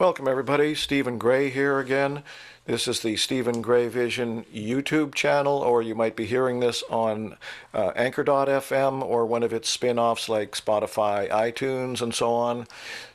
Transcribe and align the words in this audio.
Welcome, 0.00 0.28
everybody. 0.28 0.74
Stephen 0.74 1.18
Gray 1.18 1.50
here 1.50 1.78
again. 1.78 2.22
This 2.64 2.88
is 2.88 3.00
the 3.00 3.16
Stephen 3.16 3.60
Gray 3.60 3.86
Vision 3.86 4.46
YouTube 4.50 5.14
channel, 5.14 5.58
or 5.58 5.82
you 5.82 5.94
might 5.94 6.16
be 6.16 6.24
hearing 6.24 6.60
this 6.60 6.82
on 6.88 7.36
uh, 7.74 7.92
Anchor.fm 7.94 9.02
or 9.02 9.26
one 9.26 9.42
of 9.42 9.52
its 9.52 9.68
spin 9.68 9.98
offs 9.98 10.26
like 10.26 10.52
Spotify, 10.52 11.28
iTunes, 11.28 12.00
and 12.00 12.14
so 12.14 12.32
on. 12.32 12.66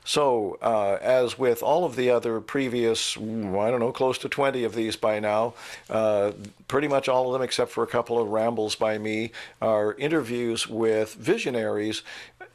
So, 0.03 0.59
uh, 0.61 0.99
as 1.01 1.39
with 1.39 1.63
all 1.63 1.85
of 1.85 1.95
the 1.95 2.11
other 2.11 2.39
previous, 2.39 3.17
I 3.17 3.21
don't 3.21 3.79
know, 3.79 3.91
close 3.91 4.19
to 4.19 4.29
20 4.29 4.63
of 4.63 4.75
these 4.75 4.95
by 4.95 5.19
now, 5.19 5.55
uh, 5.89 6.33
pretty 6.67 6.87
much 6.87 7.09
all 7.09 7.25
of 7.25 7.33
them, 7.33 7.41
except 7.41 7.71
for 7.71 7.83
a 7.83 7.87
couple 7.87 8.19
of 8.19 8.27
rambles 8.27 8.75
by 8.75 8.99
me, 8.99 9.31
are 9.59 9.95
interviews 9.95 10.67
with 10.67 11.15
visionaries 11.15 12.03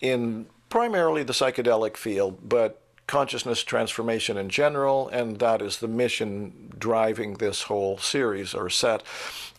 in 0.01 0.47
primarily 0.69 1.24
the 1.24 1.33
psychedelic 1.33 1.97
field, 1.97 2.48
but 2.48 2.80
consciousness 3.10 3.64
transformation 3.64 4.37
in 4.37 4.48
general, 4.48 5.09
and 5.09 5.41
that 5.41 5.60
is 5.60 5.78
the 5.78 5.88
mission 5.88 6.70
driving 6.78 7.34
this 7.34 7.62
whole 7.62 7.98
series 7.98 8.55
or 8.55 8.70
set 8.70 9.02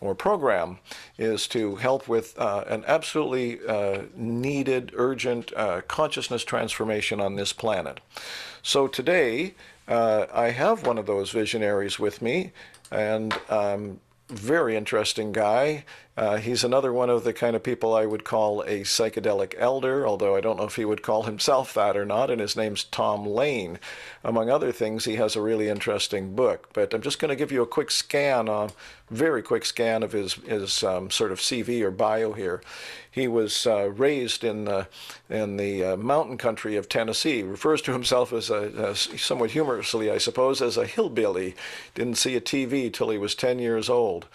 or 0.00 0.14
program 0.14 0.78
is 1.18 1.46
to 1.46 1.76
help 1.76 2.08
with 2.08 2.36
uh, 2.38 2.64
an 2.66 2.82
absolutely 2.86 3.60
uh, 3.68 4.04
needed, 4.16 4.90
urgent 4.96 5.52
uh, 5.54 5.82
consciousness 5.86 6.44
transformation 6.44 7.20
on 7.20 7.36
this 7.36 7.52
planet. 7.52 8.00
So 8.62 8.88
today, 8.88 9.54
uh, 9.86 10.24
I 10.32 10.48
have 10.48 10.86
one 10.86 10.96
of 10.96 11.04
those 11.04 11.30
visionaries 11.30 11.98
with 11.98 12.22
me, 12.22 12.52
and 12.90 13.38
um, 13.50 14.00
very 14.28 14.76
interesting 14.76 15.30
guy. 15.30 15.84
Uh, 16.14 16.36
he's 16.36 16.62
another 16.62 16.92
one 16.92 17.08
of 17.08 17.24
the 17.24 17.32
kind 17.32 17.56
of 17.56 17.62
people 17.62 17.94
I 17.94 18.04
would 18.04 18.22
call 18.22 18.60
a 18.62 18.80
psychedelic 18.80 19.54
elder, 19.56 20.06
although 20.06 20.36
I 20.36 20.42
don't 20.42 20.58
know 20.58 20.64
if 20.64 20.76
he 20.76 20.84
would 20.84 21.02
call 21.02 21.22
himself 21.22 21.72
that 21.72 21.96
or 21.96 22.04
not, 22.04 22.30
and 22.30 22.38
his 22.38 22.54
name's 22.54 22.84
Tom 22.84 23.24
Lane. 23.24 23.78
Among 24.22 24.50
other 24.50 24.72
things, 24.72 25.06
he 25.06 25.16
has 25.16 25.36
a 25.36 25.40
really 25.40 25.70
interesting 25.70 26.34
book. 26.34 26.68
But 26.74 26.92
I'm 26.92 27.00
just 27.00 27.18
going 27.18 27.30
to 27.30 27.36
give 27.36 27.50
you 27.50 27.62
a 27.62 27.66
quick 27.66 27.90
scan, 27.90 28.48
a 28.48 28.68
very 29.10 29.42
quick 29.42 29.64
scan 29.64 30.02
of 30.02 30.12
his, 30.12 30.34
his 30.34 30.84
um, 30.84 31.10
sort 31.10 31.32
of 31.32 31.38
CV 31.38 31.80
or 31.80 31.90
bio 31.90 32.34
here. 32.34 32.60
He 33.10 33.26
was 33.26 33.66
uh, 33.66 33.88
raised 33.90 34.44
in 34.44 34.66
the, 34.66 34.88
in 35.30 35.56
the 35.56 35.84
uh, 35.84 35.96
mountain 35.96 36.36
country 36.36 36.76
of 36.76 36.90
Tennessee. 36.90 37.36
He 37.36 37.42
refers 37.42 37.80
to 37.82 37.92
himself 37.92 38.34
as 38.34 38.50
a, 38.50 38.90
a, 38.90 38.94
somewhat 38.94 39.52
humorously, 39.52 40.10
I 40.10 40.18
suppose, 40.18 40.60
as 40.60 40.76
a 40.76 40.84
hillbilly. 40.84 41.54
Didn't 41.94 42.16
see 42.16 42.36
a 42.36 42.40
TV 42.40 42.92
till 42.92 43.08
he 43.08 43.18
was 43.18 43.34
10 43.34 43.58
years 43.58 43.88
old. 43.88 44.26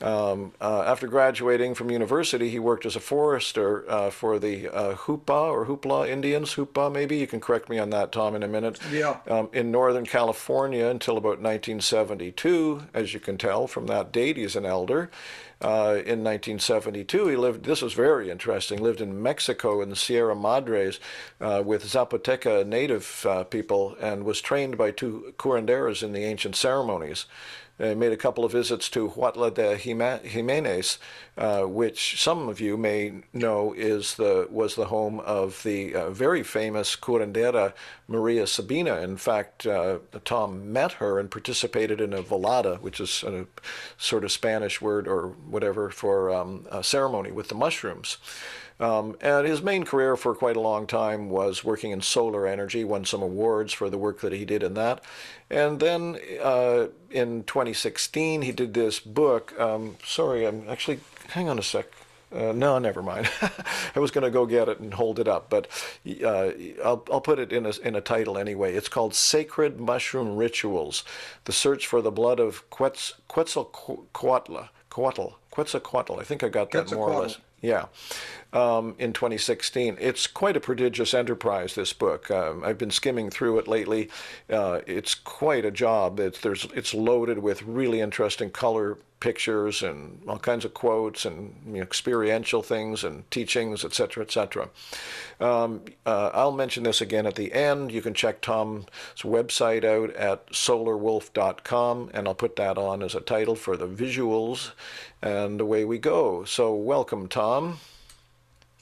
Um, 0.00 0.52
uh, 0.60 0.84
after 0.86 1.06
graduating 1.06 1.74
from 1.74 1.90
university, 1.90 2.50
he 2.50 2.58
worked 2.58 2.86
as 2.86 2.96
a 2.96 3.00
forester 3.00 3.88
uh, 3.90 4.10
for 4.10 4.38
the 4.38 4.68
uh, 4.68 4.94
Hupa 4.94 5.50
or 5.50 5.66
Hoopla 5.66 6.08
Indians. 6.08 6.54
Hoopa 6.54 6.92
maybe 6.92 7.16
you 7.16 7.26
can 7.26 7.40
correct 7.40 7.68
me 7.68 7.78
on 7.78 7.90
that, 7.90 8.12
Tom, 8.12 8.34
in 8.34 8.42
a 8.42 8.48
minute. 8.48 8.78
Yeah. 8.92 9.18
Um, 9.26 9.48
in 9.52 9.70
Northern 9.70 10.06
California 10.06 10.86
until 10.86 11.16
about 11.16 11.40
1972, 11.40 12.84
as 12.94 13.12
you 13.12 13.20
can 13.20 13.38
tell 13.38 13.66
from 13.66 13.86
that 13.86 14.12
date, 14.12 14.36
he's 14.36 14.56
an 14.56 14.66
elder. 14.66 15.10
Uh, 15.60 15.98
in 16.06 16.22
1972, 16.22 17.26
he 17.26 17.36
lived. 17.36 17.64
This 17.64 17.82
was 17.82 17.92
very 17.92 18.30
interesting. 18.30 18.80
Lived 18.80 19.00
in 19.00 19.20
Mexico 19.20 19.82
in 19.82 19.90
the 19.90 19.96
Sierra 19.96 20.36
Madres 20.36 21.00
uh, 21.40 21.64
with 21.66 21.82
Zapoteca 21.84 22.64
native 22.64 23.26
uh, 23.28 23.42
people, 23.42 23.96
and 24.00 24.24
was 24.24 24.40
trained 24.40 24.78
by 24.78 24.92
two 24.92 25.34
curanderas 25.36 26.04
in 26.04 26.12
the 26.12 26.22
ancient 26.22 26.54
ceremonies. 26.54 27.26
I 27.80 27.94
made 27.94 28.12
a 28.12 28.16
couple 28.16 28.44
of 28.44 28.52
visits 28.52 28.88
to 28.90 29.08
Huautla 29.10 29.54
de 29.54 29.76
Jimenez, 29.76 30.98
uh, 31.36 31.62
which 31.62 32.20
some 32.20 32.48
of 32.48 32.60
you 32.60 32.76
may 32.76 33.22
know 33.32 33.72
is 33.72 34.16
the 34.16 34.48
was 34.50 34.74
the 34.74 34.86
home 34.86 35.20
of 35.20 35.62
the 35.62 35.94
uh, 35.94 36.10
very 36.10 36.42
famous 36.42 36.96
curandera 36.96 37.72
Maria 38.08 38.46
Sabina. 38.46 38.96
In 38.96 39.16
fact, 39.16 39.64
uh, 39.64 39.98
Tom 40.24 40.72
met 40.72 40.92
her 40.94 41.20
and 41.20 41.30
participated 41.30 42.00
in 42.00 42.12
a 42.12 42.22
velada, 42.22 42.80
which 42.80 42.98
is 42.98 43.22
a 43.22 43.46
sort 43.96 44.24
of 44.24 44.32
Spanish 44.32 44.80
word 44.80 45.06
or 45.06 45.28
whatever 45.28 45.90
for 45.90 46.32
um, 46.32 46.66
a 46.70 46.82
ceremony 46.82 47.30
with 47.30 47.48
the 47.48 47.54
mushrooms. 47.54 48.18
Um, 48.80 49.16
and 49.20 49.46
his 49.46 49.60
main 49.60 49.84
career 49.84 50.16
for 50.16 50.34
quite 50.34 50.56
a 50.56 50.60
long 50.60 50.86
time 50.86 51.30
was 51.30 51.64
working 51.64 51.90
in 51.90 52.00
solar 52.00 52.46
energy, 52.46 52.84
won 52.84 53.04
some 53.04 53.22
awards 53.22 53.72
for 53.72 53.90
the 53.90 53.98
work 53.98 54.20
that 54.20 54.32
he 54.32 54.44
did 54.44 54.62
in 54.62 54.74
that. 54.74 55.02
And 55.50 55.80
then 55.80 56.18
uh, 56.40 56.88
in 57.10 57.42
2016, 57.44 58.42
he 58.42 58.52
did 58.52 58.74
this 58.74 59.00
book. 59.00 59.58
Um, 59.58 59.96
sorry, 60.04 60.46
I'm 60.46 60.68
actually, 60.68 61.00
hang 61.30 61.48
on 61.48 61.58
a 61.58 61.62
sec. 61.62 61.86
Uh, 62.30 62.52
no, 62.52 62.78
never 62.78 63.02
mind. 63.02 63.28
I 63.96 64.00
was 64.00 64.10
going 64.10 64.24
to 64.24 64.30
go 64.30 64.44
get 64.44 64.68
it 64.68 64.80
and 64.80 64.92
hold 64.92 65.18
it 65.18 65.26
up, 65.26 65.48
but 65.48 65.66
uh, 66.22 66.50
I'll, 66.84 67.02
I'll 67.10 67.22
put 67.22 67.38
it 67.38 67.52
in 67.52 67.64
a, 67.64 67.72
in 67.82 67.96
a 67.96 68.02
title 68.02 68.36
anyway. 68.36 68.74
It's 68.74 68.90
called 68.90 69.14
Sacred 69.14 69.80
Mushroom 69.80 70.36
Rituals 70.36 71.04
The 71.46 71.52
Search 71.52 71.86
for 71.86 72.02
the 72.02 72.10
Blood 72.10 72.38
of 72.38 72.68
Quetzalcoatl. 72.70 74.68
Quetzalcoatl. 75.58 76.20
I 76.20 76.22
think 76.22 76.44
I 76.44 76.48
got 76.48 76.70
that 76.70 76.92
more 76.92 77.10
or 77.10 77.22
less. 77.22 77.38
Yeah, 77.60 77.86
um, 78.52 78.94
in 79.00 79.12
2016. 79.12 79.96
It's 79.98 80.28
quite 80.28 80.56
a 80.56 80.60
prodigious 80.60 81.12
enterprise, 81.12 81.74
this 81.74 81.92
book. 81.92 82.30
Um, 82.30 82.62
I've 82.62 82.78
been 82.78 82.92
skimming 82.92 83.28
through 83.28 83.58
it 83.58 83.66
lately. 83.66 84.08
Uh, 84.48 84.82
it's 84.86 85.16
quite 85.16 85.64
a 85.64 85.72
job. 85.72 86.20
It's, 86.20 86.38
there's, 86.38 86.68
it's 86.76 86.94
loaded 86.94 87.40
with 87.40 87.62
really 87.62 88.00
interesting 88.00 88.50
color 88.50 88.98
pictures 89.20 89.82
and 89.82 90.20
all 90.28 90.38
kinds 90.38 90.64
of 90.64 90.74
quotes 90.74 91.24
and 91.24 91.54
you 91.66 91.74
know, 91.74 91.82
experiential 91.82 92.62
things 92.62 93.02
and 93.02 93.28
teachings, 93.30 93.84
etc., 93.84 94.22
etc. 94.22 94.68
Um, 95.40 95.82
uh, 96.06 96.30
I'll 96.32 96.52
mention 96.52 96.84
this 96.84 97.00
again 97.00 97.26
at 97.26 97.34
the 97.34 97.52
end. 97.52 97.90
You 97.90 98.02
can 98.02 98.14
check 98.14 98.40
Tom's 98.40 98.86
website 99.22 99.84
out 99.84 100.14
at 100.14 100.46
solarwolf.com, 100.50 102.10
and 102.14 102.28
I'll 102.28 102.34
put 102.34 102.56
that 102.56 102.78
on 102.78 103.02
as 103.02 103.14
a 103.14 103.20
title 103.20 103.56
for 103.56 103.76
the 103.76 103.88
visuals, 103.88 104.72
and 105.22 105.60
away 105.60 105.84
we 105.84 105.98
go. 105.98 106.44
So, 106.44 106.74
welcome, 106.74 107.28
Tom. 107.28 107.78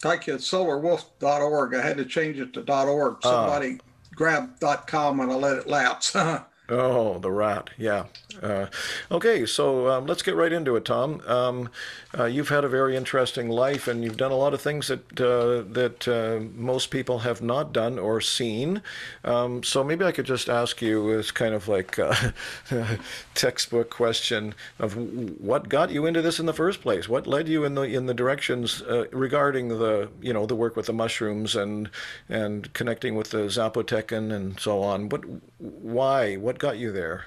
Thank 0.00 0.26
you. 0.26 0.34
It's 0.34 0.50
solarwolf.org. 0.50 1.74
I 1.74 1.82
had 1.82 1.96
to 1.96 2.04
change 2.04 2.38
it 2.38 2.52
to 2.54 2.60
.org. 2.60 3.22
Somebody 3.22 3.74
uh, 3.74 4.14
grabbed 4.14 4.62
.com 4.86 5.20
and 5.20 5.32
I 5.32 5.34
let 5.34 5.58
it 5.58 5.66
lapse. 5.66 6.14
oh, 6.68 7.18
the 7.18 7.30
rat. 7.30 7.70
Yeah. 7.76 8.06
Uh, 8.42 8.66
okay, 9.10 9.46
so 9.46 9.88
um, 9.88 10.06
let's 10.06 10.22
get 10.22 10.34
right 10.34 10.52
into 10.52 10.76
it, 10.76 10.84
Tom. 10.84 11.22
Um, 11.26 11.70
uh, 12.18 12.24
you've 12.24 12.48
had 12.48 12.64
a 12.64 12.68
very 12.68 12.96
interesting 12.96 13.48
life, 13.48 13.88
and 13.88 14.04
you've 14.04 14.16
done 14.16 14.32
a 14.32 14.36
lot 14.36 14.54
of 14.54 14.60
things 14.60 14.88
that 14.88 15.20
uh, 15.20 15.62
that 15.72 16.08
uh, 16.08 16.44
most 16.54 16.90
people 16.90 17.20
have 17.20 17.40
not 17.40 17.72
done 17.72 17.98
or 17.98 18.20
seen. 18.20 18.82
Um, 19.24 19.62
so 19.62 19.82
maybe 19.84 20.04
I 20.04 20.12
could 20.12 20.26
just 20.26 20.48
ask 20.48 20.82
you 20.82 21.18
as 21.18 21.30
kind 21.30 21.54
of 21.54 21.68
like 21.68 21.98
a 21.98 22.34
textbook 23.34 23.90
question 23.90 24.54
of 24.78 24.96
what 25.40 25.68
got 25.68 25.90
you 25.90 26.06
into 26.06 26.22
this 26.22 26.38
in 26.38 26.46
the 26.46 26.52
first 26.52 26.82
place. 26.82 27.08
What 27.08 27.26
led 27.26 27.48
you 27.48 27.64
in 27.64 27.74
the 27.74 27.82
in 27.82 28.06
the 28.06 28.14
directions 28.14 28.82
uh, 28.82 29.06
regarding 29.12 29.68
the 29.68 30.08
you 30.20 30.32
know 30.32 30.46
the 30.46 30.56
work 30.56 30.76
with 30.76 30.86
the 30.86 30.92
mushrooms 30.92 31.54
and 31.54 31.90
and 32.28 32.72
connecting 32.72 33.14
with 33.14 33.30
the 33.30 33.46
Zapotecan 33.48 34.32
and 34.32 34.58
so 34.60 34.82
on. 34.82 35.08
What 35.08 35.24
why? 35.58 36.36
What 36.36 36.55
got 36.58 36.78
you 36.78 36.92
there? 36.92 37.26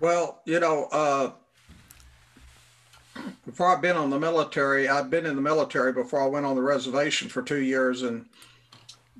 Well, 0.00 0.42
you 0.44 0.60
know, 0.60 0.88
uh, 0.92 1.32
before 3.46 3.68
I've 3.68 3.82
been 3.82 3.96
on 3.96 4.10
the 4.10 4.18
military, 4.18 4.88
I've 4.88 5.10
been 5.10 5.26
in 5.26 5.36
the 5.36 5.42
military 5.42 5.92
before 5.92 6.22
I 6.22 6.26
went 6.26 6.46
on 6.46 6.56
the 6.56 6.62
reservation 6.62 7.28
for 7.28 7.42
two 7.42 7.60
years, 7.60 8.02
and 8.02 8.26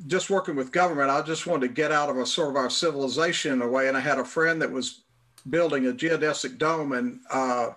just 0.07 0.31
working 0.31 0.57
with 0.57 0.73
government, 0.73 1.11
I 1.11 1.23
just 1.23 1.47
wanted 1.47 1.69
to 1.69 1.73
get 1.73 1.93
out 1.93 2.11
of 2.11 2.19
a 2.19 2.27
sort 2.27 2.51
of 2.51 2.57
our 2.57 2.71
civilization 2.71 3.53
in 3.53 3.63
a 3.63 3.69
way. 3.69 3.89
And 3.89 3.97
I 3.97 4.01
had 4.01 4.19
a 4.19 4.25
friend 4.25 4.61
that 4.61 4.71
was 4.71 5.03
building 5.49 5.87
a 5.87 5.93
geodesic 5.93 6.59
dome 6.59 6.93
in 6.93 7.21
uh, 7.31 7.71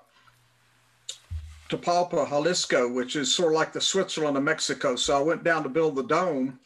Tapalpa, 1.70 2.28
Jalisco, 2.28 2.92
which 2.92 3.16
is 3.16 3.34
sort 3.34 3.54
of 3.54 3.56
like 3.56 3.74
the 3.74 3.82
Switzerland 3.82 4.38
of 4.38 4.44
Mexico. 4.44 4.96
So 4.96 5.18
I 5.18 5.22
went 5.22 5.44
down 5.44 5.64
to 5.64 5.70
build 5.70 5.96
the 5.96 6.04
dome, 6.04 6.60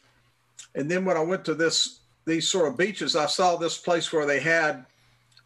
and 0.74 0.90
then 0.90 1.04
when 1.04 1.16
I 1.16 1.22
went 1.22 1.44
to 1.46 1.54
this 1.54 2.00
these 2.24 2.48
sort 2.48 2.68
of 2.68 2.76
beaches, 2.76 3.16
I 3.16 3.26
saw 3.26 3.56
this 3.56 3.78
place 3.78 4.12
where 4.12 4.26
they 4.26 4.40
had 4.40 4.86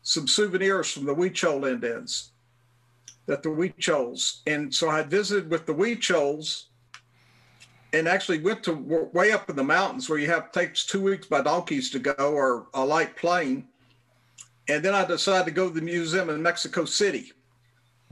some 0.03 0.29
souvenirs 0.29 0.93
from 0.93 1.05
the 1.05 1.15
Huichol 1.15 1.69
Indians, 1.71 2.31
that 3.27 3.43
the 3.43 3.49
Huichols. 3.49 4.41
And 4.47 4.73
so 4.73 4.89
I 4.89 5.03
visited 5.03 5.51
with 5.51 5.67
the 5.67 5.75
Huichols 5.75 6.65
and 7.93 8.07
actually 8.07 8.39
went 8.39 8.63
to 8.65 8.75
way 9.13 9.33
up 9.33 9.49
in 9.51 9.57
the 9.57 9.65
mountains 9.65 10.09
where 10.09 10.19
you 10.19 10.27
have 10.29 10.53
takes 10.53 10.85
two 10.85 11.03
weeks 11.03 11.27
by 11.27 11.41
donkeys 11.41 11.91
to 11.91 11.99
go 11.99 12.15
or 12.19 12.67
a 12.75 12.85
light 12.85 13.17
plane. 13.17 13.67
And 14.69 14.85
then 14.85 14.95
I 14.95 15.05
decided 15.05 15.47
to 15.47 15.51
go 15.53 15.69
to 15.69 15.75
the 15.75 15.81
museum 15.81 16.29
in 16.29 16.43
Mexico 16.43 16.85
City. 16.85 17.33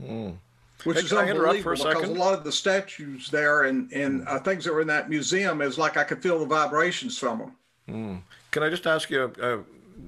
Mm. 0.01 0.37
Which 0.83 0.97
hey, 0.97 1.03
is 1.05 1.13
unbelievable 1.13 1.71
because 1.71 2.09
a 2.09 2.13
lot 2.13 2.33
of 2.33 2.43
the 2.43 2.51
statues 2.51 3.29
there 3.29 3.63
and, 3.63 3.91
and 3.91 4.27
uh, 4.27 4.39
things 4.39 4.65
that 4.65 4.73
were 4.73 4.81
in 4.81 4.87
that 4.87 5.09
museum 5.09 5.61
is 5.61 5.77
like 5.77 5.97
I 5.97 6.03
could 6.03 6.21
feel 6.21 6.39
the 6.39 6.45
vibrations 6.45 7.17
from 7.17 7.39
them. 7.39 7.55
Mm. 7.89 8.21
Can 8.55 8.63
I 8.63 8.69
just 8.69 8.87
ask 8.87 9.09
you, 9.09 9.33
uh, 9.41 9.57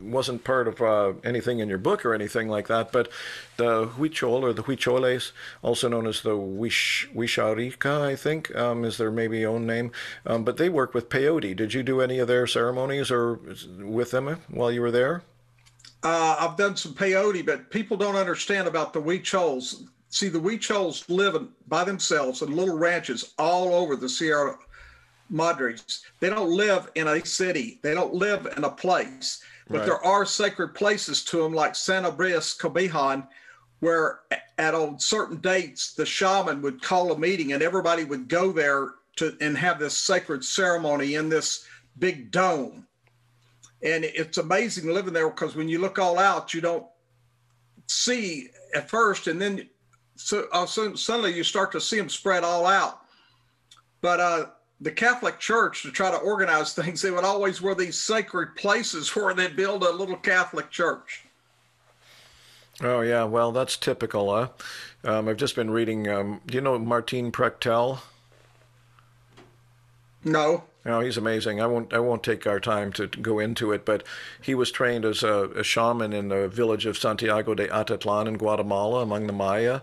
wasn't 0.02 0.46
part 0.46 0.70
of 0.70 0.82
uh, 0.82 1.12
anything 1.26 1.60
in 1.60 1.68
your 1.68 1.78
book 1.78 2.06
or 2.06 2.14
anything 2.14 2.48
like 2.48 2.70
that, 2.70 2.94
but 2.94 3.10
the 3.58 3.88
Huichol 3.88 4.42
or 4.42 4.54
the 4.54 4.64
Huicholes, 4.64 5.34
also 5.62 5.90
known 5.90 6.08
as 6.08 6.22
the 6.22 6.30
Wixárika, 6.30 8.04
I 8.04 8.16
think, 8.16 8.56
um, 8.56 8.86
is 8.86 8.98
their 8.98 9.12
maybe 9.12 9.46
own 9.46 9.68
name. 9.68 9.92
Um, 10.26 10.46
but 10.46 10.56
they 10.56 10.70
work 10.70 10.94
with 10.94 11.10
peyote. 11.10 11.58
Did 11.58 11.74
you 11.74 11.84
do 11.84 12.00
any 12.00 12.20
of 12.20 12.30
their 12.30 12.48
ceremonies 12.48 13.12
or 13.12 13.34
with 13.82 14.12
them 14.12 14.40
while 14.48 14.72
you 14.72 14.80
were 14.80 14.92
there? 14.92 15.24
Uh, 16.02 16.38
I've 16.40 16.56
done 16.56 16.78
some 16.78 16.94
peyote, 16.94 17.46
but 17.46 17.70
people 17.70 17.98
don't 17.98 18.16
understand 18.16 18.70
about 18.70 18.94
the 18.94 19.02
Huichols. 19.02 19.90
See, 20.08 20.30
the 20.30 20.40
Huichols 20.40 21.04
live 21.10 21.36
by 21.68 21.84
themselves 21.84 22.42
in 22.42 22.56
little 22.56 22.78
ranches 22.78 23.34
all 23.38 23.74
over 23.74 23.98
the 23.98 24.08
Sierra 24.08 24.58
Madres. 25.30 26.04
They 26.20 26.30
don't 26.30 26.50
live 26.50 26.92
in 26.96 27.08
a 27.08 27.26
city. 27.26 27.80
They 27.82 27.94
don't 27.94 28.14
live 28.14 28.48
in 28.58 28.64
a 28.64 28.70
place. 28.70 29.42
But 29.70 29.80
Right. 29.80 29.86
there 29.86 30.04
are 30.04 30.26
sacred 30.26 30.70
places 30.70 31.24
to 31.26 31.38
them, 31.44 31.54
like 31.54 31.76
Santa 31.76 32.12
Bris 32.12 32.56
Cobijan, 32.56 33.28
where 33.80 34.22
at 34.58 34.74
on 34.74 35.00
certain 35.00 35.38
dates 35.38 35.94
the 35.94 36.06
shaman 36.06 36.62
would 36.62 36.82
call 36.82 37.12
a 37.12 37.20
meeting 37.20 37.54
and 37.54 37.62
everybody 37.62 38.04
would 38.04 38.28
go 38.28 38.52
there 38.52 38.96
to 39.18 39.38
and 39.42 39.58
have 39.58 39.80
this 39.80 39.98
sacred 39.98 40.44
ceremony 40.44 41.16
in 41.16 41.30
this 41.30 41.66
big 42.00 42.32
dome. 42.32 42.88
And 43.84 44.04
it's 44.04 44.38
amazing 44.38 44.92
living 44.92 45.14
there 45.14 45.30
because 45.30 45.56
when 45.56 45.70
you 45.70 45.80
look 45.80 46.00
all 46.00 46.18
out, 46.18 46.54
you 46.54 46.62
don't 46.62 46.86
see 47.88 48.50
at 48.74 48.90
first, 48.90 49.28
and 49.28 49.42
then 49.42 49.70
so 50.16 50.48
uh, 50.52 50.66
suddenly 50.66 51.34
you 51.34 51.44
start 51.44 51.72
to 51.74 51.82
see 51.82 51.98
them 51.98 52.10
spread 52.10 52.44
all 52.44 52.66
out. 52.66 53.02
But 54.02 54.20
uh, 54.20 54.46
the 54.82 54.92
Catholic 54.92 55.40
Church, 55.40 55.82
to 55.82 55.92
try 55.92 56.12
to 56.12 56.18
organize 56.18 56.74
things, 56.74 57.02
they 57.02 57.12
would 57.12 57.24
always 57.24 57.62
wear 57.62 57.76
these 57.76 58.00
sacred 58.00 58.56
places 58.56 59.16
where 59.16 59.34
they'd 59.34 59.56
build 59.56 59.84
a 59.84 59.92
little 59.92 60.18
Catholic 60.18 60.70
church. 60.70 61.24
Oh 62.82 63.02
yeah, 63.02 63.24
well 63.24 63.52
that's 63.52 63.76
typical. 63.76 64.34
Huh? 64.34 64.50
Um, 65.04 65.28
I've 65.28 65.38
just 65.38 65.56
been 65.56 65.72
reading. 65.72 66.08
Um, 66.08 66.42
do 66.46 66.56
you 66.56 66.62
know 66.62 66.78
Martin 66.78 67.32
Prechtel? 67.32 68.00
No, 70.24 70.64
No, 70.88 71.02
he's 71.02 71.18
amazing. 71.18 71.60
I 71.60 71.68
won't. 71.68 71.94
I 71.94 72.00
won't 72.00 72.24
take 72.24 72.48
our 72.48 72.62
time 72.62 72.94
to, 72.94 73.08
go 73.08 73.40
into 73.40 73.74
it, 73.74 73.84
but 73.84 74.04
he 74.42 74.56
was 74.56 74.72
trained 74.72 75.04
as 75.04 75.22
a, 75.22 75.50
a 75.50 75.62
shaman 75.62 76.14
in 76.14 76.30
the 76.30 76.48
village 76.48 76.86
of 76.86 76.98
Santiago 76.98 77.54
de 77.56 77.68
Atitlan 77.68 78.26
in 78.26 78.38
Guatemala, 78.38 79.02
among 79.02 79.28
the 79.28 79.34
Maya. 79.34 79.82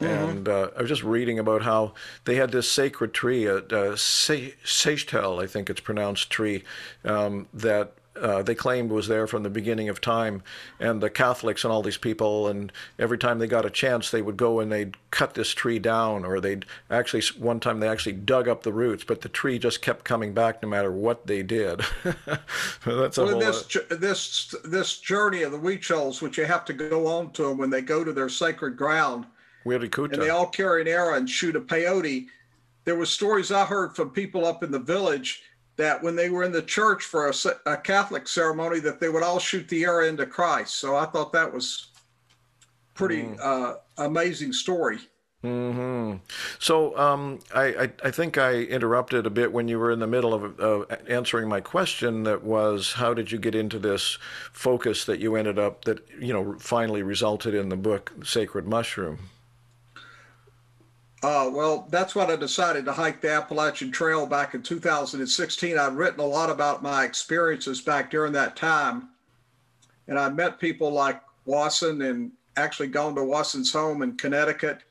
And 0.00 0.48
uh, 0.48 0.70
I 0.74 0.80
was 0.80 0.88
just 0.88 1.02
reading 1.02 1.38
about 1.38 1.62
how 1.62 1.92
they 2.24 2.36
had 2.36 2.52
this 2.52 2.70
sacred 2.70 3.12
tree, 3.12 3.44
a, 3.44 3.58
a 3.58 3.98
se- 3.98 4.54
sechtel, 4.64 5.42
I 5.42 5.46
think 5.46 5.68
it's 5.68 5.80
pronounced 5.80 6.30
tree, 6.30 6.64
um, 7.04 7.48
that 7.52 7.92
uh, 8.20 8.42
they 8.42 8.54
claimed 8.54 8.90
was 8.90 9.08
there 9.08 9.26
from 9.26 9.42
the 9.42 9.50
beginning 9.50 9.88
of 9.88 10.00
time. 10.00 10.42
And 10.80 11.02
the 11.02 11.10
Catholics 11.10 11.64
and 11.64 11.72
all 11.72 11.82
these 11.82 11.96
people, 11.96 12.48
and 12.48 12.72
every 12.98 13.18
time 13.18 13.38
they 13.38 13.46
got 13.46 13.64
a 13.64 13.70
chance, 13.70 14.10
they 14.10 14.22
would 14.22 14.36
go 14.36 14.60
and 14.60 14.70
they'd 14.70 14.96
cut 15.10 15.34
this 15.34 15.50
tree 15.52 15.78
down, 15.78 16.24
or 16.24 16.40
they'd 16.40 16.66
actually, 16.90 17.22
one 17.38 17.60
time 17.60 17.80
they 17.80 17.88
actually 17.88 18.12
dug 18.12 18.48
up 18.48 18.62
the 18.62 18.72
roots, 18.72 19.04
but 19.04 19.20
the 19.20 19.28
tree 19.28 19.58
just 19.58 19.82
kept 19.82 20.04
coming 20.04 20.32
back 20.32 20.62
no 20.62 20.68
matter 20.68 20.92
what 20.92 21.26
they 21.26 21.42
did. 21.42 21.80
That's 22.84 23.18
a 23.18 23.24
well, 23.24 23.32
whole 23.32 23.40
this 23.40 23.74
lot- 23.74 24.00
this 24.00 24.54
this 24.64 24.98
journey 24.98 25.42
of 25.42 25.52
the 25.52 25.58
Huichols, 25.58 26.22
which 26.22 26.38
you 26.38 26.44
have 26.44 26.64
to 26.66 26.72
go 26.72 27.06
on 27.06 27.30
to 27.32 27.42
them 27.44 27.58
when 27.58 27.70
they 27.70 27.82
go 27.82 28.04
to 28.04 28.12
their 28.12 28.28
sacred 28.28 28.76
ground, 28.76 29.26
and 30.12 30.22
they 30.22 30.30
all 30.30 30.46
carry 30.46 30.82
an 30.82 30.88
arrow 30.88 31.14
and 31.14 31.28
shoot 31.28 31.56
a 31.56 31.60
peyote. 31.60 32.26
There 32.84 32.96
was 32.96 33.10
stories 33.10 33.50
I 33.50 33.64
heard 33.64 33.96
from 33.96 34.10
people 34.10 34.46
up 34.46 34.62
in 34.62 34.70
the 34.70 34.78
village 34.78 35.42
that 35.76 36.02
when 36.02 36.16
they 36.16 36.30
were 36.30 36.42
in 36.42 36.52
the 36.52 36.62
church 36.62 37.04
for 37.04 37.28
a, 37.28 37.34
a 37.66 37.76
Catholic 37.76 38.28
ceremony, 38.28 38.80
that 38.80 39.00
they 39.00 39.08
would 39.08 39.22
all 39.22 39.38
shoot 39.38 39.68
the 39.68 39.84
arrow 39.84 40.06
into 40.06 40.26
Christ. 40.26 40.76
So 40.76 40.96
I 40.96 41.06
thought 41.06 41.32
that 41.32 41.52
was 41.52 41.88
pretty 42.94 43.28
uh, 43.42 43.74
amazing 43.98 44.52
story. 44.52 44.98
hmm 45.42 46.14
So 46.58 46.96
um, 46.98 47.38
I, 47.54 47.64
I, 47.64 47.92
I 48.04 48.10
think 48.10 48.38
I 48.38 48.54
interrupted 48.54 49.26
a 49.26 49.30
bit 49.30 49.52
when 49.52 49.68
you 49.68 49.78
were 49.78 49.92
in 49.92 49.98
the 50.00 50.06
middle 50.06 50.32
of 50.32 50.58
uh, 50.58 50.96
answering 51.08 51.48
my 51.48 51.60
question. 51.60 52.24
That 52.24 52.42
was, 52.42 52.94
how 52.94 53.14
did 53.14 53.30
you 53.30 53.38
get 53.38 53.54
into 53.54 53.78
this 53.78 54.18
focus 54.52 55.04
that 55.04 55.20
you 55.20 55.36
ended 55.36 55.58
up 55.58 55.84
that 55.84 56.06
you 56.18 56.32
know 56.32 56.56
finally 56.58 57.02
resulted 57.02 57.54
in 57.54 57.68
the 57.68 57.76
book 57.76 58.12
Sacred 58.24 58.66
Mushroom? 58.66 59.18
Uh, 61.22 61.50
well, 61.52 61.88
that's 61.90 62.14
what 62.14 62.30
I 62.30 62.36
decided 62.36 62.84
to 62.84 62.92
hike 62.92 63.20
the 63.20 63.30
Appalachian 63.30 63.90
Trail 63.90 64.26
back 64.26 64.54
in 64.54 64.62
2016. 64.62 65.78
I'd 65.78 65.96
written 65.96 66.20
a 66.20 66.26
lot 66.26 66.50
about 66.50 66.82
my 66.82 67.04
experiences 67.04 67.80
back 67.80 68.10
during 68.10 68.32
that 68.34 68.54
time. 68.54 69.08
And 70.08 70.18
I 70.18 70.28
met 70.28 70.60
people 70.60 70.90
like 70.90 71.20
Wasson 71.46 72.02
and 72.02 72.32
actually 72.56 72.88
gone 72.88 73.14
to 73.14 73.24
Wasson's 73.24 73.72
home 73.72 74.02
in 74.02 74.16
Connecticut 74.16 74.82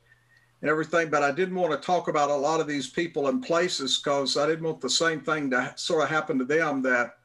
and 0.62 0.70
everything. 0.70 1.10
But 1.10 1.22
I 1.22 1.30
didn't 1.30 1.54
want 1.54 1.80
to 1.80 1.86
talk 1.86 2.08
about 2.08 2.30
a 2.30 2.36
lot 2.36 2.60
of 2.60 2.66
these 2.66 2.88
people 2.88 3.28
and 3.28 3.42
places 3.42 3.98
because 3.98 4.36
I 4.36 4.46
didn't 4.46 4.64
want 4.64 4.80
the 4.80 4.90
same 4.90 5.20
thing 5.20 5.50
to 5.50 5.72
sort 5.76 6.02
of 6.02 6.10
happen 6.10 6.38
to 6.38 6.44
them 6.44 6.82
that 6.82 7.18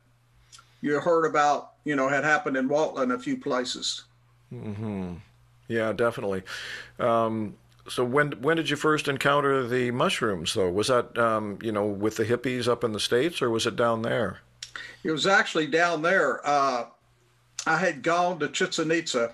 you 0.82 1.00
heard 1.00 1.26
about, 1.26 1.74
you 1.86 1.96
know, 1.96 2.08
had 2.08 2.24
happened 2.24 2.56
in 2.56 2.70
Waltland 2.70 3.14
a 3.14 3.20
few 3.20 3.38
places. 3.38 4.04
Mm-hmm. 4.54 5.16
Yeah, 5.68 5.94
definitely. 5.94 6.44
Um, 7.00 7.56
so 7.88 8.04
when 8.04 8.32
when 8.42 8.58
did 8.58 8.70
you 8.70 8.76
first 8.76 9.08
encounter 9.08 9.68
the 9.68 9.92
mushrooms, 9.92 10.54
though? 10.54 10.70
Was 10.70 10.88
that 10.88 11.18
um, 11.18 11.58
you 11.62 11.72
know 11.72 11.86
with 11.86 12.18
the 12.18 12.26
hippies 12.26 12.68
up 12.68 12.84
in 12.84 12.92
the 12.92 13.00
states, 13.00 13.42
or 13.42 13.50
was 13.50 13.66
it 13.66 13.76
down 13.76 14.02
there? 14.02 14.40
It 15.04 15.12
was 15.12 15.28
actually 15.28 15.68
down 15.68 16.02
there. 16.02 16.46
Uh, 16.48 16.86
I 17.66 17.78
had 17.78 18.04
gone 18.04 18.40
to 18.40 18.48
Chichen 18.48 18.92
Itza 18.92 19.34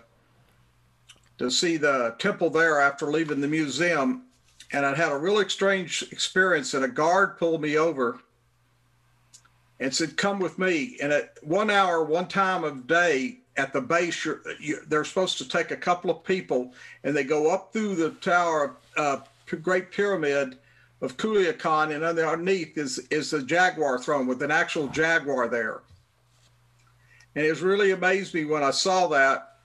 to 1.38 1.52
see 1.52 1.78
the 1.78 2.16
temple 2.20 2.50
there 2.50 2.80
after 2.80 3.12
leaving 3.12 3.42
the 3.42 3.48
museum, 3.48 4.24
and 4.72 4.86
I'd 4.86 4.98
had 4.98 5.12
a 5.12 5.18
really 5.18 5.48
strange 5.50 6.04
experience. 6.12 6.74
And 6.74 6.86
a 6.86 6.90
guard 6.90 7.38
pulled 7.38 7.62
me 7.62 7.78
over 7.78 8.20
and 9.80 9.94
said, 9.94 10.18
"Come 10.18 10.40
with 10.40 10.58
me." 10.58 10.98
And 11.02 11.12
at 11.12 11.38
one 11.44 11.70
hour, 11.70 12.04
one 12.04 12.28
time 12.28 12.64
of 12.64 12.88
day 12.88 13.40
at 13.57 13.74
the 13.74 13.81
base, 13.81 14.24
you're, 14.24 14.42
you, 14.59 14.80
they're 14.88 15.04
supposed 15.04 15.38
to 15.39 15.48
take 15.48 15.71
a 15.71 15.77
couple 15.77 16.09
of 16.12 16.24
people, 16.24 16.74
and 17.04 17.15
they 17.15 17.24
go 17.24 17.51
up 17.51 17.74
through 17.74 17.95
the 17.95 18.12
tower, 18.12 18.75
uh, 18.95 19.18
Great 19.62 19.92
Pyramid 19.92 20.57
of 21.01 21.18
Kukulkan, 21.18 21.95
and 21.95 22.04
underneath 22.04 22.77
is 22.77 23.00
is 23.09 23.31
the 23.31 23.42
Jaguar 23.42 24.00
throne 24.00 24.27
with 24.27 24.42
an 24.42 24.51
actual 24.51 24.88
jaguar 24.88 25.48
there. 25.48 25.81
And 27.36 27.45
it 27.45 27.62
really 27.62 27.92
amazed 27.92 28.33
me 28.33 28.45
when 28.45 28.63
I 28.63 28.71
saw 28.71 29.07
that. 29.07 29.57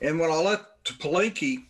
And 0.00 0.18
when 0.18 0.30
I 0.30 0.36
left 0.36 0.84
to 0.84 0.94
Palenque, 0.94 1.64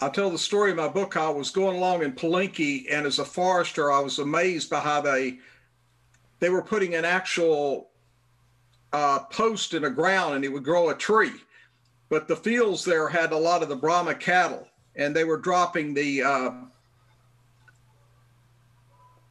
I 0.00 0.08
tell 0.10 0.28
the 0.28 0.38
story 0.38 0.70
in 0.70 0.76
my 0.76 0.88
book 0.88 1.16
I 1.16 1.30
was 1.30 1.50
going 1.50 1.76
along 1.76 2.02
in 2.02 2.12
Palenque, 2.12 2.86
and 2.90 3.06
as 3.06 3.18
a 3.18 3.24
forester, 3.24 3.90
I 3.90 4.00
was 4.00 4.18
amazed 4.18 4.70
by 4.70 4.80
how 4.80 5.00
they 5.00 5.38
they 6.40 6.50
were 6.50 6.62
putting 6.62 6.94
an 6.94 7.04
actual 7.04 7.88
uh, 8.94 9.18
post 9.24 9.74
in 9.74 9.82
the 9.82 9.90
ground, 9.90 10.36
and 10.36 10.44
it 10.44 10.52
would 10.52 10.62
grow 10.62 10.90
a 10.90 10.94
tree. 10.94 11.32
But 12.08 12.28
the 12.28 12.36
fields 12.36 12.84
there 12.84 13.08
had 13.08 13.32
a 13.32 13.36
lot 13.36 13.60
of 13.60 13.68
the 13.68 13.74
Brahma 13.74 14.14
cattle, 14.14 14.68
and 14.94 15.14
they 15.14 15.24
were 15.24 15.36
dropping 15.36 15.94
the 15.94 16.22
uh, 16.22 16.50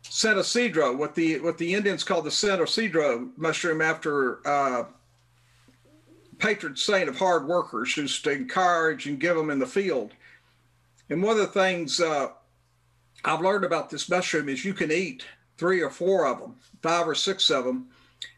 San 0.02 0.38
Isidro, 0.38 0.94
what 0.94 1.16
the 1.16 1.40
what 1.40 1.58
the 1.58 1.74
Indians 1.74 2.04
call 2.04 2.22
the 2.22 2.30
San 2.30 2.62
Isidro 2.62 3.30
mushroom 3.38 3.82
after 3.82 4.46
uh, 4.46 4.84
patron 6.40 6.76
saint 6.76 7.08
of 7.08 7.18
hard 7.18 7.48
workers, 7.48 7.94
who's 7.94 8.22
to 8.24 8.32
encourage 8.32 9.08
and 9.08 9.18
give 9.18 9.38
them 9.38 9.50
in 9.50 9.60
the 9.60 9.66
field. 9.66 10.12
And 11.10 11.24
one 11.24 11.40
of 11.40 11.42
the 11.42 11.48
things 11.48 12.02
uh, 12.02 12.32
I've 13.24 13.40
learned 13.40 13.64
about 13.64 13.90
this 13.90 14.10
mushroom 14.10 14.50
is 14.50 14.66
you 14.66 14.74
can 14.74 14.92
eat 14.92 15.26
three 15.58 15.82
or 15.82 15.90
four 15.90 16.28
of 16.28 16.42
them, 16.42 16.56
five 16.82 17.08
or 17.08 17.16
six 17.16 17.50
of 17.50 17.64
them, 17.64 17.88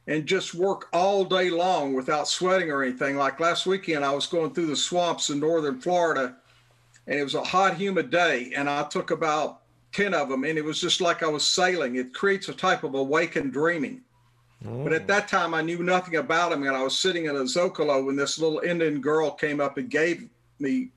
and 0.08 0.26
just 0.26 0.54
work 0.54 0.88
all 0.94 1.24
day 1.26 1.50
long 1.50 1.94
without 1.94 2.28
sweating 2.28 2.70
or 2.72 2.84
anything. 2.84 3.18
Like 3.18 3.40
last 3.40 3.66
weekend, 3.66 4.06
I 4.06 4.12
was 4.12 4.28
going 4.28 4.54
through 4.54 4.68
the 4.68 4.76
swamps 4.76 5.30
in 5.30 5.40
northern 5.40 5.80
Florida, 5.80 6.36
and 7.08 7.20
it 7.20 7.24
was 7.24 7.36
a 7.36 7.44
hot, 7.44 7.76
humid 7.76 8.10
day, 8.10 8.52
and 8.56 8.70
I 8.70 8.84
took 8.84 9.12
about 9.12 9.62
10 9.94 10.14
of 10.14 10.30
them, 10.30 10.44
and 10.44 10.58
it 10.58 10.66
was 10.66 10.82
just 10.82 11.02
like 11.02 11.24
I 11.24 11.28
was 11.28 11.46
sailing. 11.46 11.96
It 11.96 12.14
creates 12.14 12.50
a 12.50 12.54
type 12.54 12.84
of 12.84 12.96
awakened 12.96 13.54
dreaming. 13.54 14.02
But 14.84 14.94
at 14.94 15.08
that 15.08 15.28
time, 15.28 15.54
I 15.54 15.62
knew 15.62 15.84
nothing 15.84 16.16
about 16.16 16.52
him, 16.52 16.64
and 16.64 16.76
I 16.76 16.82
was 16.82 16.98
sitting 16.98 17.26
in 17.26 17.36
a 17.36 17.42
Zocalo 17.42 18.04
when 18.04 18.16
this 18.16 18.40
little 18.40 18.60
Indian 18.60 19.00
girl 19.00 19.30
came 19.30 19.62
up 19.62 19.78
and 19.78 19.90
gave 19.90 20.28
me 20.60 20.90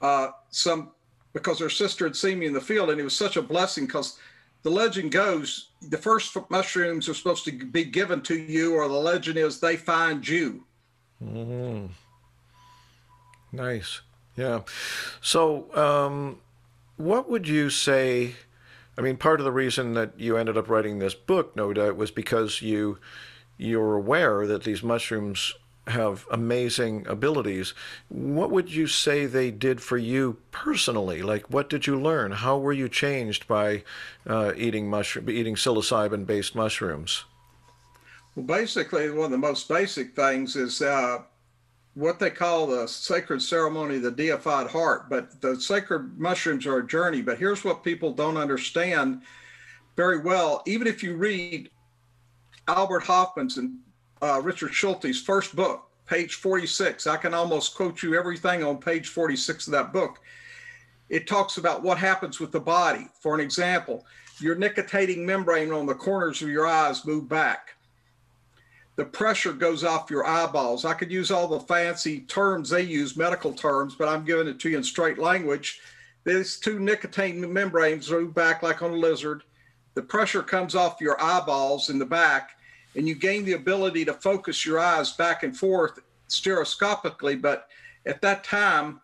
uh, 0.00 0.28
some 0.48 0.92
because 1.34 1.58
her 1.58 1.70
sister 1.70 2.06
had 2.06 2.16
seen 2.16 2.38
me 2.38 2.46
in 2.46 2.52
the 2.52 2.60
field, 2.60 2.90
and 2.90 2.98
it 2.98 3.04
was 3.04 3.16
such 3.16 3.36
a 3.36 3.42
blessing 3.42 3.86
because 3.86 4.18
the 4.62 4.70
legend 4.70 5.12
goes 5.12 5.68
the 5.88 5.98
first 5.98 6.36
mushrooms 6.50 7.08
are 7.08 7.14
supposed 7.14 7.44
to 7.44 7.52
be 7.52 7.84
given 7.84 8.20
to 8.22 8.34
you, 8.34 8.74
or 8.74 8.88
the 8.88 8.94
legend 8.94 9.38
is 9.38 9.60
they 9.60 9.76
find 9.76 10.26
you. 10.26 10.64
hmm 11.22 11.86
Nice. 13.52 14.00
Yeah. 14.34 14.62
So, 15.20 15.74
um, 15.76 16.38
what 16.96 17.28
would 17.28 17.46
you 17.46 17.68
say? 17.68 18.34
I 18.96 19.02
mean, 19.02 19.16
part 19.16 19.40
of 19.40 19.44
the 19.44 19.52
reason 19.52 19.92
that 19.94 20.18
you 20.18 20.36
ended 20.36 20.56
up 20.56 20.68
writing 20.68 20.98
this 20.98 21.14
book, 21.14 21.54
no 21.54 21.72
doubt, 21.72 21.96
was 21.96 22.10
because 22.10 22.62
you 22.62 22.98
you're 23.58 23.94
aware 23.94 24.46
that 24.46 24.64
these 24.64 24.82
mushrooms 24.82 25.54
have 25.88 26.26
amazing 26.30 27.06
abilities. 27.08 27.74
What 28.08 28.50
would 28.50 28.72
you 28.72 28.86
say 28.86 29.26
they 29.26 29.50
did 29.50 29.80
for 29.80 29.98
you 29.98 30.38
personally? 30.52 31.22
Like, 31.22 31.50
what 31.50 31.68
did 31.68 31.86
you 31.86 32.00
learn? 32.00 32.32
How 32.32 32.58
were 32.58 32.72
you 32.72 32.88
changed 32.88 33.48
by 33.48 33.82
uh, 34.26 34.52
eating 34.56 34.88
mushroom, 34.88 35.28
eating 35.28 35.56
psilocybin-based 35.56 36.54
mushrooms? 36.54 37.24
Well, 38.36 38.46
basically, 38.46 39.10
one 39.10 39.26
of 39.26 39.30
the 39.32 39.38
most 39.38 39.68
basic 39.68 40.14
things 40.14 40.54
is 40.54 40.80
uh, 40.82 41.22
what 41.94 42.18
they 42.18 42.30
call 42.30 42.66
the 42.66 42.86
sacred 42.86 43.42
ceremony 43.42 43.98
the 43.98 44.10
deified 44.10 44.68
heart. 44.68 45.10
But 45.10 45.40
the 45.40 45.60
sacred 45.60 46.18
mushrooms 46.18 46.64
are 46.64 46.78
a 46.78 46.86
journey. 46.86 47.22
But 47.22 47.38
here's 47.38 47.64
what 47.64 47.82
people 47.82 48.12
don't 48.12 48.36
understand 48.36 49.22
very 49.96 50.20
well. 50.20 50.62
Even 50.66 50.86
if 50.86 51.02
you 51.02 51.16
read 51.16 51.70
Albert 52.68 53.02
Hofmann's 53.02 53.58
and 53.58 53.78
uh, 54.22 54.40
Richard 54.42 54.70
Schultes' 54.70 55.22
first 55.22 55.54
book, 55.54 55.88
page 56.06 56.36
46, 56.36 57.06
I 57.06 57.16
can 57.16 57.34
almost 57.34 57.74
quote 57.74 58.02
you 58.02 58.14
everything 58.14 58.62
on 58.62 58.78
page 58.78 59.08
46 59.08 59.66
of 59.66 59.72
that 59.72 59.92
book. 59.92 60.20
It 61.10 61.26
talks 61.26 61.58
about 61.58 61.82
what 61.82 61.98
happens 61.98 62.40
with 62.40 62.52
the 62.52 62.60
body. 62.60 63.08
For 63.20 63.34
an 63.34 63.40
example, 63.40 64.06
your 64.40 64.54
nictitating 64.54 65.26
membrane 65.26 65.72
on 65.72 65.86
the 65.86 65.94
corners 65.94 66.40
of 66.40 66.48
your 66.48 66.66
eyes 66.66 67.04
move 67.04 67.28
back 67.28 67.72
the 68.96 69.04
pressure 69.04 69.52
goes 69.52 69.84
off 69.84 70.10
your 70.10 70.26
eyeballs. 70.26 70.84
I 70.84 70.94
could 70.94 71.10
use 71.10 71.30
all 71.30 71.48
the 71.48 71.60
fancy 71.60 72.20
terms 72.20 72.68
they 72.68 72.82
use, 72.82 73.16
medical 73.16 73.52
terms, 73.52 73.94
but 73.94 74.08
I'm 74.08 74.24
giving 74.24 74.48
it 74.48 74.58
to 74.60 74.70
you 74.70 74.76
in 74.76 74.84
straight 74.84 75.18
language. 75.18 75.80
These 76.24 76.58
two 76.58 76.78
nictitating 76.78 77.52
membranes 77.52 78.10
move 78.10 78.34
back 78.34 78.62
like 78.62 78.82
on 78.82 78.90
a 78.90 78.96
lizard. 78.96 79.44
The 79.94 80.02
pressure 80.02 80.42
comes 80.42 80.74
off 80.74 81.00
your 81.00 81.20
eyeballs 81.22 81.88
in 81.88 81.98
the 81.98 82.06
back, 82.06 82.50
and 82.94 83.08
you 83.08 83.14
gain 83.14 83.44
the 83.44 83.54
ability 83.54 84.04
to 84.04 84.14
focus 84.14 84.66
your 84.66 84.78
eyes 84.78 85.12
back 85.12 85.42
and 85.42 85.56
forth 85.56 85.98
stereoscopically. 86.28 87.40
But 87.40 87.68
at 88.06 88.20
that 88.22 88.44
time, 88.44 89.00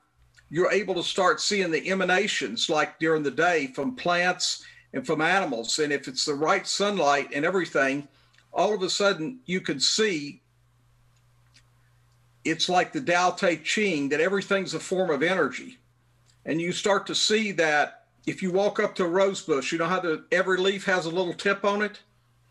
you're 0.51 0.73
able 0.73 0.95
to 0.95 1.03
start 1.03 1.41
seeing 1.41 1.71
the 1.71 1.91
emanations 1.91 2.69
like 2.69 2.99
during 2.99 3.23
the 3.23 3.31
day 3.31 3.69
from 3.69 3.95
plants 3.95 4.65
and 4.93 5.07
from 5.07 5.21
animals. 5.21 5.79
And 5.79 5.93
if 5.93 6.09
it's 6.09 6.25
the 6.25 6.35
right 6.35 6.67
sunlight 6.67 7.29
and 7.35 7.45
everything, 7.45 8.09
all 8.53 8.75
of 8.75 8.83
a 8.83 8.91
sudden 8.91 9.41
you 9.47 9.61
can 9.61 9.79
see 9.79 10.43
it's 12.45 12.69
like 12.69 12.93
the 12.93 13.01
Tao 13.01 13.31
Te 13.31 13.57
Ching 13.57 14.09
that 14.09 14.21
everything's 14.21 14.75
a 14.75 14.81
form 14.81 15.11
of 15.11 15.23
energy. 15.23 15.79
And 16.47 16.61
you 16.61 16.73
start 16.73 17.07
to 17.09 17.15
see 17.15 17.53
that 17.53 18.07
if 18.27 18.43
you 18.43 18.51
walk 18.51 18.81
up 18.81 18.95
to 18.97 19.05
a 19.05 19.09
rose 19.09 19.43
bush, 19.43 19.71
you 19.71 19.79
know 19.79 19.87
how 19.87 20.01
the 20.01 20.25
every 20.33 20.59
leaf 20.59 20.85
has 20.87 21.05
a 21.05 21.11
little 21.11 21.35
tip 21.35 21.65
on 21.65 21.83
it? 21.83 22.01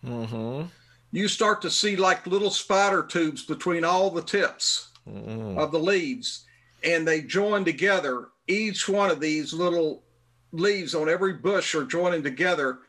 Mm-hmm. 0.06 0.68
You 1.12 1.28
start 1.28 1.62
to 1.62 1.70
see 1.70 1.96
like 1.96 2.28
little 2.28 2.52
spider 2.52 3.04
tubes 3.04 3.44
between 3.46 3.84
all 3.84 4.10
the 4.10 4.22
tips 4.22 4.90
mm-hmm. 5.08 5.58
of 5.58 5.72
the 5.72 5.80
leaves, 5.80 6.46
and 6.84 7.08
they 7.08 7.22
join 7.22 7.66
together. 7.66 8.30
Each 8.48 8.88
one 8.88 9.10
of 9.10 9.20
these 9.20 9.54
little 9.54 10.04
leaves 10.52 10.96
on 10.96 11.10
every 11.10 11.34
bush 11.34 11.76
are 11.76 11.86
joining 11.86 12.24
together, 12.24 12.80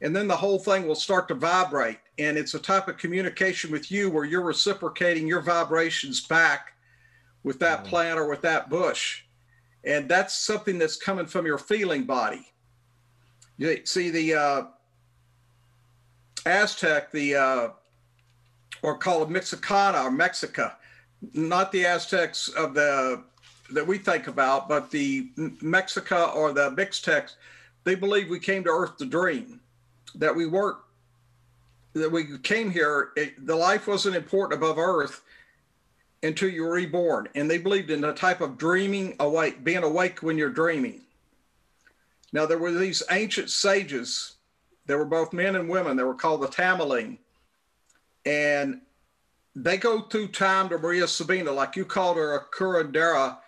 and 0.00 0.14
then 0.14 0.28
the 0.28 0.36
whole 0.36 0.58
thing 0.58 0.86
will 0.86 0.94
start 0.94 1.28
to 1.28 1.34
vibrate 1.34 1.98
and 2.18 2.38
it's 2.38 2.54
a 2.54 2.58
type 2.58 2.88
of 2.88 2.96
communication 2.96 3.70
with 3.70 3.90
you 3.90 4.10
where 4.10 4.24
you're 4.24 4.42
reciprocating 4.42 5.26
your 5.26 5.42
vibrations 5.42 6.26
back 6.26 6.72
with 7.42 7.58
that 7.58 7.84
mm. 7.84 7.88
plant 7.88 8.18
or 8.18 8.28
with 8.28 8.42
that 8.42 8.70
bush 8.70 9.24
and 9.84 10.08
that's 10.08 10.36
something 10.36 10.78
that's 10.78 10.96
coming 10.96 11.26
from 11.26 11.46
your 11.46 11.58
feeling 11.58 12.04
body 12.04 12.52
you 13.58 13.80
see 13.84 14.10
the 14.10 14.34
uh, 14.34 14.62
aztec 16.44 17.10
the 17.12 17.34
uh, 17.34 17.68
or 18.82 18.98
called 18.98 19.30
mexicana 19.30 20.02
or 20.02 20.10
mexica 20.10 20.74
not 21.32 21.72
the 21.72 21.84
aztecs 21.86 22.48
of 22.48 22.74
the 22.74 23.22
that 23.70 23.86
we 23.86 23.98
think 23.98 24.28
about 24.28 24.68
but 24.68 24.90
the 24.90 25.28
mexica 25.36 26.34
or 26.36 26.52
the 26.52 26.70
mixtecs 26.72 27.34
they 27.84 27.94
believe 27.94 28.28
we 28.28 28.38
came 28.38 28.62
to 28.62 28.70
earth 28.70 28.96
to 28.96 29.06
dream 29.06 29.60
that 30.14 30.34
we 30.34 30.46
weren't 30.46 30.78
that 32.00 32.12
we 32.12 32.38
came 32.38 32.70
here, 32.70 33.10
it, 33.16 33.46
the 33.46 33.56
life 33.56 33.86
wasn't 33.86 34.16
important 34.16 34.58
above 34.60 34.78
earth 34.78 35.22
until 36.22 36.48
you 36.48 36.62
were 36.62 36.72
reborn. 36.72 37.28
And 37.34 37.50
they 37.50 37.58
believed 37.58 37.90
in 37.90 38.04
a 38.04 38.12
type 38.12 38.40
of 38.40 38.58
dreaming 38.58 39.16
awake, 39.20 39.64
being 39.64 39.82
awake 39.82 40.22
when 40.22 40.38
you're 40.38 40.50
dreaming. 40.50 41.02
Now, 42.32 42.44
there 42.46 42.58
were 42.58 42.72
these 42.72 43.02
ancient 43.10 43.50
sages, 43.50 44.35
there 44.86 44.98
were 44.98 45.04
both 45.04 45.32
men 45.32 45.56
and 45.56 45.68
women, 45.68 45.96
they 45.96 46.04
were 46.04 46.14
called 46.14 46.42
the 46.42 46.48
Tamerlane. 46.48 47.18
And 48.24 48.80
they 49.54 49.76
go 49.76 50.02
through 50.02 50.28
time 50.28 50.68
to 50.68 50.78
Maria 50.78 51.08
Sabina, 51.08 51.50
like 51.52 51.76
you 51.76 51.84
called 51.84 52.16
her 52.16 52.34
a 52.34 52.44
curandera. 52.44 53.38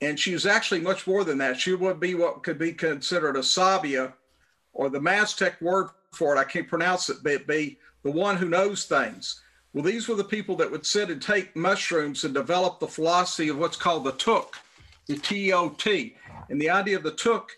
And 0.00 0.18
she 0.18 0.32
was 0.32 0.46
actually 0.46 0.80
much 0.80 1.06
more 1.06 1.24
than 1.24 1.38
that. 1.38 1.58
She 1.58 1.74
would 1.74 2.00
be 2.00 2.14
what 2.14 2.42
could 2.42 2.58
be 2.58 2.72
considered 2.72 3.36
a 3.36 3.40
sabia, 3.40 4.12
or 4.72 4.88
the 4.88 5.00
Mazatec 5.00 5.60
word 5.60 5.88
for 6.12 6.34
it. 6.34 6.38
I 6.38 6.44
can't 6.44 6.68
pronounce 6.68 7.10
it, 7.10 7.18
but 7.22 7.46
be 7.46 7.78
the 8.04 8.10
one 8.10 8.36
who 8.36 8.48
knows 8.48 8.84
things. 8.84 9.42
Well, 9.74 9.82
these 9.84 10.08
were 10.08 10.14
the 10.14 10.24
people 10.24 10.56
that 10.56 10.70
would 10.70 10.86
sit 10.86 11.10
and 11.10 11.20
take 11.20 11.54
mushrooms 11.54 12.24
and 12.24 12.32
develop 12.32 12.78
the 12.78 12.86
philosophy 12.86 13.48
of 13.48 13.58
what's 13.58 13.76
called 13.76 14.04
the 14.04 14.12
Tuk, 14.12 14.56
the 15.08 15.16
T 15.16 15.52
O 15.52 15.70
T. 15.70 16.16
And 16.48 16.60
the 16.60 16.70
idea 16.70 16.96
of 16.96 17.02
the 17.02 17.10
Tuk 17.10 17.50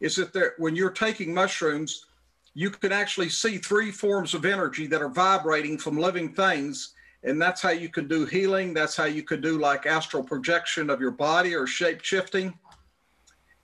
is 0.00 0.16
that 0.16 0.52
when 0.58 0.76
you're 0.76 0.90
taking 0.90 1.32
mushrooms, 1.32 2.06
you 2.54 2.70
can 2.70 2.92
actually 2.92 3.28
see 3.28 3.58
three 3.58 3.90
forms 3.90 4.32
of 4.32 4.44
energy 4.44 4.86
that 4.86 5.02
are 5.02 5.08
vibrating 5.08 5.76
from 5.76 5.98
living 5.98 6.32
things. 6.32 6.94
And 7.24 7.40
that's 7.40 7.60
how 7.60 7.70
you 7.70 7.88
can 7.88 8.06
do 8.06 8.26
healing. 8.26 8.72
That's 8.72 8.96
how 8.96 9.04
you 9.04 9.22
can 9.22 9.40
do 9.40 9.58
like 9.58 9.86
astral 9.86 10.22
projection 10.22 10.88
of 10.88 11.00
your 11.00 11.10
body 11.10 11.54
or 11.54 11.66
shape 11.66 12.02
shifting. 12.02 12.56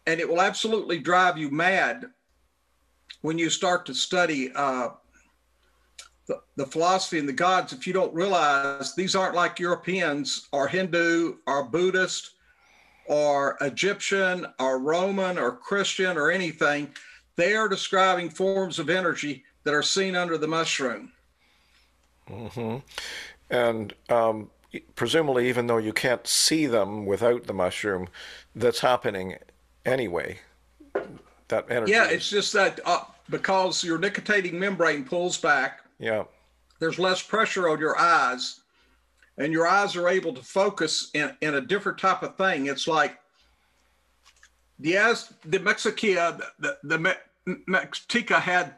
And 0.06 0.18
it 0.18 0.28
will 0.28 0.40
absolutely 0.40 0.98
drive 0.98 1.38
you 1.38 1.50
mad 1.50 2.06
when 3.20 3.38
you 3.38 3.50
start 3.50 3.86
to 3.86 3.94
study 3.94 4.50
uh, 4.54 4.90
the, 6.26 6.40
the 6.56 6.66
philosophy 6.66 7.18
and 7.18 7.28
the 7.28 7.32
gods, 7.32 7.72
if 7.72 7.86
you 7.86 7.92
don't 7.92 8.14
realize 8.14 8.94
these 8.94 9.14
aren't 9.14 9.34
like 9.34 9.58
Europeans 9.58 10.48
or 10.52 10.68
Hindu 10.68 11.36
or 11.46 11.64
Buddhist 11.64 12.30
or 13.06 13.58
Egyptian 13.60 14.46
or 14.58 14.78
Roman 14.78 15.38
or 15.38 15.52
Christian 15.52 16.16
or 16.16 16.30
anything, 16.30 16.88
they 17.40 17.54
are 17.54 17.68
describing 17.68 18.28
forms 18.28 18.78
of 18.78 18.90
energy 18.90 19.44
that 19.64 19.72
are 19.72 19.82
seen 19.82 20.14
under 20.14 20.36
the 20.36 20.46
mushroom. 20.46 21.12
Mm-hmm. 22.28 22.76
And 23.50 23.94
um, 24.08 24.50
presumably, 24.94 25.48
even 25.48 25.66
though 25.66 25.78
you 25.78 25.92
can't 25.92 26.26
see 26.26 26.66
them 26.66 27.06
without 27.06 27.44
the 27.44 27.54
mushroom, 27.54 28.08
that's 28.54 28.80
happening 28.80 29.36
anyway 29.86 30.38
that 31.48 31.66
energy. 31.70 31.92
Yeah, 31.92 32.08
it's 32.08 32.28
just 32.30 32.52
that 32.52 32.78
uh, 32.84 33.04
because 33.28 33.82
your 33.82 33.98
nictitating 33.98 34.58
membrane 34.58 35.04
pulls 35.04 35.38
back. 35.38 35.80
Yeah. 35.98 36.24
There's 36.78 36.98
less 36.98 37.20
pressure 37.22 37.68
on 37.68 37.78
your 37.78 37.98
eyes, 37.98 38.60
and 39.36 39.52
your 39.52 39.66
eyes 39.66 39.96
are 39.96 40.08
able 40.08 40.32
to 40.34 40.42
focus 40.42 41.10
in, 41.14 41.34
in 41.40 41.54
a 41.56 41.60
different 41.60 41.98
type 41.98 42.22
of 42.22 42.36
thing. 42.36 42.66
It's 42.66 42.86
like 42.86 43.18
the 44.78 44.96
as 44.96 45.32
the 45.44 45.58
Mexica 45.58 46.38
the 46.58 46.78
the, 46.82 46.96
the 46.96 47.16
Mextica 47.46 48.40
had 48.40 48.74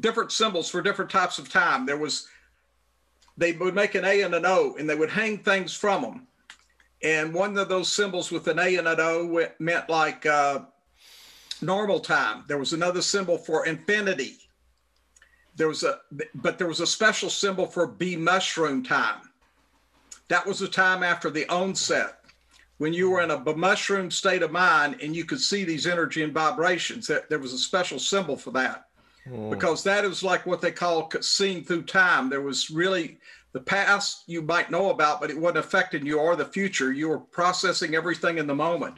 different 0.00 0.32
symbols 0.32 0.68
for 0.68 0.82
different 0.82 1.10
types 1.10 1.38
of 1.38 1.48
time. 1.48 1.86
There 1.86 1.96
was 1.96 2.28
they 3.36 3.52
would 3.52 3.74
make 3.74 3.94
an 3.94 4.04
A 4.04 4.22
and 4.22 4.34
an 4.34 4.46
O, 4.46 4.76
and 4.78 4.88
they 4.88 4.94
would 4.94 5.10
hang 5.10 5.38
things 5.38 5.74
from 5.74 6.02
them. 6.02 6.26
And 7.02 7.34
one 7.34 7.58
of 7.58 7.68
those 7.68 7.90
symbols 7.90 8.30
with 8.30 8.46
an 8.48 8.58
A 8.58 8.76
and 8.76 8.86
an 8.86 9.00
O 9.00 9.46
meant 9.58 9.90
like 9.90 10.24
uh, 10.24 10.60
normal 11.60 12.00
time. 12.00 12.44
There 12.46 12.58
was 12.58 12.72
another 12.72 13.02
symbol 13.02 13.36
for 13.36 13.66
infinity. 13.66 14.38
There 15.56 15.68
was 15.68 15.82
a, 15.82 16.00
but 16.34 16.58
there 16.58 16.66
was 16.66 16.80
a 16.80 16.86
special 16.86 17.30
symbol 17.30 17.66
for 17.66 17.86
B 17.86 18.16
mushroom 18.16 18.82
time. 18.82 19.20
That 20.28 20.46
was 20.46 20.58
the 20.58 20.68
time 20.68 21.02
after 21.02 21.30
the 21.30 21.48
onset 21.48 22.23
when 22.78 22.92
you 22.92 23.10
were 23.10 23.20
in 23.20 23.30
a 23.30 23.56
mushroom 23.56 24.10
state 24.10 24.42
of 24.42 24.50
mind 24.50 24.96
and 25.00 25.14
you 25.14 25.24
could 25.24 25.40
see 25.40 25.64
these 25.64 25.86
energy 25.86 26.22
and 26.22 26.32
vibrations. 26.32 27.06
that 27.06 27.28
There 27.28 27.38
was 27.38 27.52
a 27.52 27.58
special 27.58 27.98
symbol 27.98 28.36
for 28.36 28.50
that 28.52 28.86
mm. 29.28 29.50
because 29.50 29.84
that 29.84 30.04
is 30.04 30.22
like 30.22 30.44
what 30.46 30.60
they 30.60 30.72
call 30.72 31.10
seeing 31.20 31.64
through 31.64 31.82
time. 31.84 32.28
There 32.28 32.42
was 32.42 32.70
really 32.70 33.18
the 33.52 33.60
past 33.60 34.24
you 34.26 34.42
might 34.42 34.70
know 34.70 34.90
about, 34.90 35.20
but 35.20 35.30
it 35.30 35.38
wasn't 35.38 35.58
affecting 35.58 36.04
you 36.04 36.18
or 36.18 36.34
the 36.34 36.44
future. 36.44 36.92
You 36.92 37.08
were 37.08 37.20
processing 37.20 37.94
everything 37.94 38.38
in 38.38 38.46
the 38.46 38.54
moment. 38.54 38.96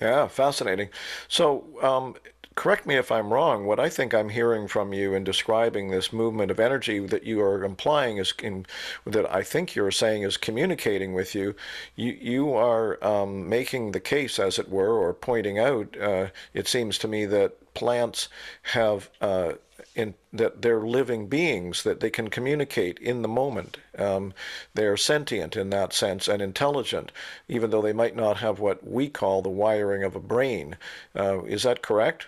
Yeah, 0.00 0.28
fascinating. 0.28 0.90
So, 1.26 1.66
um, 1.82 2.14
correct 2.58 2.86
me 2.86 2.96
if 2.96 3.12
I'm 3.12 3.32
wrong. 3.32 3.66
What 3.66 3.78
I 3.78 3.88
think 3.88 4.12
I'm 4.12 4.30
hearing 4.30 4.66
from 4.66 4.92
you 4.92 5.14
in 5.14 5.22
describing 5.22 5.90
this 5.90 6.12
movement 6.12 6.50
of 6.50 6.58
energy 6.58 6.98
that 6.98 7.22
you 7.22 7.40
are 7.40 7.62
implying 7.62 8.16
is 8.16 8.34
in, 8.42 8.66
that 9.06 9.32
I 9.32 9.44
think 9.44 9.76
you're 9.76 9.92
saying 9.92 10.24
is 10.24 10.36
communicating 10.36 11.14
with 11.14 11.36
you. 11.36 11.54
You 11.94 12.18
you 12.20 12.54
are 12.54 13.02
um, 13.02 13.48
making 13.48 13.92
the 13.92 14.00
case, 14.00 14.40
as 14.40 14.58
it 14.58 14.68
were, 14.68 14.92
or 14.92 15.14
pointing 15.14 15.56
out. 15.60 15.96
Uh, 15.96 16.30
it 16.52 16.66
seems 16.66 16.98
to 16.98 17.08
me 17.08 17.26
that 17.26 17.74
plants 17.74 18.28
have. 18.74 19.08
Uh, 19.20 19.52
in 19.94 20.14
that 20.32 20.62
they're 20.62 20.86
living 20.86 21.28
beings 21.28 21.82
that 21.84 22.00
they 22.00 22.10
can 22.10 22.28
communicate 22.28 22.98
in 22.98 23.22
the 23.22 23.28
moment. 23.28 23.78
Um, 23.96 24.32
they're 24.74 24.96
sentient 24.96 25.56
in 25.56 25.70
that 25.70 25.92
sense 25.92 26.28
and 26.28 26.42
intelligent, 26.42 27.10
even 27.48 27.70
though 27.70 27.82
they 27.82 27.92
might 27.92 28.14
not 28.14 28.36
have 28.38 28.60
what 28.60 28.86
we 28.86 29.08
call 29.08 29.42
the 29.42 29.48
wiring 29.48 30.02
of 30.04 30.14
a 30.14 30.20
brain. 30.20 30.76
Uh, 31.16 31.42
is 31.44 31.62
that 31.62 31.82
correct? 31.82 32.26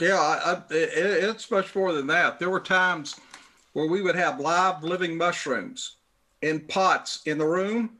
Yeah, 0.00 0.18
I, 0.18 0.52
I, 0.52 0.74
it, 0.74 1.24
it's 1.24 1.50
much 1.50 1.74
more 1.74 1.92
than 1.92 2.06
that. 2.08 2.38
There 2.38 2.50
were 2.50 2.60
times 2.60 3.20
where 3.72 3.86
we 3.86 4.02
would 4.02 4.16
have 4.16 4.40
live 4.40 4.82
living 4.82 5.16
mushrooms 5.16 5.96
in 6.42 6.60
pots 6.60 7.20
in 7.26 7.38
the 7.38 7.46
room. 7.46 7.90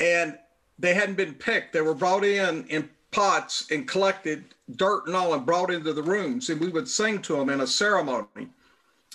And 0.00 0.38
they 0.78 0.94
hadn't 0.94 1.16
been 1.16 1.34
picked. 1.34 1.72
They 1.72 1.80
were 1.80 1.94
brought 1.94 2.24
in 2.24 2.66
in 2.68 2.88
pots 3.10 3.70
and 3.70 3.88
collected 3.88 4.44
dirt 4.76 5.06
and 5.06 5.16
all 5.16 5.34
and 5.34 5.46
brought 5.46 5.70
into 5.70 5.92
the 5.92 6.02
rooms. 6.02 6.50
And 6.50 6.60
we 6.60 6.68
would 6.68 6.88
sing 6.88 7.22
to 7.22 7.36
them 7.36 7.50
in 7.50 7.60
a 7.60 7.66
ceremony. 7.66 8.48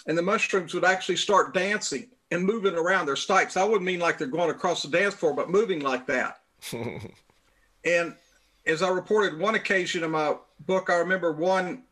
And 0.07 0.17
the 0.17 0.23
mushrooms 0.23 0.73
would 0.73 0.85
actually 0.85 1.17
start 1.17 1.53
dancing 1.53 2.07
and 2.31 2.43
moving 2.43 2.75
around 2.75 3.05
their 3.05 3.15
stipes. 3.15 3.57
I 3.57 3.63
wouldn't 3.63 3.83
mean 3.83 3.99
like 3.99 4.17
they're 4.17 4.27
going 4.27 4.49
across 4.49 4.81
the 4.81 4.89
dance 4.89 5.13
floor, 5.13 5.33
but 5.33 5.49
moving 5.49 5.81
like 5.81 6.07
that. 6.07 6.39
and 7.85 8.15
as 8.65 8.81
I 8.81 8.89
reported 8.89 9.39
one 9.39 9.55
occasion 9.55 10.03
in 10.03 10.11
my 10.11 10.35
book, 10.65 10.89
I 10.89 10.95
remember 10.95 11.31
one 11.31 11.83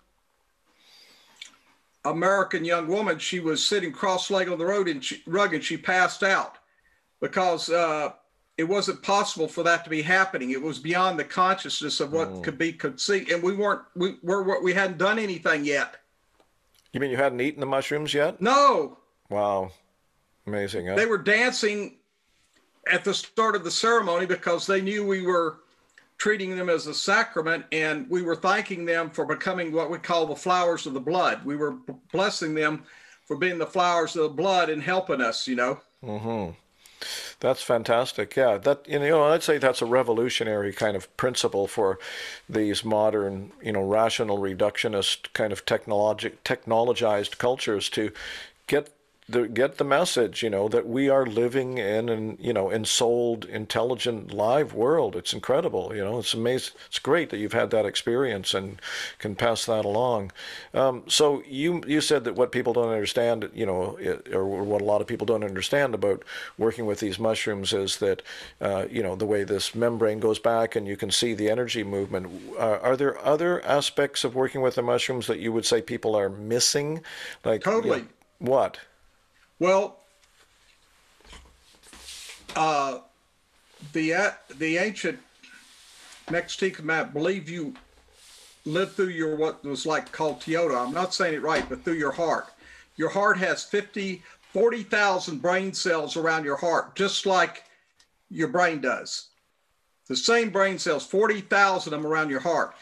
American 2.05 2.63
young 2.63 2.88
woman. 2.88 3.19
She 3.19 3.39
was 3.39 3.65
sitting 3.65 3.91
cross-legged 3.91 4.51
on 4.51 4.59
the 4.59 4.65
road 4.65 4.88
and 4.88 5.03
she, 5.03 5.21
rug, 5.25 5.53
and 5.53 5.63
she 5.63 5.77
passed 5.77 6.23
out 6.23 6.57
because 7.19 7.69
uh, 7.69 8.13
it 8.57 8.63
wasn't 8.63 9.01
possible 9.01 9.47
for 9.47 9.63
that 9.63 9.83
to 9.83 9.89
be 9.89 10.01
happening. 10.01 10.51
It 10.51 10.61
was 10.61 10.79
beyond 10.79 11.19
the 11.19 11.23
consciousness 11.23 11.99
of 11.99 12.11
what 12.11 12.29
mm. 12.29 12.43
could 12.43 12.57
be 12.57 12.73
conceived, 12.73 13.31
and 13.31 13.41
we 13.41 13.55
weren't 13.55 13.81
we 13.95 14.17
were 14.21 14.61
we 14.61 14.73
hadn't 14.73 14.97
done 14.97 15.19
anything 15.19 15.65
yet. 15.65 15.97
You 16.93 16.99
mean 16.99 17.11
you 17.11 17.17
hadn't 17.17 17.41
eaten 17.41 17.59
the 17.59 17.65
mushrooms 17.65 18.13
yet? 18.13 18.41
No. 18.41 18.97
Wow, 19.29 19.71
amazing. 20.47 20.88
Huh? 20.88 20.95
They 20.95 21.05
were 21.05 21.19
dancing 21.19 21.97
at 22.91 23.03
the 23.03 23.13
start 23.13 23.55
of 23.55 23.63
the 23.63 23.71
ceremony 23.71 24.25
because 24.25 24.65
they 24.65 24.81
knew 24.81 25.05
we 25.05 25.21
were 25.21 25.59
treating 26.19 26.55
them 26.55 26.69
as 26.69 26.85
a 26.85 26.93
sacrament 26.93 27.65
and 27.71 28.07
we 28.09 28.21
were 28.21 28.35
thanking 28.35 28.85
them 28.85 29.09
for 29.09 29.25
becoming 29.25 29.71
what 29.71 29.89
we 29.89 29.97
call 29.97 30.27
the 30.27 30.35
flowers 30.35 30.85
of 30.85 30.93
the 30.93 30.99
blood. 30.99 31.43
We 31.45 31.55
were 31.55 31.77
blessing 32.11 32.53
them 32.53 32.83
for 33.25 33.38
being 33.38 33.57
the 33.57 33.65
flowers 33.65 34.15
of 34.15 34.23
the 34.23 34.29
blood 34.29 34.69
and 34.69 34.83
helping 34.83 35.21
us, 35.21 35.47
you 35.47 35.55
know. 35.55 35.79
Mm-hmm. 36.03 36.51
That's 37.39 37.63
fantastic. 37.63 38.35
Yeah, 38.35 38.57
that 38.57 38.85
you 38.88 38.99
know, 38.99 39.23
I'd 39.23 39.43
say 39.43 39.57
that's 39.57 39.81
a 39.81 39.85
revolutionary 39.85 40.73
kind 40.73 40.97
of 40.97 41.15
principle 41.15 41.67
for 41.67 41.97
these 42.49 42.83
modern, 42.83 43.53
you 43.63 43.71
know, 43.71 43.81
rational 43.81 44.39
reductionist 44.39 45.31
kind 45.31 45.53
of 45.53 45.65
technologic 45.65 46.43
technologized 46.43 47.38
cultures 47.38 47.89
to 47.91 48.11
get 48.67 48.93
the, 49.29 49.48
get 49.48 49.77
the 49.77 49.83
message, 49.83 50.41
you 50.41 50.50
know, 50.50 50.67
that 50.67 50.88
we 50.88 51.07
are 51.09 51.25
living 51.25 51.77
in 51.77 52.09
an, 52.09 52.38
you 52.39 52.51
know, 52.51 52.69
ensouled, 52.69 53.45
intelligent, 53.45 54.33
live 54.33 54.74
world. 54.74 55.15
It's 55.15 55.33
incredible, 55.33 55.95
you 55.95 56.03
know, 56.03 56.19
it's 56.19 56.33
amazing. 56.33 56.74
It's 56.88 57.00
great 57.00 57.29
that 57.29 57.38
you've 57.38 57.53
had 57.53 57.69
that 57.69 57.86
experience 57.86 58.53
and 58.53 58.81
can 59.19 59.36
pass 59.36 59.65
that 59.65 59.86
along. 59.86 60.31
Um, 60.74 61.03
so 61.07 61.43
you 61.48 61.81
you 61.86 62.01
said 62.01 62.24
that 62.24 62.36
what 62.36 62.51
people 62.51 62.74
don't 62.74 62.89
understand, 62.89 63.50
you 63.53 63.65
know, 63.65 63.98
it, 63.98 64.33
or 64.33 64.45
what 64.45 64.81
a 64.81 64.86
lot 64.86 65.01
of 65.01 65.07
people 65.07 65.25
don't 65.25 65.43
understand 65.43 65.93
about 65.93 66.24
working 66.57 66.86
with 66.86 67.00
these 67.00 67.19
mushrooms 67.19 67.71
is 67.71 67.98
that, 67.98 68.21
uh, 68.62 68.88
you 68.89 69.03
know, 69.03 69.15
the 69.15 69.25
way 69.25 69.43
this 69.43 69.75
membrane 69.75 70.19
goes 70.19 70.39
back 70.39 70.75
and 70.75 70.88
you 70.88 70.98
can 70.98 71.12
see 71.12 71.33
the 71.33 71.50
energy 71.50 71.83
movement. 71.83 72.27
Uh, 72.57 72.79
are 72.81 72.98
there 72.98 73.24
other 73.24 73.63
aspects 73.65 74.24
of 74.24 74.33
working 74.33 74.62
with 74.62 74.75
the 74.75 74.81
mushrooms 74.81 75.27
that 75.27 75.39
you 75.39 75.53
would 75.53 75.65
say 75.65 75.81
people 75.81 76.15
are 76.15 76.29
missing? 76.29 77.01
Like 77.45 77.63
totally. 77.63 78.00
You 78.00 78.03
know, 78.03 78.09
what? 78.39 78.79
Well, 79.59 79.97
uh, 82.55 82.99
the 83.93 84.13
uh, 84.13 84.31
the 84.57 84.77
ancient 84.77 85.19
Mexican 86.31 86.89
I 86.89 87.03
believe 87.03 87.49
you 87.49 87.73
lived 88.65 88.93
through 88.93 89.10
your 89.10 89.36
what 89.36 89.63
was 89.63 89.86
like 89.86 90.12
called 90.12 90.39
Teodo. 90.39 90.77
I'm 90.77 90.93
not 90.93 91.13
saying 91.13 91.34
it 91.34 91.41
right, 91.41 91.67
but 91.67 91.84
through 91.84 91.95
your 91.95 92.12
heart. 92.12 92.47
Your 92.95 93.10
heart 93.10 93.38
has 93.38 93.63
50, 93.63 94.21
40,000 94.53 95.41
brain 95.41 95.73
cells 95.73 96.17
around 96.17 96.43
your 96.43 96.57
heart, 96.57 96.95
just 96.95 97.25
like 97.25 97.63
your 98.29 98.49
brain 98.49 98.81
does. 98.81 99.29
The 100.07 100.15
same 100.15 100.49
brain 100.49 100.77
cells, 100.79 101.05
40,000 101.05 101.93
of 101.93 102.01
them 102.01 102.12
around 102.12 102.29
your 102.29 102.39
heart. 102.41 102.75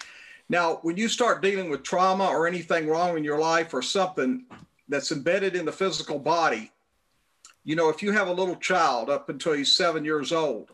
Now, 0.49 0.80
when 0.82 0.97
you 0.97 1.08
start 1.10 1.41
dealing 1.41 1.69
with 1.69 1.84
trauma 1.84 2.25
or 2.25 2.47
anything 2.47 2.88
wrong 2.88 3.17
in 3.17 3.23
your 3.23 3.39
life 3.39 3.73
or 3.73 3.82
something, 3.82 4.45
that's 4.89 5.12
embedded 5.12 5.56
in 5.56 5.65
the 5.65 5.71
physical 5.71 6.19
body. 6.19 6.71
You 7.63 7.76
know, 7.76 7.89
if 7.89 8.02
you 8.02 8.12
have 8.12 8.28
a 8.28 8.34
little 8.34 8.56
child 8.56 9.10
up 9.10 9.30
until 9.30 9.54
he's 9.54 9.76
seven 9.76 10.06
years 10.06 10.32
old, 10.32 10.71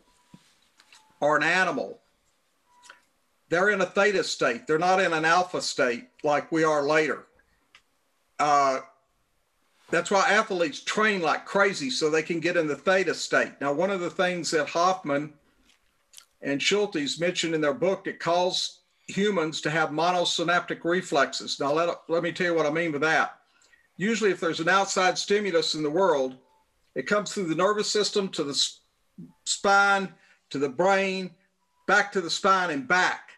or 1.20 1.36
an 1.36 1.42
animal, 1.42 2.00
they're 3.48 3.70
in 3.70 3.80
a 3.80 3.86
theta 3.86 4.22
state. 4.24 4.66
They're 4.66 4.78
not 4.78 5.00
in 5.00 5.12
an 5.12 5.24
alpha 5.24 5.60
state 5.60 6.08
like 6.22 6.50
we 6.52 6.64
are 6.64 6.82
later. 6.82 7.26
Uh, 8.38 8.80
that's 9.90 10.10
why 10.10 10.26
athletes 10.28 10.80
train 10.80 11.20
like 11.20 11.44
crazy 11.44 11.90
so 11.90 12.10
they 12.10 12.22
can 12.22 12.40
get 12.40 12.56
in 12.56 12.66
the 12.66 12.76
theta 12.76 13.14
state. 13.14 13.52
Now, 13.60 13.72
one 13.72 13.90
of 13.90 14.00
the 14.00 14.10
things 14.10 14.50
that 14.50 14.68
Hofmann 14.68 15.32
and 16.42 16.60
Schultes 16.60 17.20
mentioned 17.20 17.54
in 17.54 17.60
their 17.60 17.74
book, 17.74 18.06
it 18.06 18.18
calls 18.18 18.80
humans 19.06 19.60
to 19.62 19.70
have 19.70 19.90
monosynaptic 19.90 20.84
reflexes. 20.84 21.60
Now, 21.60 21.72
let, 21.72 21.88
let 22.08 22.22
me 22.22 22.32
tell 22.32 22.46
you 22.46 22.54
what 22.54 22.66
I 22.66 22.70
mean 22.70 22.92
by 22.92 22.98
that 22.98 23.38
usually 23.96 24.30
if 24.30 24.40
there's 24.40 24.60
an 24.60 24.68
outside 24.68 25.18
stimulus 25.18 25.74
in 25.74 25.82
the 25.82 25.90
world, 25.90 26.36
it 26.94 27.06
comes 27.06 27.32
through 27.32 27.46
the 27.46 27.54
nervous 27.54 27.90
system 27.90 28.28
to 28.30 28.44
the 28.44 28.68
spine, 29.44 30.12
to 30.50 30.58
the 30.58 30.68
brain, 30.68 31.30
back 31.86 32.12
to 32.12 32.20
the 32.20 32.30
spine 32.30 32.70
and 32.70 32.86
back. 32.86 33.30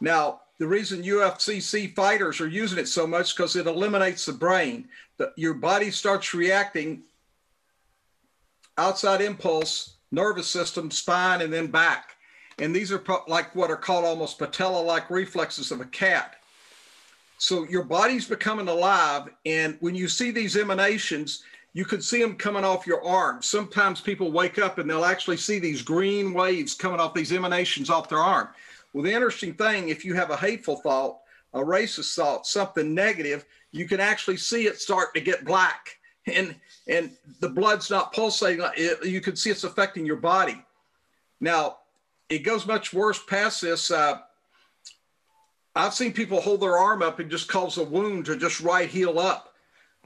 Now, 0.00 0.40
the 0.58 0.66
reason 0.66 1.02
UFCC 1.02 1.94
fighters 1.94 2.40
are 2.40 2.48
using 2.48 2.78
it 2.78 2.88
so 2.88 3.06
much 3.06 3.36
because 3.36 3.56
it 3.56 3.66
eliminates 3.66 4.24
the 4.24 4.32
brain. 4.32 4.88
The, 5.18 5.32
your 5.36 5.54
body 5.54 5.90
starts 5.90 6.32
reacting 6.32 7.02
outside 8.78 9.20
impulse, 9.20 9.96
nervous 10.10 10.48
system, 10.48 10.90
spine, 10.90 11.42
and 11.42 11.52
then 11.52 11.66
back. 11.66 12.16
And 12.58 12.74
these 12.74 12.90
are 12.90 13.02
like 13.28 13.54
what 13.54 13.70
are 13.70 13.76
called 13.76 14.06
almost 14.06 14.38
patella 14.38 14.80
like 14.80 15.10
reflexes 15.10 15.70
of 15.70 15.80
a 15.80 15.86
cat. 15.86 16.36
So 17.38 17.64
your 17.64 17.84
body's 17.84 18.26
becoming 18.26 18.68
alive. 18.68 19.28
And 19.44 19.76
when 19.80 19.94
you 19.94 20.08
see 20.08 20.30
these 20.30 20.56
emanations, 20.56 21.42
you 21.74 21.84
can 21.84 22.00
see 22.00 22.22
them 22.22 22.36
coming 22.36 22.64
off 22.64 22.86
your 22.86 23.04
arm. 23.04 23.42
Sometimes 23.42 24.00
people 24.00 24.32
wake 24.32 24.58
up 24.58 24.78
and 24.78 24.88
they'll 24.88 25.04
actually 25.04 25.36
see 25.36 25.58
these 25.58 25.82
green 25.82 26.32
waves 26.32 26.74
coming 26.74 27.00
off 27.00 27.12
these 27.12 27.32
emanations 27.32 27.90
off 27.90 28.08
their 28.08 28.18
arm. 28.18 28.48
Well, 28.92 29.04
the 29.04 29.12
interesting 29.12 29.52
thing, 29.54 29.90
if 29.90 30.04
you 30.04 30.14
have 30.14 30.30
a 30.30 30.36
hateful 30.36 30.76
thought, 30.76 31.18
a 31.52 31.60
racist 31.60 32.14
thought, 32.14 32.46
something 32.46 32.94
negative, 32.94 33.44
you 33.72 33.86
can 33.86 34.00
actually 34.00 34.38
see 34.38 34.66
it 34.66 34.80
start 34.80 35.14
to 35.14 35.20
get 35.20 35.44
black 35.44 35.98
and 36.26 36.54
and 36.88 37.10
the 37.40 37.48
blood's 37.48 37.90
not 37.90 38.12
pulsating. 38.12 38.64
You 39.02 39.20
can 39.20 39.36
see 39.36 39.50
it's 39.50 39.64
affecting 39.64 40.06
your 40.06 40.16
body. 40.16 40.64
Now, 41.40 41.78
it 42.28 42.40
goes 42.40 42.66
much 42.66 42.92
worse 42.92 43.20
past 43.24 43.60
this. 43.60 43.90
Uh, 43.90 44.20
I've 45.76 45.92
seen 45.92 46.14
people 46.14 46.40
hold 46.40 46.62
their 46.62 46.78
arm 46.78 47.02
up 47.02 47.20
and 47.20 47.30
just 47.30 47.48
cause 47.48 47.76
a 47.76 47.84
wound 47.84 48.24
to 48.26 48.36
just 48.36 48.60
right 48.62 48.88
heal 48.88 49.18
up. 49.18 49.54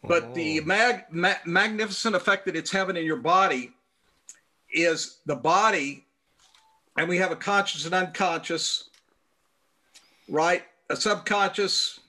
But 0.02 0.24
oh. 0.24 0.34
the 0.34 0.60
mag, 0.62 1.04
ma- 1.10 1.34
magnificent 1.46 2.16
effect 2.16 2.46
that 2.46 2.56
it's 2.56 2.72
having 2.72 2.96
in 2.96 3.04
your 3.04 3.16
body 3.16 3.72
is 4.72 5.18
the 5.26 5.36
body, 5.36 6.04
and 6.96 7.08
we 7.08 7.18
have 7.18 7.30
a 7.30 7.36
conscious 7.36 7.84
and 7.84 7.94
unconscious, 7.94 8.90
right? 10.28 10.64
A 10.88 10.96
subconscious, 10.96 12.00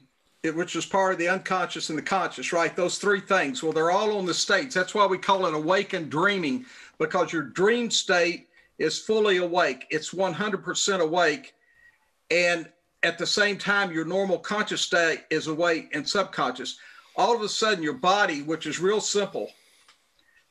which 0.43 0.75
is 0.75 0.85
part 0.87 1.13
of 1.13 1.19
the 1.19 1.27
unconscious 1.27 1.89
and 1.89 1.97
the 1.97 2.03
conscious, 2.03 2.51
right? 2.51 2.75
Those 2.75 2.97
three 2.97 3.19
things. 3.19 3.61
Well, 3.61 3.73
they're 3.73 3.91
all 3.91 4.17
on 4.17 4.25
the 4.25 4.33
states. 4.33 4.73
That's 4.73 4.95
why 4.95 5.05
we 5.05 5.19
call 5.19 5.45
it 5.45 5.53
awakened 5.53 6.09
dreaming, 6.09 6.65
because 6.97 7.31
your 7.31 7.43
dream 7.43 7.91
state 7.91 8.47
is 8.79 8.97
fully 8.97 9.37
awake. 9.37 9.85
It's 9.91 10.13
100% 10.13 10.99
awake. 10.99 11.53
And 12.31 12.67
at 13.03 13.17
the 13.17 13.25
same 13.25 13.57
time 13.57 13.91
your 13.91 14.05
normal 14.05 14.37
conscious 14.37 14.81
state 14.81 15.23
is 15.29 15.47
awake 15.47 15.89
and 15.93 16.07
subconscious. 16.07 16.77
All 17.15 17.35
of 17.35 17.41
a 17.41 17.49
sudden 17.49 17.83
your 17.83 17.93
body 17.93 18.41
which 18.41 18.65
is 18.65 18.79
real 18.79 19.01
simple 19.01 19.49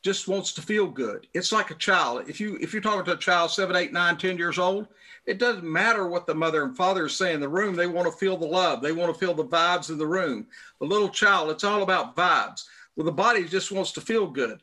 just 0.02 0.28
wants 0.28 0.52
to 0.54 0.62
feel 0.62 0.86
good. 0.86 1.26
It's 1.34 1.52
like 1.52 1.70
a 1.70 1.74
child. 1.74 2.28
If 2.28 2.40
you 2.40 2.58
if 2.60 2.72
you're 2.72 2.82
talking 2.82 3.04
to 3.04 3.12
a 3.12 3.16
child 3.16 3.50
seven 3.50 3.76
eight 3.76 3.92
nine 3.92 4.16
ten 4.16 4.38
years 4.38 4.58
old 4.58 4.88
it 5.26 5.38
doesn't 5.38 5.64
matter 5.64 6.08
what 6.08 6.26
the 6.26 6.34
mother 6.34 6.64
and 6.64 6.76
father 6.76 7.06
is 7.06 7.14
saying 7.14 7.36
in 7.36 7.40
the 7.40 7.48
room. 7.48 7.76
They 7.76 7.86
want 7.86 8.10
to 8.10 8.18
feel 8.18 8.36
the 8.36 8.46
love. 8.46 8.82
They 8.82 8.92
want 8.92 9.12
to 9.12 9.18
feel 9.18 9.34
the 9.34 9.44
vibes 9.44 9.90
in 9.90 9.98
the 9.98 10.06
room. 10.06 10.46
The 10.80 10.86
little 10.86 11.10
child 11.10 11.50
it's 11.50 11.64
all 11.64 11.82
about 11.82 12.16
vibes. 12.16 12.64
Well 12.96 13.04
the 13.04 13.12
body 13.12 13.44
just 13.44 13.70
wants 13.70 13.92
to 13.92 14.00
feel 14.00 14.26
good. 14.26 14.60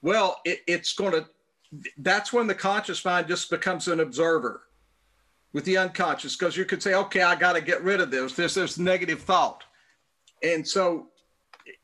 Well 0.00 0.40
it, 0.44 0.60
it's 0.66 0.94
going 0.94 1.12
to 1.12 1.26
that's 1.98 2.32
when 2.32 2.46
the 2.46 2.54
conscious 2.54 3.04
mind 3.04 3.28
just 3.28 3.50
becomes 3.50 3.88
an 3.88 4.00
observer 4.00 4.62
with 5.52 5.64
the 5.64 5.76
unconscious 5.76 6.36
because 6.36 6.56
you 6.56 6.64
could 6.64 6.82
say, 6.82 6.94
okay, 6.94 7.22
I 7.22 7.34
got 7.34 7.54
to 7.54 7.60
get 7.60 7.82
rid 7.82 8.00
of 8.00 8.10
this. 8.10 8.34
There's 8.34 8.54
this 8.54 8.78
negative 8.78 9.22
thought. 9.22 9.64
And 10.42 10.66
so 10.66 11.08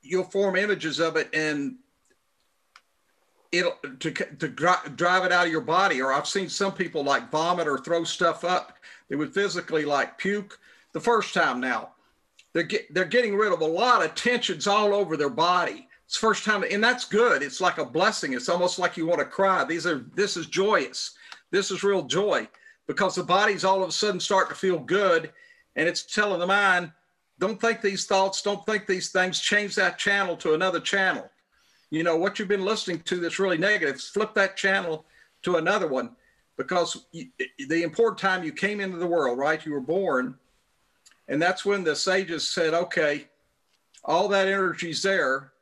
you'll 0.03 0.25
form 0.25 0.57
images 0.57 1.01
of 1.01 1.17
it 1.17 1.29
and 1.33 1.77
it'll 3.53 3.77
to, 4.01 4.11
to 4.11 4.49
drive 4.49 5.25
it 5.25 5.33
out 5.33 5.47
of 5.47 5.53
your 5.53 5.61
body. 5.61 6.01
Or 6.01 6.13
I've 6.13 6.27
seen 6.27 6.49
some 6.49 6.73
people 6.73 7.05
like 7.05 7.31
vomit 7.31 7.69
or 7.69 7.79
throw 7.79 8.05
stuff 8.05 8.45
up. 8.45 8.79
They 9.09 9.17
would 9.17 9.33
physically 9.33 9.85
like 9.85 10.19
puke 10.19 10.59
the 10.93 11.01
first 11.01 11.35
time 11.35 11.61
now. 11.61 11.91
they're 12.53 12.63
get, 12.63 12.93
they're 12.93 13.05
getting 13.05 13.37
rid 13.37 13.53
of 13.53 13.61
a 13.61 13.67
lot 13.67 14.05
of 14.05 14.15
tensions 14.15 14.67
all 14.67 14.95
over 14.95 15.17
their 15.17 15.31
body. 15.31 15.87
It's 16.07 16.17
first 16.17 16.45
time, 16.45 16.65
and 16.71 16.83
that's 16.83 17.05
good. 17.05 17.43
It's 17.43 17.61
like 17.61 17.77
a 17.77 17.85
blessing. 17.85 18.33
It's 18.33 18.49
almost 18.49 18.79
like 18.79 18.97
you 18.97 19.07
want 19.07 19.21
to 19.21 19.27
cry. 19.27 19.63
These 19.65 19.87
are 19.87 20.07
this 20.15 20.39
is 20.39 20.47
joyous. 20.47 21.13
This 21.51 21.71
is 21.71 21.83
real 21.83 22.03
joy 22.03 22.49
because 22.89 23.15
the 23.15 23.23
body's 23.23 23.65
all 23.65 23.83
of 23.83 23.89
a 23.89 23.93
sudden 23.93 24.19
starting 24.19 24.49
to 24.49 24.59
feel 24.59 24.81
good, 24.81 25.31
and 25.77 25.89
it's 25.89 26.03
telling 26.03 26.41
the 26.41 26.47
mind, 26.47 26.91
don't 27.39 27.61
think 27.61 27.81
these 27.81 28.07
thoughts, 28.07 28.43
don't 28.43 28.67
think 28.67 28.89
these 28.89 29.11
things. 29.11 29.39
Change 29.39 29.77
that 29.77 29.97
channel 29.97 30.37
to 30.39 30.55
another 30.55 30.81
channel. 30.81 31.31
You 31.91 32.03
know 32.03 32.17
what 32.17 32.39
you've 32.39 32.49
been 32.49 32.65
listening 32.65 33.01
to 33.03 33.21
that's 33.21 33.39
really 33.39 33.59
negative. 33.59 34.01
Flip 34.01 34.35
that 34.35 34.57
channel 34.57 35.05
to 35.43 35.57
another 35.57 35.87
one 35.87 36.11
because 36.57 37.07
the 37.13 37.83
important 37.85 38.19
time 38.19 38.43
you 38.43 38.53
came 38.53 38.81
into 38.81 38.99
the 38.99 39.07
world, 39.07 39.39
right? 39.39 39.65
You 39.65 39.73
were 39.73 39.81
born 39.81 40.37
and 41.29 41.41
that's 41.41 41.65
when 41.65 41.85
the 41.85 41.95
sages 41.95 42.49
said, 42.49 42.73
okay, 42.73 43.29
all 44.05 44.29
that 44.29 44.49
energy's 44.49 45.03
there. 45.03 45.53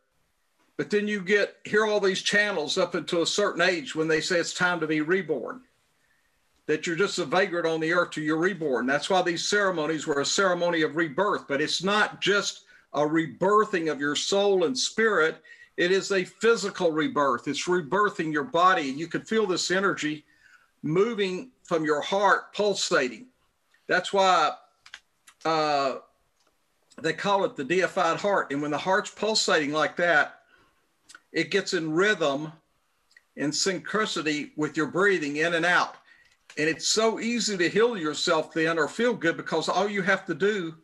But 0.76 0.90
then 0.90 1.08
you 1.08 1.20
get 1.20 1.56
hear 1.64 1.86
all 1.86 2.00
these 2.00 2.22
channels 2.22 2.78
up 2.78 2.94
until 2.94 3.22
a 3.22 3.26
certain 3.26 3.62
age 3.62 3.94
when 3.94 4.08
they 4.08 4.20
say 4.20 4.38
it's 4.38 4.54
time 4.54 4.78
to 4.80 4.86
be 4.86 5.00
reborn. 5.00 5.62
That 6.66 6.86
you're 6.86 6.96
just 6.96 7.18
a 7.18 7.24
vagrant 7.24 7.66
on 7.66 7.80
the 7.80 7.92
earth 7.92 8.10
till 8.12 8.24
you're 8.24 8.36
reborn. 8.36 8.86
That's 8.86 9.08
why 9.08 9.22
these 9.22 9.48
ceremonies 9.48 10.06
were 10.06 10.20
a 10.20 10.26
ceremony 10.26 10.82
of 10.82 10.96
rebirth. 10.96 11.46
But 11.46 11.60
it's 11.60 11.82
not 11.82 12.20
just 12.20 12.64
a 12.92 13.00
rebirthing 13.00 13.90
of 13.90 14.00
your 14.00 14.16
soul 14.16 14.64
and 14.64 14.76
spirit, 14.76 15.42
it 15.76 15.92
is 15.92 16.10
a 16.10 16.24
physical 16.24 16.90
rebirth. 16.90 17.46
It's 17.46 17.68
rebirthing 17.68 18.32
your 18.32 18.44
body. 18.44 18.82
You 18.82 19.06
can 19.06 19.22
feel 19.22 19.46
this 19.46 19.70
energy 19.70 20.24
moving 20.82 21.50
from 21.64 21.84
your 21.84 22.00
heart, 22.00 22.54
pulsating. 22.54 23.26
That's 23.86 24.12
why 24.12 24.52
uh, 25.44 25.96
they 27.02 27.12
call 27.12 27.44
it 27.44 27.56
the 27.56 27.64
deified 27.64 28.18
heart. 28.18 28.52
And 28.52 28.62
when 28.62 28.70
the 28.70 28.78
heart's 28.78 29.10
pulsating 29.10 29.72
like 29.72 29.96
that, 29.96 30.40
it 31.32 31.50
gets 31.50 31.74
in 31.74 31.92
rhythm 31.92 32.52
and 33.36 33.52
synchronicity 33.52 34.52
with 34.56 34.76
your 34.76 34.86
breathing 34.86 35.36
in 35.36 35.54
and 35.54 35.66
out. 35.66 35.96
And 36.58 36.68
it's 36.68 36.88
so 36.88 37.20
easy 37.20 37.56
to 37.56 37.68
heal 37.68 37.96
yourself 37.96 38.52
then 38.52 38.78
or 38.78 38.88
feel 38.88 39.14
good 39.14 39.36
because 39.36 39.68
all 39.68 39.88
you 39.88 40.02
have 40.02 40.24
to 40.26 40.34
do 40.34 40.74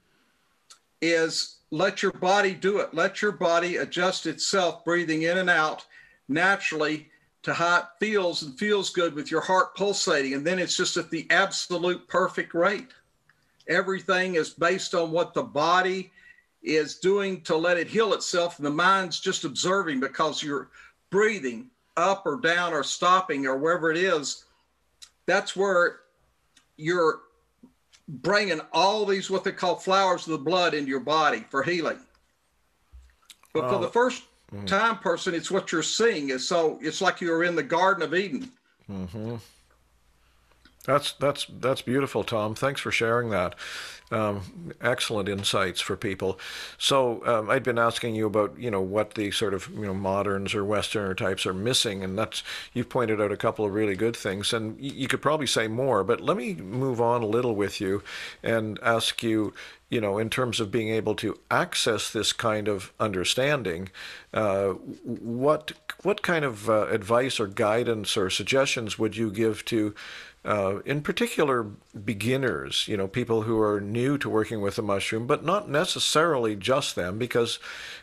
is 1.00 1.58
let 1.70 2.02
your 2.02 2.12
body 2.12 2.54
do 2.54 2.78
it. 2.78 2.92
Let 2.92 3.22
your 3.22 3.32
body 3.32 3.78
adjust 3.78 4.26
itself, 4.26 4.84
breathing 4.84 5.22
in 5.22 5.38
and 5.38 5.48
out 5.48 5.86
naturally 6.28 7.08
to 7.42 7.52
how 7.52 7.78
it 7.78 7.84
feels 7.98 8.42
and 8.42 8.58
feels 8.58 8.90
good 8.90 9.14
with 9.14 9.30
your 9.30 9.40
heart 9.40 9.74
pulsating. 9.74 10.34
And 10.34 10.46
then 10.46 10.58
it's 10.58 10.76
just 10.76 10.96
at 10.96 11.10
the 11.10 11.26
absolute 11.30 12.06
perfect 12.06 12.54
rate. 12.54 12.90
Everything 13.68 14.34
is 14.34 14.50
based 14.50 14.94
on 14.94 15.10
what 15.10 15.34
the 15.34 15.42
body 15.42 16.12
is 16.62 16.96
doing 16.96 17.40
to 17.42 17.56
let 17.56 17.78
it 17.78 17.88
heal 17.88 18.12
itself. 18.12 18.58
And 18.58 18.66
the 18.66 18.70
mind's 18.70 19.18
just 19.18 19.44
observing 19.44 20.00
because 20.00 20.42
you're 20.42 20.70
breathing 21.10 21.70
up 21.96 22.24
or 22.26 22.36
down 22.40 22.72
or 22.72 22.82
stopping 22.82 23.46
or 23.46 23.56
wherever 23.56 23.90
it 23.90 23.96
is. 23.96 24.44
That's 25.32 25.56
where 25.56 26.00
you're 26.76 27.20
bringing 28.06 28.60
all 28.70 29.06
these, 29.06 29.30
what 29.30 29.44
they 29.44 29.52
call 29.52 29.76
flowers 29.76 30.26
of 30.26 30.32
the 30.32 30.44
blood 30.44 30.74
into 30.74 30.90
your 30.90 31.00
body 31.00 31.46
for 31.48 31.62
healing. 31.62 31.98
But 33.54 33.70
for 33.70 33.78
the 33.78 33.88
first 33.88 34.24
mm. 34.54 34.66
time 34.66 34.98
person, 34.98 35.34
it's 35.34 35.50
what 35.50 35.72
you're 35.72 35.82
seeing. 35.82 36.28
Is 36.28 36.46
so 36.46 36.78
it's 36.82 37.00
like 37.00 37.22
you're 37.22 37.44
in 37.44 37.56
the 37.56 37.62
Garden 37.62 38.02
of 38.02 38.14
Eden. 38.14 38.50
Mm-hmm. 38.90 39.36
That's 40.84 41.12
that's 41.12 41.46
that's 41.60 41.82
beautiful, 41.82 42.24
Tom. 42.24 42.56
Thanks 42.56 42.80
for 42.80 42.90
sharing 42.90 43.30
that. 43.30 43.54
Um, 44.10 44.72
excellent 44.80 45.28
insights 45.28 45.80
for 45.80 45.96
people. 45.96 46.38
So 46.76 47.24
um, 47.24 47.48
I'd 47.48 47.62
been 47.62 47.78
asking 47.78 48.16
you 48.16 48.26
about 48.26 48.58
you 48.58 48.70
know 48.70 48.80
what 48.80 49.14
the 49.14 49.30
sort 49.30 49.54
of 49.54 49.68
you 49.72 49.86
know 49.86 49.94
moderns 49.94 50.54
or 50.54 50.64
Westerner 50.64 51.14
types 51.14 51.46
are 51.46 51.54
missing, 51.54 52.02
and 52.02 52.18
that's 52.18 52.42
you've 52.72 52.88
pointed 52.88 53.20
out 53.20 53.30
a 53.30 53.36
couple 53.36 53.64
of 53.64 53.72
really 53.72 53.94
good 53.94 54.16
things, 54.16 54.52
and 54.52 54.78
you 54.80 55.06
could 55.06 55.22
probably 55.22 55.46
say 55.46 55.68
more. 55.68 56.02
But 56.02 56.20
let 56.20 56.36
me 56.36 56.54
move 56.54 57.00
on 57.00 57.22
a 57.22 57.26
little 57.26 57.54
with 57.54 57.80
you, 57.80 58.02
and 58.42 58.78
ask 58.82 59.22
you 59.22 59.54
you 59.88 60.00
know, 60.00 60.16
in 60.16 60.30
terms 60.30 60.58
of 60.58 60.70
being 60.70 60.88
able 60.88 61.14
to 61.16 61.38
access 61.50 62.10
this 62.10 62.32
kind 62.32 62.66
of 62.66 62.94
understanding, 62.98 63.90
uh, 64.32 64.68
what 65.04 65.72
what 66.02 66.22
kind 66.22 66.46
of 66.46 66.68
uh, 66.70 66.86
advice 66.86 67.38
or 67.38 67.46
guidance 67.46 68.16
or 68.16 68.30
suggestions 68.30 68.98
would 68.98 69.18
you 69.18 69.30
give 69.30 69.64
to 69.66 69.94
uh, 70.44 70.80
in 70.84 71.02
particular 71.02 71.62
beginners, 72.04 72.86
you 72.88 72.96
know, 72.96 73.06
people 73.06 73.42
who 73.42 73.60
are 73.60 73.80
new 73.80 74.18
to 74.18 74.28
working 74.28 74.60
with 74.60 74.76
the 74.76 74.82
mushroom, 74.82 75.26
but 75.26 75.44
not 75.44 75.68
necessarily 75.68 76.56
just 76.56 76.96
them, 76.96 77.18
because 77.18 77.58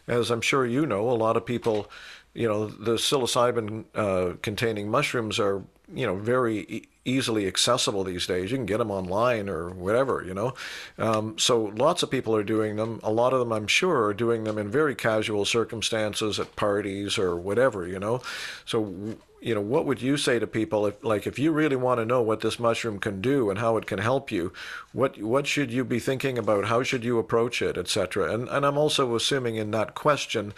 as 0.08 0.32
I'm 0.32 0.42
sure 0.42 0.66
you 0.66 0.86
know, 0.86 1.10
a 1.10 1.12
lot 1.12 1.36
of 1.36 1.46
people, 1.46 1.90
you 2.34 2.48
know, 2.48 2.68
the 2.68 2.94
psilocybin 2.94 3.86
uh, 3.94 4.38
containing 4.42 4.90
mushrooms 4.90 5.40
are, 5.40 5.64
you 5.94 6.06
know, 6.06 6.16
very 6.16 6.60
e- 6.60 6.88
easily 7.04 7.48
accessible 7.48 8.04
these 8.04 8.28
days. 8.28 8.52
You 8.52 8.58
can 8.58 8.66
get 8.66 8.78
them 8.78 8.92
online 8.92 9.50
or 9.50 9.72
whatever, 9.72 10.24
you 10.24 10.34
know. 10.34 10.54
Um, 10.98 11.38
so 11.38 11.74
lots 11.76 12.04
of 12.04 12.12
people 12.12 12.36
are 12.36 12.44
doing 12.44 12.76
them. 12.76 13.00
A 13.04 13.12
lot 13.12 13.34
of 13.34 13.40
them, 13.40 13.52
I'm 13.52 13.68
sure, 13.68 14.06
are 14.06 14.14
doing 14.14 14.44
them 14.44 14.58
in 14.58 14.70
very 14.70 14.96
casual 14.96 15.44
circumstances 15.44 16.40
at 16.40 16.56
parties 16.56 17.18
or 17.18 17.36
whatever, 17.36 17.88
you 17.88 18.00
know. 18.00 18.22
So 18.66 19.18
you 19.42 19.56
know, 19.56 19.62
what 19.62 19.86
would 19.86 20.02
you 20.02 20.18
say 20.18 20.38
to 20.40 20.48
people 20.48 20.86
if, 20.86 21.04
like, 21.04 21.26
if 21.26 21.40
you 21.40 21.52
really 21.52 21.76
want 21.76 22.00
to 22.00 22.06
know 22.06 22.22
what 22.22 22.42
this 22.42 22.60
mushroom 22.60 23.00
can 23.00 23.22
do 23.22 23.50
and 23.50 23.60
how 23.60 23.78
it 23.78 23.86
can 23.86 24.00
help 24.00 24.32
you, 24.32 24.52
what 24.92 25.22
what 25.22 25.48
should 25.48 25.72
you 25.72 25.86
be 25.86 26.00
thinking 26.00 26.38
about? 26.38 26.66
How 26.66 26.84
should 26.84 27.04
you 27.04 27.18
approach 27.18 27.62
it, 27.62 27.78
etc. 27.78 28.34
And 28.34 28.50
and 28.50 28.66
I'm 28.66 28.78
also 28.78 29.16
assuming 29.16 29.56
in 29.56 29.72
that 29.72 29.96
question 29.96 30.54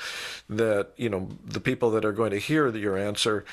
that 0.49 0.89
you 0.97 1.09
know 1.09 1.29
the 1.45 1.59
people 1.59 1.91
that 1.91 2.05
are 2.05 2.11
going 2.11 2.31
to 2.31 2.39
hear 2.39 2.75
your 2.75 2.97
answer. 2.97 3.45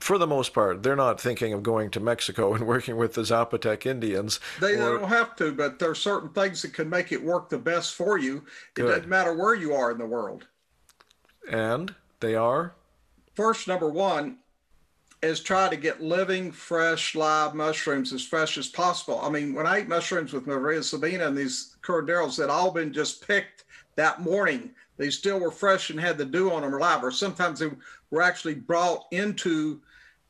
For 0.00 0.18
the 0.18 0.26
most 0.26 0.52
part, 0.52 0.82
they're 0.82 0.94
not 0.94 1.18
thinking 1.18 1.54
of 1.54 1.62
going 1.62 1.90
to 1.92 2.00
Mexico 2.00 2.52
and 2.54 2.66
working 2.66 2.98
with 2.98 3.14
the 3.14 3.22
Zapotec 3.22 3.86
Indians. 3.86 4.38
They, 4.60 4.74
or, 4.74 4.98
don't 4.98 5.08
have 5.08 5.34
to, 5.36 5.50
but 5.50 5.78
there 5.78 5.90
are 5.90 5.94
certain 5.94 6.28
things 6.28 6.60
that 6.60 6.74
can 6.74 6.90
make 6.90 7.10
it 7.10 7.24
work 7.24 7.48
the 7.48 7.58
best 7.58 7.94
for 7.94 8.18
you. 8.18 8.36
It 8.36 8.44
good. 8.74 8.88
doesn't 8.88 9.08
matter 9.08 9.34
where 9.34 9.54
you 9.54 9.72
are 9.72 9.90
in 9.90 9.96
the 9.96 10.06
world. 10.06 10.46
And 11.50 11.94
they 12.20 12.34
are? 12.34 12.74
First, 13.34 13.66
number 13.66 13.88
one, 13.88 14.38
is 15.22 15.40
try 15.40 15.68
to 15.68 15.76
get 15.76 16.00
living, 16.00 16.52
fresh, 16.52 17.14
live 17.14 17.54
mushrooms 17.54 18.12
as 18.12 18.24
fresh 18.24 18.56
as 18.56 18.68
possible. 18.68 19.20
I 19.20 19.30
mean, 19.30 19.52
when 19.52 19.66
I 19.66 19.80
eat 19.80 19.88
mushrooms 19.88 20.32
with 20.32 20.46
Maria 20.46 20.82
Sabina 20.82 21.26
and 21.26 21.36
these 21.36 21.76
curanderos 21.82 22.36
that 22.36 22.50
all 22.50 22.70
been 22.70 22.92
just 22.92 23.26
picked 23.26 23.64
that 23.96 24.20
morning, 24.20 24.70
they 24.96 25.10
still 25.10 25.40
were 25.40 25.50
fresh 25.50 25.90
and 25.90 25.98
had 25.98 26.18
the 26.18 26.24
dew 26.24 26.52
on 26.52 26.62
them 26.62 26.72
live, 26.78 27.02
or 27.02 27.10
sometimes 27.10 27.58
they 27.58 27.70
were 28.10 28.22
actually 28.22 28.54
brought 28.54 29.06
into 29.10 29.80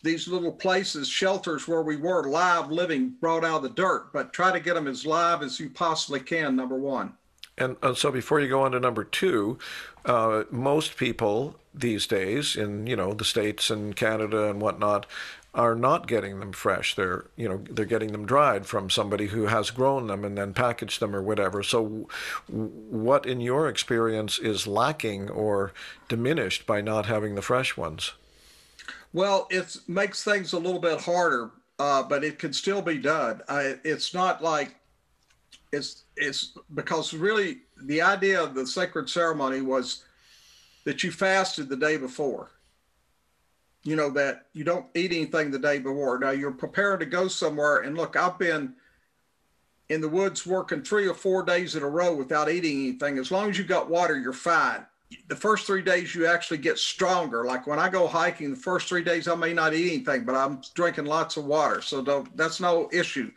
these 0.03 0.29
little 0.29 0.53
places, 0.53 1.09
shelters 1.09 1.67
where 1.67 1.83
we 1.83 1.97
were 1.97 2.29
live 2.29 2.71
living, 2.71 3.11
brought 3.21 3.45
out 3.45 3.57
of 3.57 3.63
the 3.63 3.71
dirt. 3.71 4.13
But 4.13 4.33
try 4.33 4.53
to 4.53 4.61
get 4.61 4.75
them 4.75 4.87
as 4.87 5.05
live 5.05 5.43
as 5.43 5.59
you 5.59 5.71
possibly 5.71 6.21
can, 6.21 6.57
number 6.57 6.77
one. 6.77 7.13
And, 7.59 7.77
and 7.83 7.97
so 7.97 8.13
before 8.13 8.41
you 8.41 8.49
go 8.49 8.63
on 8.63 8.73
to 8.73 8.81
number 8.81 9.05
two, 9.05 9.59
uh, 10.05 10.45
most 10.51 10.97
people 10.97 11.57
these 11.79 12.07
days 12.07 12.57
in 12.57 12.87
you 12.87 12.97
know 12.97 13.15
the 13.15 13.25
states 13.25 13.71
and 13.71 13.95
Canada 13.95 14.51
and 14.51 14.61
whatnot 14.61 15.07
are 15.55 15.75
not 15.75 16.07
getting 16.07 16.41
them 16.41 16.53
fresh. 16.53 16.95
They're 16.95 17.27
you 17.37 17.49
know 17.49 17.63
they're 17.71 17.85
getting 17.85 18.13
them 18.13 18.27
dried 18.27 18.67
from 18.67 18.91
somebody 18.91 19.27
who 19.27 19.47
has 19.47 19.71
grown 19.71 20.07
them 20.07 20.25
and 20.25 20.37
then 20.37 20.55
packaged 20.55 21.01
them 21.01 21.15
or 21.15 21.23
whatever. 21.23 21.63
So, 21.63 22.09
what 22.49 23.27
in 23.27 23.41
your 23.41 23.69
experience 23.69 24.39
is 24.39 24.67
lacking 24.67 25.31
or 25.31 25.73
diminished 26.09 26.67
by 26.67 26.81
not 26.81 27.07
having 27.07 27.35
the 27.35 27.43
fresh 27.43 27.77
ones? 27.77 28.13
Well, 29.13 29.47
it 29.51 29.77
makes 29.89 30.23
things 30.23 30.53
a 30.53 30.59
little 30.59 30.81
bit 30.81 31.01
harder, 31.01 31.51
uh, 31.79 32.03
but 32.03 32.25
it 32.25 32.39
can 32.39 32.53
still 32.53 32.83
be 32.83 32.99
done. 32.99 33.41
I, 33.49 33.77
it's 33.85 34.13
not 34.13 34.43
like 34.43 34.77
it's 35.73 36.05
it's 36.17 36.53
because 36.75 37.15
really 37.15 37.59
the 37.85 38.03
idea 38.03 38.43
of 38.43 38.55
the 38.55 38.67
sacred 38.67 39.09
ceremony 39.09 39.61
was 39.61 40.05
that 40.85 41.03
you 41.03 41.11
fasted 41.11 41.69
the 41.69 41.77
day 41.77 41.97
before. 41.97 42.51
You 43.85 43.97
know, 43.97 44.11
that 44.11 44.47
you 44.53 44.65
don't 44.65 44.87
eat 44.95 45.13
anything 45.13 45.51
the 45.51 45.59
day 45.59 45.79
before. 45.79 46.19
Now 46.19 46.31
you're 46.31 46.51
prepared 46.51 47.01
to 47.01 47.07
go 47.07 47.29
somewhere. 47.29 47.79
And 47.79 47.97
look, 47.97 48.17
I've 48.17 48.39
been 48.39 48.75
in 49.89 50.01
the 50.01 50.09
woods 50.09 50.47
working 50.47 50.83
three 50.83 51.07
or 51.07 51.15
four 51.15 51.43
days 51.43 51.75
in 51.77 51.83
a 51.83 51.89
row 51.89 52.15
without 52.15 52.51
eating 52.51 52.81
anything. 52.81 53.19
As 53.19 53.31
long 53.31 53.49
as 53.49 53.57
you've 53.57 53.69
got 53.69 53.89
water, 53.89 54.19
you're 54.19 54.33
fine. 54.33 54.85
The 55.29 55.37
first 55.37 55.67
three 55.67 55.81
days, 55.81 56.15
you 56.15 56.27
actually 56.27 56.59
get 56.59 56.79
stronger. 56.79 57.45
Like 57.47 57.67
when 57.67 57.79
I 57.79 57.89
go 57.89 58.07
hiking, 58.07 58.51
the 58.51 58.57
first 58.57 58.89
three 58.89 59.03
days, 59.03 59.27
I 59.27 59.35
may 59.35 59.55
not 59.55 59.73
eat 59.73 59.91
anything, 59.91 60.25
but 60.25 60.35
I'm 60.35 60.61
drinking 60.75 61.07
lots 61.07 61.39
of 61.39 61.47
water. 61.47 61.81
So 61.81 62.03
that's 62.35 62.61
no 62.61 62.91
issue. 62.93 63.31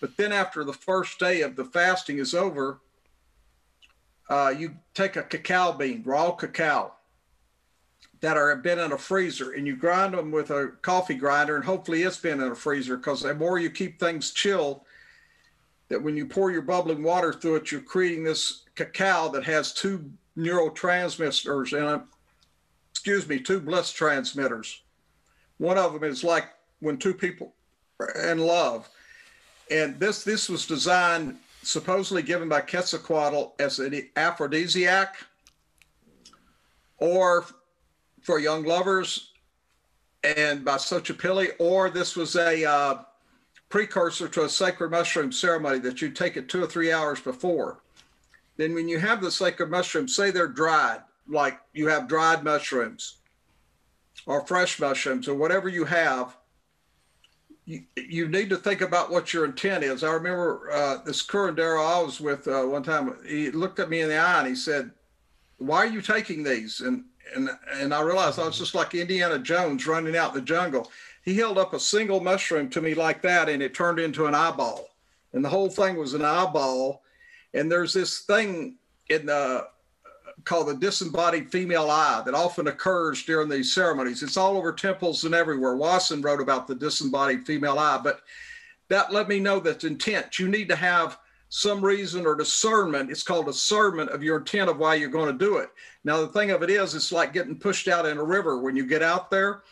But 0.00 0.16
then 0.18 0.32
after 0.32 0.64
the 0.64 0.72
first 0.74 1.18
day 1.18 1.40
of 1.40 1.56
the 1.56 1.64
fasting 1.64 2.18
is 2.18 2.34
over, 2.34 2.80
uh, 4.28 4.54
you 4.56 4.74
take 4.94 5.16
a 5.16 5.22
cacao 5.22 5.72
bean, 5.72 6.02
raw 6.04 6.30
cacao, 6.30 6.92
that 8.20 8.36
are 8.36 8.56
been 8.56 8.78
in 8.78 8.92
a 8.92 8.98
freezer, 8.98 9.52
and 9.52 9.66
you 9.66 9.76
grind 9.76 10.14
them 10.14 10.30
with 10.30 10.50
a 10.50 10.72
coffee 10.80 11.14
grinder, 11.14 11.56
and 11.56 11.64
hopefully 11.64 12.02
it's 12.02 12.16
been 12.16 12.40
in 12.40 12.52
a 12.52 12.54
freezer 12.54 12.96
because 12.96 13.22
the 13.22 13.34
more 13.34 13.58
you 13.58 13.70
keep 13.70 14.00
things 14.00 14.30
chill, 14.30 14.84
that 15.88 16.02
when 16.02 16.16
you 16.16 16.24
pour 16.24 16.50
your 16.50 16.62
bubbling 16.62 17.02
water 17.02 17.32
through 17.32 17.56
it, 17.56 17.70
you're 17.70 17.80
creating 17.82 18.24
this 18.24 18.62
cacao 18.74 19.28
that 19.28 19.44
has 19.44 19.74
two 19.74 20.10
neurotransmitters 20.38 21.76
in 21.76 22.00
it. 22.00 22.02
Excuse 22.90 23.28
me, 23.28 23.38
two 23.38 23.60
bliss 23.60 23.92
transmitters. 23.92 24.82
One 25.58 25.76
of 25.76 25.92
them 25.92 26.04
is 26.04 26.24
like 26.24 26.46
when 26.80 26.96
two 26.96 27.14
people 27.14 27.52
are 28.00 28.10
in 28.30 28.38
love. 28.38 28.88
And 29.70 29.98
this 30.00 30.24
this 30.24 30.48
was 30.48 30.66
designed 30.66 31.36
supposedly 31.64 32.22
given 32.22 32.48
by 32.48 32.60
Quetzalcoatl 32.60 33.52
as 33.58 33.78
an 33.78 34.08
aphrodisiac 34.16 35.16
or 36.98 37.44
for 38.22 38.38
young 38.38 38.64
lovers 38.64 39.32
and 40.22 40.64
by 40.64 40.76
Xochipilli, 40.76 41.50
or 41.58 41.90
this 41.90 42.16
was 42.16 42.36
a 42.36 42.64
uh, 42.64 42.98
precursor 43.68 44.28
to 44.28 44.44
a 44.44 44.48
sacred 44.48 44.90
mushroom 44.90 45.30
ceremony 45.30 45.78
that 45.80 46.00
you 46.00 46.10
take 46.10 46.36
it 46.36 46.48
two 46.48 46.62
or 46.62 46.66
three 46.66 46.92
hours 46.92 47.20
before. 47.20 47.80
Then, 48.56 48.72
when 48.72 48.88
you 48.88 48.98
have 48.98 49.20
the 49.20 49.30
sacred 49.30 49.70
mushrooms, 49.70 50.14
say 50.14 50.30
they're 50.30 50.46
dried, 50.46 51.02
like 51.28 51.60
you 51.72 51.88
have 51.88 52.08
dried 52.08 52.44
mushrooms 52.44 53.16
or 54.26 54.46
fresh 54.46 54.78
mushrooms 54.80 55.28
or 55.28 55.34
whatever 55.34 55.68
you 55.68 55.84
have, 55.84 56.36
you, 57.66 57.82
you 57.96 58.28
need 58.28 58.50
to 58.50 58.56
think 58.56 58.80
about 58.80 59.10
what 59.10 59.32
your 59.32 59.44
intent 59.44 59.84
is. 59.84 60.04
I 60.04 60.12
remember 60.12 60.70
uh, 60.72 60.98
this 61.04 61.24
curandero 61.24 61.84
I 61.84 62.02
was 62.02 62.20
with 62.20 62.46
uh, 62.46 62.62
one 62.62 62.82
time, 62.82 63.16
he 63.26 63.50
looked 63.50 63.78
at 63.78 63.88
me 63.88 64.02
in 64.02 64.08
the 64.08 64.18
eye 64.18 64.40
and 64.40 64.48
he 64.48 64.54
said, 64.54 64.90
Why 65.58 65.78
are 65.78 65.86
you 65.86 66.02
taking 66.02 66.42
these? 66.42 66.80
And 66.80 67.04
and 67.34 67.50
and 67.72 67.94
I 67.94 68.02
realized 68.02 68.38
I 68.38 68.46
was 68.46 68.58
just 68.58 68.74
like 68.74 68.94
Indiana 68.94 69.38
Jones 69.38 69.86
running 69.86 70.16
out 70.16 70.34
the 70.34 70.40
jungle. 70.40 70.90
He 71.22 71.34
held 71.34 71.58
up 71.58 71.72
a 71.72 71.80
single 71.80 72.20
mushroom 72.20 72.68
to 72.70 72.82
me 72.82 72.94
like 72.94 73.22
that, 73.22 73.48
and 73.48 73.62
it 73.62 73.74
turned 73.74 73.98
into 73.98 74.26
an 74.26 74.34
eyeball, 74.34 74.90
and 75.32 75.44
the 75.44 75.48
whole 75.48 75.70
thing 75.70 75.96
was 75.96 76.14
an 76.14 76.24
eyeball. 76.24 77.02
And 77.54 77.70
there's 77.70 77.94
this 77.94 78.20
thing 78.20 78.76
in 79.08 79.26
the 79.26 79.68
called 80.44 80.68
the 80.68 80.74
disembodied 80.74 81.50
female 81.50 81.90
eye 81.90 82.22
that 82.24 82.34
often 82.34 82.66
occurs 82.66 83.22
during 83.22 83.48
these 83.48 83.72
ceremonies. 83.72 84.22
It's 84.22 84.36
all 84.36 84.56
over 84.56 84.72
temples 84.72 85.24
and 85.24 85.34
everywhere. 85.34 85.76
Wasson 85.76 86.20
wrote 86.20 86.40
about 86.40 86.66
the 86.66 86.74
disembodied 86.74 87.46
female 87.46 87.78
eye, 87.78 88.00
but 88.02 88.22
that 88.88 89.12
let 89.12 89.28
me 89.28 89.38
know 89.38 89.60
that 89.60 89.84
intent. 89.84 90.38
You 90.38 90.48
need 90.48 90.68
to 90.68 90.76
have 90.76 91.18
some 91.48 91.84
reason 91.84 92.26
or 92.26 92.34
discernment. 92.34 93.10
It's 93.10 93.22
called 93.22 93.46
discernment 93.46 94.10
of 94.10 94.22
your 94.22 94.38
intent 94.38 94.68
of 94.68 94.78
why 94.78 94.96
you're 94.96 95.08
going 95.08 95.32
to 95.32 95.44
do 95.44 95.58
it. 95.58 95.70
Now, 96.02 96.20
the 96.20 96.28
thing 96.28 96.50
of 96.50 96.62
it 96.62 96.70
is, 96.70 96.94
it's 96.94 97.12
like 97.12 97.32
getting 97.32 97.56
pushed 97.56 97.86
out 97.86 98.06
in 98.06 98.18
a 98.18 98.24
river 98.24 98.58
when 98.58 98.76
you 98.76 98.86
get 98.86 99.02
out 99.02 99.30
there. 99.30 99.62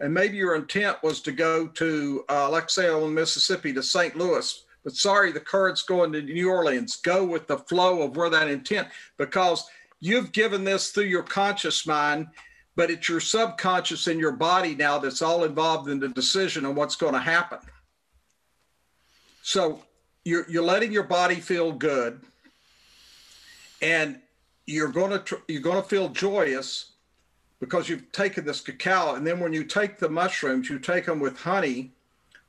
And 0.00 0.14
maybe 0.14 0.36
your 0.36 0.54
intent 0.54 0.98
was 1.02 1.20
to 1.22 1.32
go 1.32 1.66
to, 1.66 2.24
uh, 2.28 2.48
like 2.50 2.70
say, 2.70 2.88
on 2.88 3.12
Mississippi 3.12 3.72
to 3.72 3.82
St. 3.82 4.16
Louis. 4.16 4.64
But 4.84 4.94
sorry, 4.94 5.30
the 5.30 5.40
current's 5.40 5.82
going 5.82 6.12
to 6.12 6.22
New 6.22 6.50
Orleans. 6.50 6.96
Go 6.96 7.24
with 7.24 7.46
the 7.46 7.58
flow 7.58 8.02
of 8.02 8.16
where 8.16 8.30
that 8.30 8.48
intent, 8.48 8.88
because 9.16 9.64
you've 10.02 10.32
given 10.32 10.64
this 10.64 10.90
through 10.90 11.04
your 11.04 11.22
conscious 11.22 11.86
mind, 11.86 12.26
but 12.74 12.90
it's 12.90 13.08
your 13.08 13.20
subconscious 13.20 14.08
in 14.08 14.18
your 14.18 14.32
body 14.32 14.74
now 14.74 14.98
that's 14.98 15.22
all 15.22 15.44
involved 15.44 15.88
in 15.88 16.00
the 16.00 16.08
decision 16.08 16.66
on 16.66 16.74
what's 16.74 16.96
going 16.96 17.14
to 17.14 17.20
happen. 17.20 17.60
So 19.42 19.82
you're 20.24 20.44
you're 20.50 20.64
letting 20.64 20.92
your 20.92 21.04
body 21.04 21.36
feel 21.36 21.72
good 21.72 22.20
and 23.80 24.18
you're 24.66 24.88
going 24.88 25.12
to 25.12 25.18
tr- 25.20 25.44
you're 25.46 25.62
going 25.62 25.80
to 25.80 25.88
feel 25.88 26.08
joyous 26.08 26.92
because 27.60 27.88
you've 27.88 28.10
taken 28.10 28.44
this 28.44 28.60
cacao. 28.60 29.14
And 29.14 29.24
then 29.24 29.38
when 29.38 29.52
you 29.52 29.64
take 29.64 29.98
the 29.98 30.08
mushrooms 30.08 30.68
you 30.68 30.80
take 30.80 31.06
them 31.06 31.20
with 31.20 31.38
honey 31.38 31.92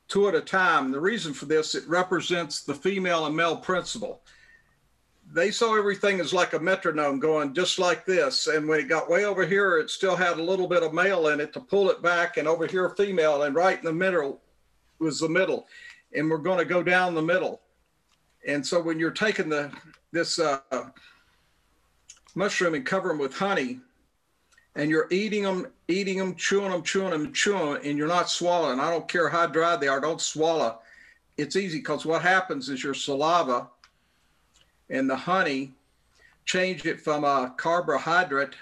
two 0.08 0.28
at 0.28 0.34
a 0.34 0.40
time. 0.40 0.90
The 0.90 1.00
reason 1.00 1.32
for 1.32 1.46
this 1.46 1.76
it 1.76 1.88
represents 1.88 2.62
the 2.62 2.74
female 2.74 3.26
and 3.26 3.36
male 3.36 3.56
principle 3.56 4.22
they 5.32 5.50
saw 5.50 5.76
everything 5.76 6.20
as 6.20 6.32
like 6.32 6.52
a 6.52 6.58
metronome 6.58 7.18
going 7.18 7.54
just 7.54 7.78
like 7.78 8.04
this 8.04 8.46
and 8.46 8.68
when 8.68 8.78
it 8.78 8.88
got 8.88 9.10
way 9.10 9.24
over 9.24 9.46
here 9.46 9.78
it 9.78 9.90
still 9.90 10.14
had 10.14 10.38
a 10.38 10.42
little 10.42 10.68
bit 10.68 10.82
of 10.82 10.92
male 10.92 11.28
in 11.28 11.40
it 11.40 11.52
to 11.52 11.60
pull 11.60 11.90
it 11.90 12.02
back 12.02 12.36
and 12.36 12.46
over 12.46 12.66
here 12.66 12.90
female 12.90 13.42
and 13.44 13.54
right 13.54 13.78
in 13.78 13.84
the 13.84 13.92
middle 13.92 14.40
was 14.98 15.18
the 15.18 15.28
middle 15.28 15.66
and 16.14 16.30
we're 16.30 16.38
going 16.38 16.58
to 16.58 16.64
go 16.64 16.82
down 16.82 17.14
the 17.14 17.22
middle 17.22 17.60
and 18.46 18.64
so 18.64 18.80
when 18.80 18.98
you're 18.98 19.10
taking 19.10 19.48
the 19.48 19.72
this 20.12 20.38
uh, 20.38 20.60
mushroom 22.34 22.74
and 22.74 22.86
cover 22.86 23.08
them 23.08 23.18
with 23.18 23.34
honey, 23.34 23.80
and 24.76 24.90
you're 24.90 25.08
eating 25.10 25.42
them, 25.44 25.66
eating 25.88 26.18
them, 26.18 26.34
chewing 26.34 26.70
them, 26.70 26.82
chewing 26.82 27.10
them, 27.10 27.32
chewing, 27.32 27.74
them, 27.74 27.80
and 27.84 27.98
you're 27.98 28.08
not 28.08 28.30
swallowing. 28.30 28.80
I 28.80 28.90
don't 28.90 29.08
care 29.08 29.28
how 29.28 29.46
dry 29.46 29.76
they 29.76 29.88
are. 29.88 30.00
Don't 30.00 30.20
swallow. 30.20 30.80
It's 31.36 31.56
easy 31.56 31.78
because 31.78 32.04
what 32.04 32.22
happens 32.22 32.68
is 32.68 32.82
your 32.82 32.94
saliva 32.94 33.68
and 34.90 35.08
the 35.08 35.16
honey 35.16 35.72
change 36.44 36.84
it 36.84 37.00
from 37.00 37.24
a 37.24 37.54
carbohydrate 37.56 38.54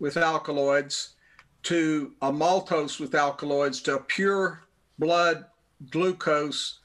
with 0.00 0.16
alkaloids 0.16 1.14
to 1.62 2.12
a 2.22 2.32
maltose 2.32 2.98
with 2.98 3.14
alkaloids 3.14 3.80
to 3.82 3.96
a 3.96 4.00
pure 4.00 4.64
blood 4.98 5.44
glucose 5.90 6.80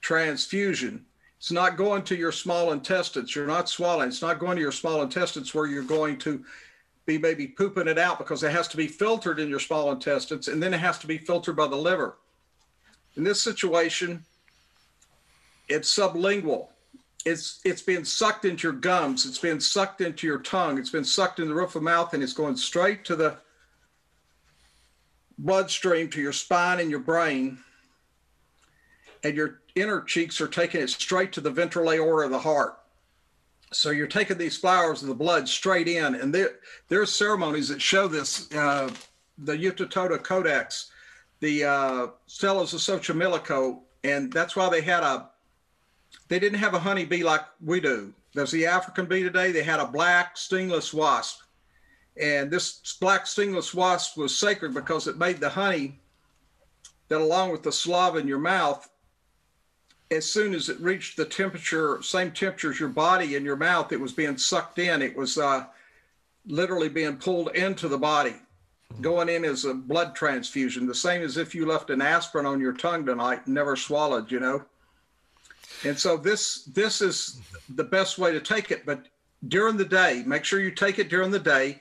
transfusion. 0.00 1.04
It's 1.38 1.52
not 1.52 1.76
going 1.76 2.02
to 2.04 2.16
your 2.16 2.32
small 2.32 2.72
intestines. 2.72 3.34
You're 3.34 3.46
not 3.46 3.68
swallowing. 3.68 4.08
It's 4.08 4.22
not 4.22 4.38
going 4.38 4.56
to 4.56 4.62
your 4.62 4.72
small 4.72 5.02
intestines 5.02 5.54
where 5.54 5.66
you're 5.66 5.82
going 5.82 6.18
to 6.20 6.44
be 7.04 7.18
maybe 7.18 7.48
pooping 7.48 7.88
it 7.88 7.98
out 7.98 8.18
because 8.18 8.42
it 8.42 8.52
has 8.52 8.68
to 8.68 8.76
be 8.76 8.86
filtered 8.86 9.40
in 9.40 9.48
your 9.48 9.58
small 9.58 9.90
intestines 9.90 10.48
and 10.48 10.62
then 10.62 10.72
it 10.72 10.78
has 10.78 10.98
to 10.98 11.06
be 11.06 11.18
filtered 11.18 11.56
by 11.56 11.66
the 11.66 11.76
liver. 11.76 12.16
In 13.16 13.24
this 13.24 13.42
situation, 13.42 14.24
it's 15.68 15.94
sublingual. 15.94 16.68
It's 17.24 17.60
it's 17.64 17.82
being 17.82 18.04
sucked 18.04 18.44
into 18.44 18.66
your 18.66 18.76
gums. 18.76 19.26
It's 19.26 19.38
being 19.38 19.60
sucked 19.60 20.00
into 20.00 20.26
your 20.26 20.38
tongue. 20.38 20.78
It's 20.78 20.90
been 20.90 21.04
sucked 21.04 21.38
in 21.38 21.48
the 21.48 21.54
roof 21.54 21.76
of 21.76 21.82
mouth 21.82 22.14
and 22.14 22.22
it's 22.22 22.32
going 22.32 22.56
straight 22.56 23.04
to 23.06 23.16
the 23.16 23.36
bloodstream 25.38 26.08
to 26.10 26.20
your 26.20 26.32
spine 26.32 26.80
and 26.80 26.90
your 26.90 27.00
brain. 27.00 27.58
And 29.24 29.36
your 29.36 29.60
inner 29.76 30.00
cheeks 30.00 30.40
are 30.40 30.48
taking 30.48 30.80
it 30.80 30.90
straight 30.90 31.32
to 31.32 31.40
the 31.40 31.50
ventral 31.50 31.90
aorta 31.90 32.24
of 32.24 32.32
the 32.32 32.38
heart. 32.40 32.78
So 33.72 33.90
you're 33.90 34.06
taking 34.06 34.36
these 34.36 34.56
flowers 34.56 35.02
of 35.02 35.08
the 35.08 35.14
blood 35.14 35.48
straight 35.48 35.88
in, 35.88 36.14
and 36.14 36.34
there 36.34 36.56
there's 36.88 37.12
ceremonies 37.12 37.68
that 37.68 37.80
show 37.80 38.08
this. 38.08 38.52
Uh, 38.52 38.90
the 39.38 39.56
Yucatoto 39.56 40.22
Codex, 40.22 40.90
the 41.40 41.64
uh, 41.64 42.06
Stelas 42.28 42.74
of 42.74 42.80
Xochimilco, 42.80 43.80
and 44.04 44.32
that's 44.32 44.56
why 44.56 44.68
they 44.68 44.80
had 44.80 45.02
a. 45.02 45.30
They 46.28 46.38
didn't 46.38 46.58
have 46.58 46.74
a 46.74 46.78
honey 46.78 47.04
bee 47.04 47.24
like 47.24 47.42
we 47.64 47.80
do. 47.80 48.12
There's 48.34 48.50
the 48.50 48.66
African 48.66 49.06
bee 49.06 49.22
today. 49.22 49.52
They 49.52 49.62
had 49.62 49.80
a 49.80 49.86
black 49.86 50.36
stingless 50.36 50.94
wasp, 50.94 51.40
and 52.20 52.50
this 52.50 52.96
black 53.00 53.26
stingless 53.26 53.74
wasp 53.74 54.16
was 54.16 54.36
sacred 54.36 54.74
because 54.74 55.06
it 55.06 55.18
made 55.18 55.40
the 55.40 55.50
honey 55.50 55.98
that, 57.08 57.20
along 57.20 57.52
with 57.52 57.62
the 57.62 57.72
slava 57.72 58.18
in 58.18 58.26
your 58.26 58.38
mouth, 58.38 58.88
as 60.10 60.30
soon 60.30 60.54
as 60.54 60.68
it 60.68 60.80
reached 60.80 61.16
the 61.16 61.24
temperature, 61.24 62.00
same 62.02 62.30
temperature 62.30 62.70
as 62.70 62.80
your 62.80 62.88
body 62.88 63.34
in 63.34 63.44
your 63.44 63.56
mouth, 63.56 63.92
it 63.92 64.00
was 64.00 64.12
being 64.12 64.36
sucked 64.36 64.78
in. 64.78 65.02
It 65.02 65.16
was 65.16 65.38
uh, 65.38 65.66
literally 66.46 66.88
being 66.88 67.16
pulled 67.16 67.54
into 67.54 67.88
the 67.88 67.98
body, 67.98 68.34
going 69.00 69.28
in 69.28 69.44
as 69.44 69.64
a 69.64 69.74
blood 69.74 70.14
transfusion, 70.14 70.86
the 70.86 70.94
same 70.94 71.22
as 71.22 71.36
if 71.36 71.54
you 71.54 71.66
left 71.66 71.90
an 71.90 72.02
aspirin 72.02 72.46
on 72.46 72.60
your 72.60 72.72
tongue 72.72 73.06
tonight 73.06 73.42
and 73.46 73.54
never 73.54 73.76
swallowed, 73.76 74.30
you 74.30 74.40
know. 74.40 74.64
And 75.84 75.98
so 75.98 76.16
this 76.16 76.64
this 76.64 77.00
is 77.00 77.40
the 77.74 77.84
best 77.84 78.18
way 78.18 78.32
to 78.32 78.40
take 78.40 78.70
it. 78.70 78.86
But 78.86 79.08
during 79.48 79.76
the 79.76 79.84
day, 79.84 80.22
make 80.26 80.44
sure 80.44 80.60
you 80.60 80.70
take 80.70 80.98
it 80.98 81.08
during 81.08 81.30
the 81.30 81.38
day, 81.38 81.80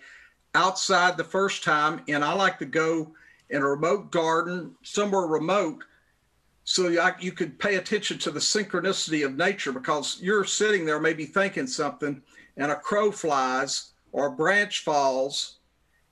outside 0.56 1.18
the 1.18 1.24
first 1.24 1.64
time. 1.64 2.02
And 2.08 2.24
I 2.24 2.34
like 2.34 2.58
to 2.60 2.66
go 2.66 3.14
in 3.50 3.62
a 3.62 3.68
remote 3.68 4.12
garden, 4.12 4.76
somewhere 4.82 5.28
remote 5.28 5.84
so 6.64 6.88
you 7.20 7.32
could 7.32 7.60
pay 7.60 7.76
attention 7.76 8.18
to 8.20 8.32
the 8.32 8.40
synchronicity 8.40 9.26
of 9.26 9.36
nature 9.36 9.72
because 9.72 10.20
you're 10.22 10.46
sitting 10.46 10.86
there 10.86 11.00
maybe 11.00 11.26
thinking 11.26 11.68
something 11.68 12.22
and 12.58 12.72
a 12.72 12.76
crow 12.76 13.12
flies 13.12 13.92
or 14.12 14.28
a 14.28 14.32
branch 14.32 14.84
falls 14.84 15.58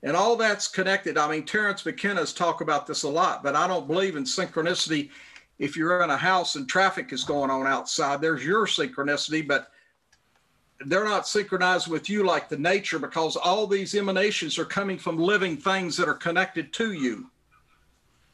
and 0.02 0.16
all 0.16 0.36
that's 0.36 0.66
connected 0.66 1.16
i 1.16 1.30
mean 1.30 1.44
terence 1.44 1.86
mckenna's 1.86 2.32
talk 2.32 2.60
about 2.60 2.86
this 2.86 3.04
a 3.04 3.08
lot 3.08 3.42
but 3.42 3.54
i 3.54 3.66
don't 3.66 3.86
believe 3.86 4.16
in 4.16 4.24
synchronicity 4.24 5.10
if 5.60 5.76
you're 5.76 6.02
in 6.02 6.10
a 6.10 6.16
house 6.16 6.56
and 6.56 6.68
traffic 6.68 7.12
is 7.12 7.22
going 7.22 7.50
on 7.50 7.66
outside 7.66 8.20
there's 8.20 8.44
your 8.44 8.66
synchronicity 8.66 9.46
but 9.46 9.70
they're 10.86 11.04
not 11.04 11.28
synchronized 11.28 11.86
with 11.86 12.08
you 12.08 12.24
like 12.24 12.48
the 12.48 12.58
nature 12.58 12.98
because 12.98 13.36
all 13.36 13.66
these 13.66 13.94
emanations 13.94 14.58
are 14.58 14.64
coming 14.64 14.98
from 14.98 15.16
living 15.16 15.56
things 15.56 15.96
that 15.96 16.08
are 16.08 16.14
connected 16.14 16.72
to 16.72 16.92
you 16.92 17.30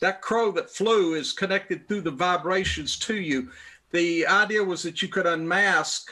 that 0.01 0.21
crow 0.21 0.53
that 0.53 0.71
flew 0.71 1.15
is 1.15 1.33
connected 1.33 1.87
through 1.87 2.03
the 2.03 2.11
vibrations 2.11 2.99
to 2.99 3.17
you. 3.17 3.51
The 3.93 4.27
idea 4.27 4.63
was 4.63 4.83
that 4.83 5.01
you 5.01 5.09
could 5.09 5.27
unmask 5.27 6.11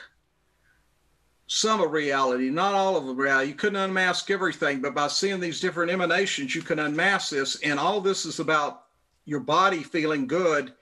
some 1.46 1.80
of 1.80 1.92
reality, 1.92 2.48
not 2.48 2.74
all 2.74 2.96
of 2.96 3.06
the 3.06 3.14
reality. 3.14 3.48
You 3.48 3.54
couldn't 3.54 3.76
unmask 3.80 4.30
everything, 4.30 4.80
but 4.80 4.94
by 4.94 5.08
seeing 5.08 5.40
these 5.40 5.60
different 5.60 5.90
emanations, 5.92 6.54
you 6.54 6.62
can 6.62 6.78
unmask 6.78 7.30
this. 7.30 7.60
And 7.60 7.78
all 7.78 8.00
this 8.00 8.24
is 8.24 8.40
about 8.40 8.84
your 9.26 9.40
body 9.40 9.82
feeling 9.82 10.26
good 10.26 10.72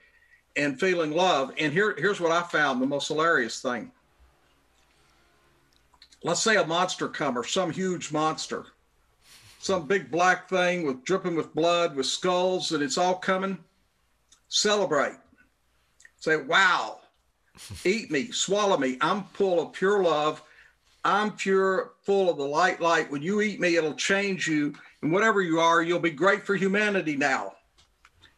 and 0.55 0.79
feeling 0.79 1.11
love. 1.11 1.53
And 1.57 1.73
here, 1.73 1.95
here's 1.97 2.19
what 2.19 2.31
I 2.31 2.43
found 2.43 2.81
the 2.81 2.85
most 2.85 3.07
hilarious 3.07 3.61
thing. 3.61 3.91
Let's 6.23 6.41
say 6.41 6.55
a 6.55 6.65
monster 6.65 7.07
comer, 7.09 7.43
some 7.43 7.71
huge 7.71 8.11
monster, 8.11 8.65
some 9.59 9.87
big 9.87 10.09
black 10.09 10.47
thing 10.49 10.85
with 10.85 11.03
dripping 11.03 11.35
with 11.35 11.53
blood, 11.53 11.95
with 11.95 12.05
skulls, 12.05 12.71
and 12.71 12.81
it's 12.81 12.97
all 12.97 13.15
coming. 13.15 13.57
Celebrate. 14.47 15.15
Say, 16.19 16.37
wow, 16.37 16.99
eat 17.83 18.09
me, 18.09 18.31
swallow 18.31 18.77
me. 18.77 18.97
I'm 19.01 19.23
full 19.33 19.61
of 19.61 19.73
pure 19.73 20.01
love. 20.01 20.41
I'm 21.03 21.31
pure, 21.31 21.91
full 22.03 22.29
of 22.29 22.37
the 22.37 22.45
light, 22.45 22.79
light. 22.79 23.11
When 23.11 23.21
you 23.21 23.41
eat 23.41 23.59
me, 23.59 23.75
it'll 23.75 23.95
change 23.95 24.47
you. 24.47 24.73
And 25.01 25.11
whatever 25.11 25.41
you 25.41 25.59
are, 25.59 25.81
you'll 25.81 25.99
be 25.99 26.11
great 26.11 26.45
for 26.45 26.55
humanity 26.55 27.17
now. 27.17 27.55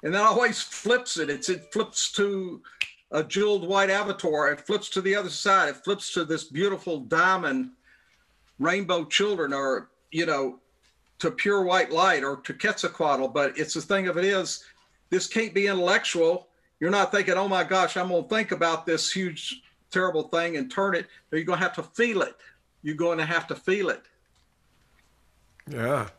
And 0.06 0.14
that 0.14 0.22
always 0.22 0.62
flips 0.62 1.18
it. 1.18 1.32
It's 1.32 1.50
it 1.50 1.74
flips 1.74 2.12
to 2.12 2.62
a 3.10 3.24
jeweled 3.24 3.68
white 3.68 3.90
avatar. 3.90 4.52
It 4.52 4.62
flips 4.62 4.88
to 4.92 5.02
the 5.02 5.16
other 5.16 5.32
side. 5.32 5.70
It 5.70 5.84
flips 5.84 6.14
to 6.14 6.24
this 6.24 6.44
beautiful 6.44 7.00
diamond 7.00 7.72
rainbow 8.60 9.06
children 9.06 9.52
or, 9.52 9.90
you 10.12 10.28
know, 10.28 10.60
to 11.18 11.32
pure 11.32 11.64
white 11.64 11.92
light 11.92 12.24
or 12.24 12.38
to 12.38 12.54
Quetzalcoatl. 12.54 13.30
But 13.30 13.58
it's 13.58 13.74
the 13.74 13.82
thing 13.82 14.08
of 14.08 14.16
it 14.16 14.26
is, 14.26 14.64
this 15.10 15.26
can't 15.26 15.56
be 15.56 15.66
intellectual. 15.66 16.50
You're 16.80 16.92
not 16.92 17.12
thinking, 17.12 17.34
oh 17.34 17.48
my 17.48 17.64
gosh, 17.64 17.98
I'm 17.98 18.10
going 18.10 18.24
to 18.24 18.30
think 18.30 18.52
about 18.52 18.86
this 18.86 19.12
huge, 19.12 19.64
terrible 19.90 20.28
thing 20.28 20.58
and 20.58 20.70
turn 20.70 20.94
it. 20.94 21.08
You're 21.32 21.46
going 21.46 21.58
to 21.58 21.64
have 21.64 21.76
to 21.78 21.84
feel 21.84 22.22
it. 22.22 22.36
You're 22.84 22.96
going 22.96 23.18
to 23.18 23.26
have 23.26 23.48
to 23.48 23.56
feel 23.56 23.90
it. 23.90 24.04
Yeah. 25.68 26.10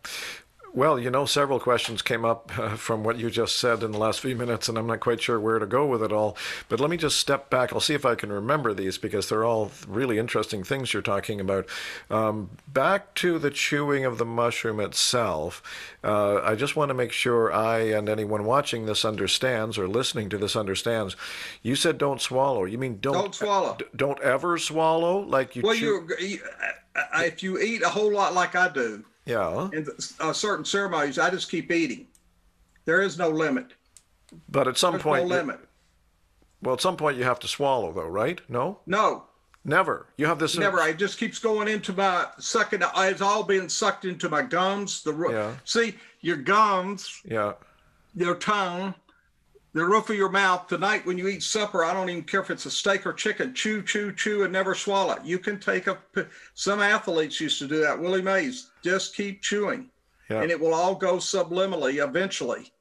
Well, 0.76 1.00
you 1.00 1.08
know, 1.08 1.24
several 1.24 1.58
questions 1.58 2.02
came 2.02 2.26
up 2.26 2.52
uh, 2.58 2.76
from 2.76 3.02
what 3.02 3.16
you 3.18 3.30
just 3.30 3.58
said 3.58 3.82
in 3.82 3.92
the 3.92 3.98
last 3.98 4.20
few 4.20 4.36
minutes, 4.36 4.68
and 4.68 4.76
I'm 4.76 4.86
not 4.86 5.00
quite 5.00 5.22
sure 5.22 5.40
where 5.40 5.58
to 5.58 5.64
go 5.64 5.86
with 5.86 6.02
it 6.02 6.12
all. 6.12 6.36
But 6.68 6.80
let 6.80 6.90
me 6.90 6.98
just 6.98 7.18
step 7.18 7.48
back. 7.48 7.72
I'll 7.72 7.80
see 7.80 7.94
if 7.94 8.04
I 8.04 8.14
can 8.14 8.30
remember 8.30 8.74
these 8.74 8.98
because 8.98 9.30
they're 9.30 9.42
all 9.42 9.72
really 9.88 10.18
interesting 10.18 10.62
things 10.62 10.92
you're 10.92 11.00
talking 11.00 11.40
about. 11.40 11.66
Um, 12.10 12.50
back 12.68 13.14
to 13.14 13.38
the 13.38 13.50
chewing 13.50 14.04
of 14.04 14.18
the 14.18 14.26
mushroom 14.26 14.78
itself, 14.78 15.62
uh, 16.04 16.42
I 16.42 16.54
just 16.54 16.76
want 16.76 16.90
to 16.90 16.94
make 16.94 17.10
sure 17.10 17.50
I 17.50 17.78
and 17.78 18.06
anyone 18.10 18.44
watching 18.44 18.84
this 18.84 19.02
understands 19.02 19.78
or 19.78 19.88
listening 19.88 20.28
to 20.28 20.36
this 20.36 20.56
understands. 20.56 21.16
You 21.62 21.74
said 21.74 21.96
don't 21.96 22.20
swallow. 22.20 22.66
You 22.66 22.76
mean 22.76 22.98
don't, 23.00 23.14
Don't 23.14 23.34
swallow. 23.34 23.78
don't 23.96 24.20
ever 24.20 24.58
swallow? 24.58 25.20
Like 25.20 25.56
you 25.56 25.62
Well, 25.62 25.74
chew? 25.74 26.06
you, 26.18 26.26
you 26.26 26.38
uh, 26.94 27.22
if 27.22 27.42
you 27.42 27.58
eat 27.58 27.80
a 27.80 27.88
whole 27.88 28.12
lot 28.12 28.34
like 28.34 28.54
I 28.54 28.68
do 28.68 29.06
Yeah. 29.26 29.68
in 29.72 29.86
uh, 30.20 30.32
certain 30.32 30.64
ceremonies, 30.64 31.18
I 31.18 31.30
just 31.30 31.50
keep 31.50 31.70
eating. 31.72 32.06
There 32.84 33.02
is 33.02 33.18
no 33.18 33.28
limit. 33.28 33.72
But 34.48 34.68
at 34.68 34.78
some 34.78 34.92
There's 34.92 35.02
point, 35.02 35.28
no 35.28 35.34
limit. 35.36 35.60
well, 36.62 36.74
at 36.74 36.80
some 36.80 36.96
point 36.96 37.16
you 37.18 37.24
have 37.24 37.40
to 37.40 37.48
swallow, 37.48 37.92
though, 37.92 38.06
right? 38.08 38.40
No, 38.48 38.78
No, 38.86 39.24
never. 39.64 40.06
You 40.16 40.26
have 40.26 40.38
this. 40.38 40.56
never. 40.56 40.80
It 40.86 40.96
just 40.98 41.18
keeps 41.18 41.38
going 41.40 41.66
into 41.68 41.92
my 41.92 42.26
sucking. 42.38 42.80
It's 42.96 43.20
all 43.20 43.42
being 43.42 43.68
sucked 43.68 44.04
into 44.04 44.28
my 44.28 44.42
gums. 44.42 45.02
The 45.02 45.12
Yeah. 45.30 45.54
see 45.64 45.96
your 46.20 46.36
gums, 46.36 47.20
Yeah. 47.24 47.54
your 48.14 48.36
tongue, 48.36 48.94
the 49.76 49.84
roof 49.84 50.08
of 50.10 50.16
your 50.16 50.30
mouth. 50.30 50.66
Tonight, 50.66 51.04
when 51.04 51.18
you 51.18 51.28
eat 51.28 51.42
supper, 51.42 51.84
I 51.84 51.92
don't 51.92 52.08
even 52.08 52.22
care 52.24 52.40
if 52.40 52.50
it's 52.50 52.66
a 52.66 52.70
steak 52.70 53.06
or 53.06 53.12
chicken. 53.12 53.52
Chew, 53.54 53.82
chew, 53.82 54.12
chew, 54.12 54.42
and 54.44 54.52
never 54.52 54.74
swallow. 54.74 55.16
You 55.22 55.38
can 55.38 55.60
take 55.60 55.86
a. 55.86 55.98
Some 56.54 56.80
athletes 56.80 57.40
used 57.40 57.58
to 57.60 57.68
do 57.68 57.80
that. 57.82 57.98
Willie 58.00 58.22
Mays. 58.22 58.70
Just 58.82 59.14
keep 59.14 59.42
chewing, 59.42 59.90
Yeah. 60.30 60.42
and 60.42 60.50
it 60.50 60.58
will 60.58 60.72
all 60.74 60.94
go 60.94 61.16
subliminally 61.16 62.02
eventually. 62.06 62.72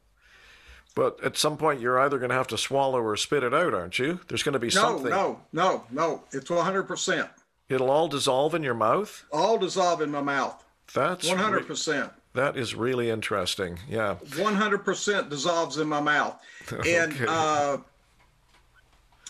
But 0.96 1.22
at 1.22 1.36
some 1.38 1.58
point, 1.58 1.82
you're 1.82 2.00
either 2.00 2.18
going 2.18 2.30
to 2.30 2.36
have 2.36 2.48
to 2.48 2.58
swallow 2.58 3.02
or 3.02 3.18
spit 3.18 3.44
it 3.44 3.54
out, 3.54 3.74
aren't 3.74 4.00
you? 4.00 4.22
There's 4.30 4.44
going 4.44 4.54
to 4.54 4.60
be 4.60 4.68
No, 4.68 4.72
something. 4.72 5.10
no, 5.10 5.42
no, 5.52 5.84
no. 5.92 6.08
No. 6.08 6.24
It's 6.32 6.50
100%. 6.50 7.30
It'll 7.68 7.92
all 7.92 8.08
dissolve 8.08 8.56
in 8.56 8.64
your 8.64 8.76
mouth. 8.76 9.26
All 9.34 9.58
dissolve 9.58 10.02
in 10.02 10.12
my 10.12 10.22
mouth. 10.22 10.64
That's 10.94 11.28
100%. 11.28 12.12
That 12.36 12.58
is 12.58 12.76
really 12.76 13.10
interesting. 13.10 13.80
Yeah. 13.90 14.16
100% 14.26 15.30
dissolves 15.30 15.78
in 15.78 15.88
my 15.88 16.02
mouth. 16.02 16.40
And 16.86 17.16
uh, 17.28 17.78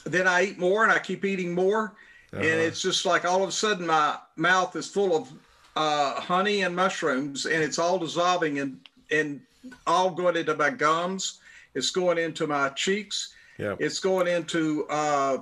then 0.06 0.28
I 0.28 0.46
eat 0.46 0.60
more 0.60 0.84
and 0.84 0.92
I 0.92 1.00
keep 1.00 1.26
eating 1.26 1.54
more. 1.54 1.96
And 2.32 2.44
it's 2.44 2.82
just 2.82 3.06
like 3.06 3.24
all 3.24 3.44
of 3.44 3.50
a 3.50 3.52
sudden 3.52 3.88
my 3.88 4.18
mouth 4.36 4.76
is 4.76 4.90
full 4.90 5.16
of 5.16 5.32
uh, 5.78 6.20
honey 6.20 6.64
and 6.64 6.76
mushrooms 6.76 7.46
and 7.46 7.64
it's 7.64 7.80
all 7.80 7.98
dissolving 7.98 8.60
and, 8.60 8.78
and 9.10 9.40
all 9.88 10.10
going 10.10 10.36
into 10.36 10.56
my 10.56 10.70
gums. 10.70 11.40
It's 11.76 11.92
going 11.92 12.18
into 12.18 12.46
my 12.46 12.70
cheeks. 12.70 13.34
Yeah. 13.58 13.76
It's 13.80 14.00
going 14.00 14.28
into 14.28 14.86
uh, 14.90 15.38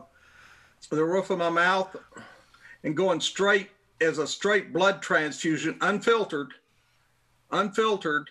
the 0.90 1.04
roof 1.04 1.32
of 1.32 1.40
my 1.40 1.50
mouth 1.50 1.96
and 2.84 2.96
going 2.96 3.22
straight 3.22 3.70
as 4.02 4.20
a 4.20 4.28
straight 4.28 4.74
blood 4.74 5.02
transfusion, 5.02 5.78
unfiltered, 5.82 6.54
unfiltered, 7.54 8.30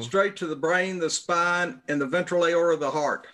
straight 0.00 0.36
to 0.36 0.46
the 0.46 0.56
brain, 0.56 0.98
the 0.98 1.10
spine, 1.10 1.80
and 1.88 2.00
the 2.00 2.06
ventral 2.06 2.44
aorta 2.44 2.74
of 2.74 2.80
the 2.80 2.90
heart. 2.90 3.26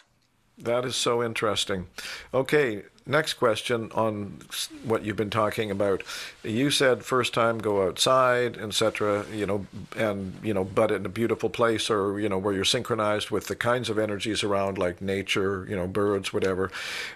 That 0.59 0.85
is 0.85 0.95
so 0.95 1.23
interesting. 1.23 1.87
Okay, 2.35 2.83
next 3.07 3.35
question 3.35 3.91
on 3.93 4.41
what 4.85 5.05
you've 5.05 5.17
been 5.17 5.31
talking 5.31 5.71
about. 5.71 6.03
You 6.43 6.71
said 6.71 7.03
first 7.03 7.33
time 7.33 7.59
go 7.59 7.87
outside, 7.87 8.59
etc. 8.59 9.25
You 9.33 9.47
know, 9.47 9.67
and 9.97 10.39
you 10.43 10.53
know, 10.53 10.65
but 10.65 10.91
in 10.91 11.07
a 11.07 11.09
beautiful 11.09 11.49
place, 11.49 11.89
or 11.89 12.21
you 12.21 12.29
know, 12.29 12.39
where 12.39 12.53
you're 12.53 12.65
synchronized 12.65 13.31
with 13.31 13.47
the 13.47 13.57
kinds 13.57 13.89
of 13.89 13.99
energies 13.99 14.43
around, 14.45 14.77
like 14.77 15.01
nature, 15.01 15.67
you 15.69 15.77
know, 15.77 15.87
birds, 15.87 16.33
whatever. 16.33 16.71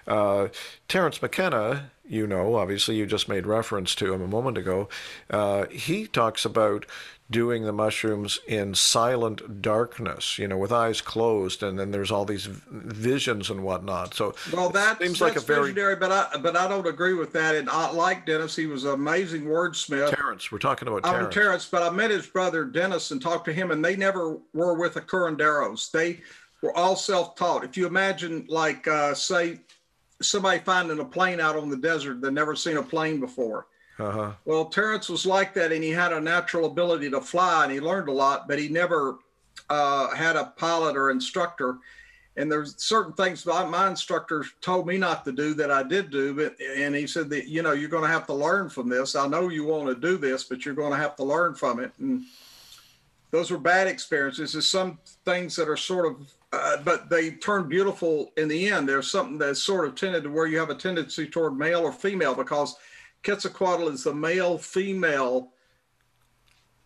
Uh, 0.07 0.47
Terence 0.87 1.21
McKenna, 1.21 1.91
you 2.07 2.27
know, 2.27 2.55
obviously 2.55 2.95
you 2.95 3.05
just 3.05 3.27
made 3.27 3.45
reference 3.45 3.95
to 3.95 4.13
him 4.13 4.21
a 4.21 4.27
moment 4.27 4.57
ago. 4.57 4.89
Uh, 5.29 5.65
he 5.67 6.07
talks 6.07 6.45
about 6.45 6.85
doing 7.29 7.63
the 7.63 7.73
mushrooms 7.73 8.39
in 8.47 8.75
silent 8.75 9.61
darkness, 9.61 10.37
you 10.37 10.47
know, 10.47 10.57
with 10.57 10.71
eyes 10.71 11.01
closed, 11.01 11.63
and 11.63 11.79
then 11.79 11.89
there's 11.89 12.11
all 12.11 12.23
these 12.23 12.45
v- 12.45 12.61
visions 12.69 13.49
and 13.49 13.63
whatnot. 13.63 14.13
So 14.13 14.35
Well, 14.53 14.69
that 14.69 14.99
seems 14.99 15.21
like 15.21 15.35
a 15.35 15.39
very 15.39 15.69
visionary, 15.71 15.95
but 15.95 16.11
I 16.11 16.37
but 16.37 16.55
I 16.55 16.67
don't 16.67 16.85
agree 16.85 17.15
with 17.15 17.33
that. 17.33 17.55
And 17.55 17.69
I 17.69 17.89
like 17.91 18.25
Dennis; 18.25 18.55
he 18.55 18.67
was 18.67 18.83
an 18.83 18.93
amazing 18.93 19.45
wordsmith. 19.45 20.13
Terence. 20.13 20.51
We're 20.51 20.59
talking 20.59 20.87
about 20.87 21.05
I'm 21.05 21.13
Terence. 21.13 21.33
Terence, 21.33 21.65
but 21.65 21.81
I 21.81 21.89
met 21.89 22.11
his 22.11 22.27
brother 22.27 22.63
Dennis 22.63 23.09
and 23.09 23.21
talked 23.21 23.45
to 23.45 23.53
him, 23.53 23.71
and 23.71 23.83
they 23.83 23.95
never 23.95 24.37
were 24.53 24.75
with 24.75 24.93
the 24.93 25.01
curanderos. 25.01 25.89
They 25.89 26.21
were 26.61 26.75
all 26.77 26.95
self-taught. 26.95 27.63
If 27.63 27.75
you 27.75 27.87
imagine, 27.87 28.45
like, 28.47 28.87
uh, 28.87 29.13
say, 29.13 29.59
somebody 30.21 30.59
finding 30.59 30.99
a 30.99 31.05
plane 31.05 31.39
out 31.39 31.55
on 31.55 31.69
the 31.69 31.77
desert, 31.77 32.21
they've 32.21 32.31
never 32.31 32.55
seen 32.55 32.77
a 32.77 32.83
plane 32.83 33.19
before. 33.19 33.67
Uh-huh. 33.97 34.33
Well, 34.43 34.65
Terence 34.65 35.07
was 35.09 35.25
like 35.25 35.53
that, 35.53 35.71
and 35.71 35.83
he 35.83 35.91
had 35.91 36.11
a 36.11 36.19
natural 36.19 36.65
ability 36.65 37.09
to 37.11 37.21
fly, 37.21 37.63
and 37.63 37.71
he 37.71 37.79
learned 37.79 38.09
a 38.09 38.11
lot, 38.11 38.47
but 38.47 38.59
he 38.59 38.67
never 38.67 39.19
uh, 39.69 40.13
had 40.13 40.35
a 40.35 40.53
pilot 40.57 40.97
or 40.97 41.11
instructor. 41.11 41.77
And 42.37 42.51
there's 42.51 42.75
certain 42.83 43.13
things 43.13 43.45
my, 43.45 43.63
my 43.65 43.87
instructor 43.89 44.43
told 44.59 44.87
me 44.87 44.97
not 44.97 45.23
to 45.23 45.31
do 45.31 45.53
that 45.53 45.71
I 45.71 45.83
did 45.83 46.11
do, 46.11 46.33
but 46.33 46.55
and 46.59 46.93
he 46.93 47.07
said 47.07 47.29
that 47.29 47.47
you 47.47 47.61
know 47.61 47.71
you're 47.71 47.87
going 47.87 48.03
to 48.03 48.09
have 48.09 48.27
to 48.27 48.33
learn 48.33 48.69
from 48.69 48.89
this. 48.89 49.15
I 49.15 49.25
know 49.27 49.47
you 49.47 49.63
want 49.63 49.87
to 49.87 49.95
do 49.95 50.17
this, 50.17 50.43
but 50.43 50.65
you're 50.65 50.75
going 50.75 50.91
to 50.91 50.97
have 50.97 51.15
to 51.15 51.23
learn 51.23 51.55
from 51.55 51.79
it. 51.79 51.93
And 51.97 52.23
those 53.31 53.51
were 53.51 53.57
bad 53.57 53.87
experiences. 53.87 54.51
There's 54.51 54.69
some 54.69 54.99
things 55.23 55.55
that 55.55 55.69
are 55.69 55.77
sort 55.77 56.05
of, 56.05 56.33
uh, 56.55 56.77
but 56.83 57.09
they 57.09 57.31
turn 57.31 57.67
beautiful 57.67 58.31
in 58.37 58.47
the 58.47 58.67
end. 58.69 58.87
There's 58.87 59.11
something 59.11 59.37
that's 59.37 59.61
sort 59.61 59.87
of 59.87 59.95
tended 59.95 60.23
to 60.23 60.29
where 60.29 60.47
you 60.47 60.57
have 60.59 60.69
a 60.69 60.75
tendency 60.75 61.27
toward 61.27 61.57
male 61.57 61.81
or 61.81 61.91
female 61.91 62.35
because 62.35 62.75
Quetzalcoatl 63.23 63.87
is 63.89 64.03
the 64.03 64.13
male 64.13 64.57
female 64.57 65.51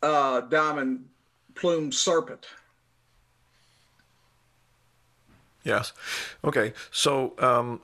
uh, 0.01 0.41
diamond 0.41 1.05
plume 1.55 1.91
serpent. 1.91 2.47
Yes. 5.63 5.91
Okay. 6.43 6.73
So 6.91 7.33
um, 7.39 7.81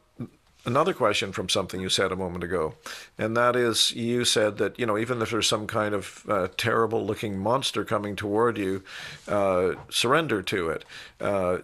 another 0.66 0.94
question 0.94 1.32
from 1.32 1.50
something 1.50 1.80
you 1.80 1.90
said 1.90 2.12
a 2.12 2.16
moment 2.16 2.44
ago, 2.44 2.76
and 3.18 3.36
that 3.38 3.56
is 3.56 3.92
you 3.92 4.26
said 4.26 4.58
that 4.58 4.80
you 4.80 4.86
know 4.86 4.98
even 4.98 5.22
if 5.22 5.30
there's 5.30 5.48
some 5.48 5.68
kind 5.68 5.94
of 5.94 6.26
uh, 6.30 6.48
terrible-looking 6.58 7.38
monster 7.38 7.84
coming 7.86 8.16
toward 8.16 8.58
you, 8.58 8.84
uh, 9.28 9.74
surrender 9.90 10.42
to 10.42 10.70
it. 10.70 10.86
Uh, 11.20 11.58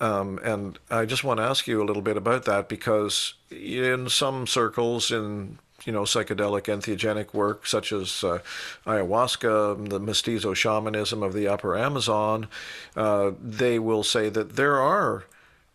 um, 0.00 0.38
and 0.42 0.78
I 0.90 1.04
just 1.04 1.24
want 1.24 1.38
to 1.38 1.44
ask 1.44 1.66
you 1.66 1.82
a 1.82 1.86
little 1.86 2.02
bit 2.02 2.16
about 2.16 2.44
that 2.44 2.68
because 2.68 3.34
in 3.50 4.08
some 4.08 4.46
circles 4.46 5.10
in 5.10 5.58
you 5.84 5.92
know, 5.92 6.02
psychedelic 6.02 6.62
entheogenic 6.62 7.32
work 7.32 7.66
such 7.66 7.92
as 7.92 8.24
uh, 8.24 8.40
ayahuasca, 8.86 9.88
the 9.88 10.00
mestizo 10.00 10.52
shamanism 10.52 11.22
of 11.22 11.32
the 11.32 11.46
upper 11.46 11.78
Amazon, 11.78 12.48
uh, 12.96 13.30
they 13.40 13.78
will 13.78 14.02
say 14.02 14.28
that 14.28 14.56
there 14.56 14.78
are 14.80 15.24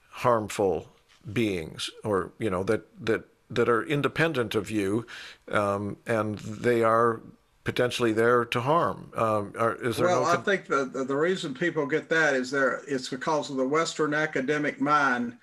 harmful 0.10 0.88
beings 1.32 1.90
or, 2.04 2.32
you 2.40 2.50
know, 2.50 2.64
that, 2.64 2.86
that, 3.04 3.24
that 3.50 3.70
are 3.70 3.84
independent 3.84 4.54
of 4.54 4.70
you 4.70 5.06
um, 5.50 5.96
and 6.06 6.40
they 6.40 6.84
are 6.84 7.22
potentially 7.64 8.12
there 8.12 8.46
to 8.46 8.62
harm. 8.62 9.12
Um, 9.16 9.54
are, 9.58 9.76
is 9.76 9.98
there 9.98 10.08
Well, 10.08 10.24
no 10.24 10.28
I 10.28 10.38
think 10.38 10.66
the, 10.66 10.86
the, 10.86 11.04
the 11.04 11.16
reason 11.16 11.54
people 11.54 11.86
get 11.86 12.10
that 12.10 12.34
is 12.34 12.50
there 12.50 12.82
it's 12.88 13.10
because 13.10 13.50
of 13.50 13.58
the 13.58 13.68
Western 13.68 14.14
academic 14.14 14.82
mind 14.82 15.38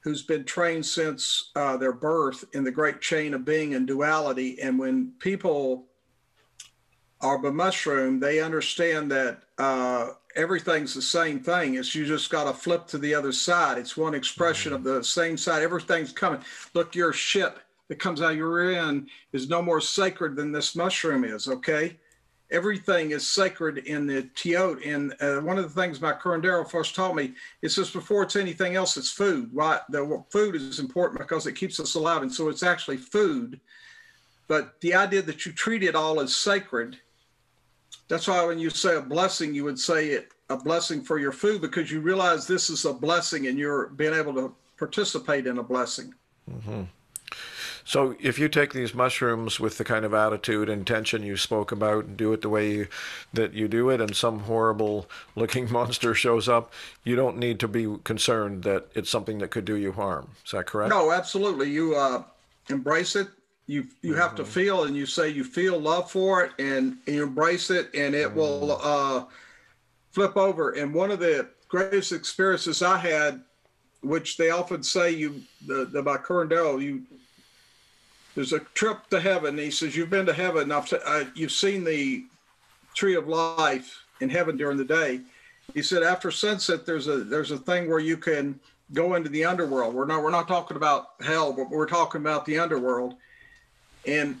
who's 0.00 0.22
been 0.22 0.44
trained 0.44 0.84
since 0.84 1.50
uh, 1.56 1.76
their 1.76 1.92
birth 1.92 2.44
in 2.52 2.62
the 2.62 2.70
great 2.70 3.00
chain 3.00 3.32
of 3.32 3.44
being 3.44 3.74
and 3.74 3.86
duality. 3.86 4.60
And 4.60 4.78
when 4.78 5.12
people 5.18 5.86
are 7.22 7.40
the 7.40 7.50
mushroom, 7.50 8.20
they 8.20 8.40
understand 8.40 9.10
that 9.10 9.40
uh, 9.56 10.10
everything's 10.36 10.92
the 10.92 11.02
same 11.02 11.40
thing. 11.40 11.74
It's 11.76 11.94
you 11.94 12.04
just 12.04 12.28
got 12.30 12.44
to 12.44 12.52
flip 12.52 12.86
to 12.88 12.98
the 12.98 13.14
other 13.14 13.32
side. 13.32 13.78
It's 13.78 13.96
one 13.96 14.14
expression 14.14 14.74
of 14.74 14.84
the 14.84 15.02
same 15.02 15.38
side. 15.38 15.62
Everything's 15.62 16.12
coming. 16.12 16.40
Look, 16.74 16.94
your 16.94 17.14
shit 17.14 17.56
that 17.88 17.98
comes 17.98 18.22
out 18.22 18.32
of 18.32 18.36
your 18.36 18.74
end 18.74 19.08
is 19.32 19.48
no 19.48 19.62
more 19.62 19.80
sacred 19.80 20.36
than 20.36 20.52
this 20.52 20.74
mushroom 20.74 21.24
is. 21.24 21.48
Okay, 21.48 21.96
everything 22.50 23.10
is 23.10 23.28
sacred 23.28 23.78
in 23.78 24.06
the 24.06 24.22
teotl. 24.34 24.80
And 24.86 25.14
uh, 25.20 25.40
one 25.40 25.58
of 25.58 25.64
the 25.64 25.80
things 25.80 26.00
my 26.00 26.12
curandero 26.12 26.68
first 26.68 26.94
taught 26.94 27.16
me 27.16 27.34
is 27.62 27.74
just 27.74 27.92
before 27.92 28.22
it's 28.22 28.36
anything 28.36 28.76
else, 28.76 28.96
it's 28.96 29.10
food. 29.10 29.50
Right, 29.52 29.80
the 29.90 30.22
food 30.30 30.54
is 30.54 30.78
important 30.78 31.20
because 31.20 31.46
it 31.46 31.52
keeps 31.52 31.78
us 31.80 31.94
alive, 31.94 32.22
and 32.22 32.32
so 32.32 32.48
it's 32.48 32.62
actually 32.62 32.98
food. 32.98 33.60
But 34.46 34.80
the 34.80 34.94
idea 34.94 35.22
that 35.22 35.46
you 35.46 35.52
treat 35.52 35.82
it 35.82 35.94
all 35.94 36.20
as 36.20 36.36
sacred 36.36 36.98
that's 38.08 38.28
why 38.28 38.44
when 38.44 38.58
you 38.58 38.70
say 38.70 38.96
a 38.96 39.00
blessing, 39.00 39.54
you 39.54 39.64
would 39.64 39.78
say 39.78 40.08
it 40.08 40.32
a 40.50 40.56
blessing 40.56 41.02
for 41.02 41.18
your 41.18 41.32
food 41.32 41.62
because 41.62 41.90
you 41.90 42.00
realize 42.00 42.46
this 42.46 42.68
is 42.68 42.84
a 42.84 42.92
blessing 42.92 43.46
and 43.46 43.58
you're 43.58 43.88
being 43.88 44.12
able 44.12 44.34
to 44.34 44.54
participate 44.76 45.46
in 45.46 45.58
a 45.58 45.62
blessing. 45.62 46.12
Mm-hmm. 46.50 46.82
So 47.84 48.16
if 48.18 48.38
you 48.38 48.48
take 48.48 48.72
these 48.72 48.94
mushrooms 48.94 49.60
with 49.60 49.76
the 49.76 49.84
kind 49.84 50.04
of 50.04 50.14
attitude 50.14 50.68
and 50.68 50.80
intention 50.80 51.22
you 51.22 51.36
spoke 51.36 51.70
about 51.70 52.06
and 52.06 52.16
do 52.16 52.32
it 52.32 52.40
the 52.40 52.48
way 52.48 52.70
you, 52.70 52.88
that 53.32 53.52
you 53.52 53.68
do 53.68 53.90
it 53.90 54.00
and 54.00 54.16
some 54.16 54.40
horrible 54.40 55.06
looking 55.36 55.70
monster 55.72 56.14
shows 56.14 56.48
up, 56.48 56.72
you 57.04 57.14
don't 57.14 57.36
need 57.36 57.60
to 57.60 57.68
be 57.68 57.96
concerned 58.04 58.62
that 58.62 58.86
it's 58.94 59.10
something 59.10 59.38
that 59.38 59.50
could 59.50 59.64
do 59.64 59.76
you 59.76 59.92
harm. 59.92 60.30
Is 60.44 60.52
that 60.52 60.66
correct? 60.66 60.90
No, 60.90 61.12
absolutely. 61.12 61.70
You 61.70 61.94
uh, 61.94 62.22
embrace 62.70 63.16
it, 63.16 63.28
you 63.66 63.86
you 64.02 64.12
mm-hmm. 64.12 64.20
have 64.20 64.34
to 64.36 64.42
mm-hmm. 64.42 64.50
feel 64.50 64.84
and 64.84 64.96
you 64.96 65.06
say 65.06 65.28
you 65.28 65.44
feel 65.44 65.78
love 65.78 66.10
for 66.10 66.44
it 66.44 66.52
and, 66.58 66.96
and 67.06 67.16
you 67.16 67.22
embrace 67.22 67.70
it 67.70 67.90
and 67.94 68.14
it 68.14 68.28
mm-hmm. 68.28 68.38
will 68.38 68.80
uh, 68.82 69.24
flip 70.10 70.36
over 70.36 70.72
and 70.72 70.92
one 70.92 71.10
of 71.10 71.18
the 71.18 71.48
greatest 71.68 72.12
experiences 72.12 72.82
i 72.82 72.96
had 72.96 73.40
which 74.02 74.36
they 74.36 74.50
often 74.50 74.82
say 74.82 75.10
you 75.10 75.42
the, 75.66 75.86
the 75.86 76.02
by 76.02 76.16
curandero 76.16 76.80
you 76.80 77.02
there's 78.34 78.52
a 78.52 78.60
trip 78.60 79.08
to 79.10 79.20
heaven. 79.20 79.56
He 79.56 79.70
says 79.70 79.96
you've 79.96 80.10
been 80.10 80.26
to 80.26 80.32
heaven. 80.32 80.72
I've, 80.72 80.92
uh, 80.92 81.24
you've 81.34 81.52
seen 81.52 81.84
the 81.84 82.24
tree 82.94 83.14
of 83.14 83.28
life 83.28 84.04
in 84.20 84.28
heaven 84.28 84.56
during 84.56 84.76
the 84.76 84.84
day. 84.84 85.20
He 85.72 85.82
said 85.82 86.02
after 86.02 86.30
sunset 86.30 86.84
there's 86.84 87.08
a 87.08 87.18
there's 87.24 87.50
a 87.50 87.58
thing 87.58 87.88
where 87.88 88.00
you 88.00 88.16
can 88.16 88.58
go 88.92 89.14
into 89.14 89.30
the 89.30 89.44
underworld. 89.44 89.94
We're 89.94 90.04
not 90.04 90.22
we're 90.22 90.30
not 90.30 90.48
talking 90.48 90.76
about 90.76 91.10
hell 91.20 91.52
but 91.52 91.70
we're 91.70 91.86
talking 91.86 92.20
about 92.20 92.44
the 92.44 92.58
underworld. 92.58 93.14
And 94.06 94.40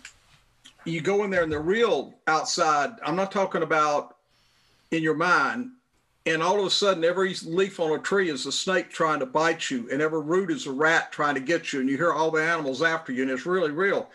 you 0.84 1.00
go 1.00 1.24
in 1.24 1.30
there 1.30 1.42
and 1.42 1.52
the 1.52 1.58
real 1.58 2.14
outside, 2.26 2.90
I'm 3.02 3.16
not 3.16 3.32
talking 3.32 3.62
about 3.62 4.16
in 4.90 5.02
your 5.02 5.14
mind, 5.14 5.70
and 6.26 6.42
all 6.42 6.58
of 6.58 6.66
a 6.66 6.70
sudden 6.70 7.04
every 7.04 7.34
leaf 7.44 7.80
on 7.80 7.98
a 7.98 8.02
tree 8.02 8.30
is 8.30 8.46
a 8.46 8.52
snake 8.52 8.90
trying 8.90 9.20
to 9.20 9.26
bite 9.26 9.70
you, 9.70 9.88
and 9.90 10.00
every 10.00 10.20
root 10.20 10.50
is 10.50 10.66
a 10.66 10.72
rat 10.72 11.12
trying 11.12 11.34
to 11.34 11.40
get 11.40 11.72
you, 11.72 11.80
and 11.80 11.88
you 11.88 11.96
hear 11.96 12.12
all 12.12 12.30
the 12.30 12.42
animals 12.42 12.82
after 12.82 13.12
you, 13.12 13.22
and 13.22 13.30
it's 13.30 13.46
really 13.46 13.70
real. 13.70 14.08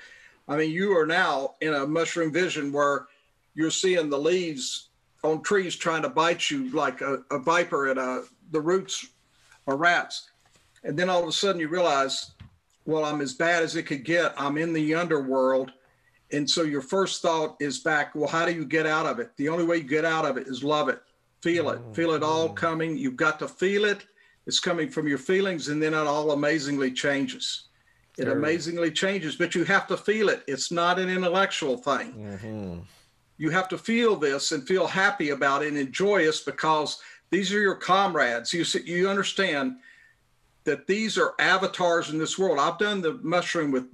I 0.47 0.57
mean, 0.57 0.71
you 0.71 0.97
are 0.97 1.05
now 1.05 1.55
in 1.61 1.73
a 1.73 1.85
mushroom 1.85 2.33
vision 2.33 2.71
where 2.71 3.07
you're 3.53 3.71
seeing 3.71 4.09
the 4.09 4.17
leaves 4.17 4.89
on 5.23 5.41
trees 5.41 5.75
trying 5.75 6.01
to 6.01 6.09
bite 6.09 6.49
you 6.49 6.69
like 6.71 7.01
a, 7.01 7.23
a 7.29 7.39
viper, 7.39 7.89
and 7.89 7.99
a, 7.99 8.23
the 8.51 8.61
roots 8.61 9.07
are 9.67 9.77
rats. 9.77 10.29
And 10.83 10.97
then 10.97 11.09
all 11.09 11.21
of 11.21 11.27
a 11.27 11.31
sudden 11.31 11.59
you 11.59 11.67
realize 11.67 12.31
well, 12.89 13.05
I'm 13.05 13.21
as 13.21 13.33
bad 13.33 13.61
as 13.61 13.75
it 13.75 13.83
could 13.83 14.03
get. 14.03 14.33
I'm 14.35 14.57
in 14.57 14.73
the 14.73 14.95
underworld. 14.95 15.71
And 16.31 16.49
so 16.49 16.63
your 16.63 16.81
first 16.81 17.21
thought 17.21 17.55
is 17.59 17.79
back, 17.79 18.15
well, 18.15 18.27
how 18.27 18.45
do 18.45 18.53
you 18.53 18.65
get 18.65 18.87
out 18.87 19.05
of 19.05 19.19
it? 19.19 19.31
The 19.37 19.49
only 19.49 19.63
way 19.63 19.77
you 19.77 19.83
get 19.83 20.05
out 20.05 20.25
of 20.25 20.37
it 20.37 20.47
is 20.47 20.63
love 20.63 20.89
it, 20.89 20.99
feel 21.41 21.69
it, 21.69 21.79
feel 21.93 22.11
it 22.11 22.23
all 22.23 22.49
coming. 22.49 22.97
You've 22.97 23.15
got 23.15 23.39
to 23.39 23.47
feel 23.47 23.85
it. 23.85 24.05
It's 24.47 24.59
coming 24.59 24.89
from 24.89 25.07
your 25.07 25.17
feelings, 25.17 25.67
and 25.67 25.81
then 25.81 25.93
it 25.93 25.97
all 25.97 26.31
amazingly 26.31 26.91
changes. 26.91 27.65
It 28.17 28.27
amazingly 28.27 28.91
changes, 28.91 29.35
but 29.37 29.55
you 29.55 29.63
have 29.63 29.87
to 29.87 29.95
feel 29.95 30.27
it. 30.27 30.43
It's 30.47 30.71
not 30.71 30.99
an 30.99 31.09
intellectual 31.09 31.77
thing. 31.77 32.13
Mm-hmm. 32.13 32.79
You 33.37 33.49
have 33.51 33.69
to 33.69 33.77
feel 33.77 34.17
this 34.17 34.51
and 34.51 34.67
feel 34.67 34.87
happy 34.87 35.29
about 35.29 35.63
it 35.63 35.69
and 35.69 35.77
enjoy 35.77 36.27
us 36.27 36.41
because 36.41 36.99
these 37.29 37.53
are 37.53 37.61
your 37.61 37.75
comrades. 37.75 38.53
You 38.53 38.65
see, 38.65 38.81
you 38.83 39.09
understand 39.09 39.77
that 40.65 40.85
these 40.87 41.17
are 41.17 41.33
avatars 41.39 42.09
in 42.09 42.17
this 42.17 42.37
world. 42.37 42.59
I've 42.59 42.77
done 42.77 43.01
the 43.01 43.19
mushroom 43.23 43.71
with 43.71 43.85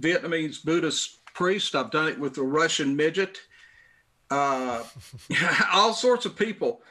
Vietnamese 0.00 0.64
Buddhist 0.64 1.22
priest. 1.34 1.74
I've 1.74 1.90
done 1.90 2.08
it 2.08 2.18
with 2.18 2.34
the 2.34 2.42
Russian 2.42 2.96
midget, 2.96 3.38
uh, 4.32 4.84
all 5.72 5.92
sorts 5.92 6.26
of 6.26 6.36
people. 6.36 6.82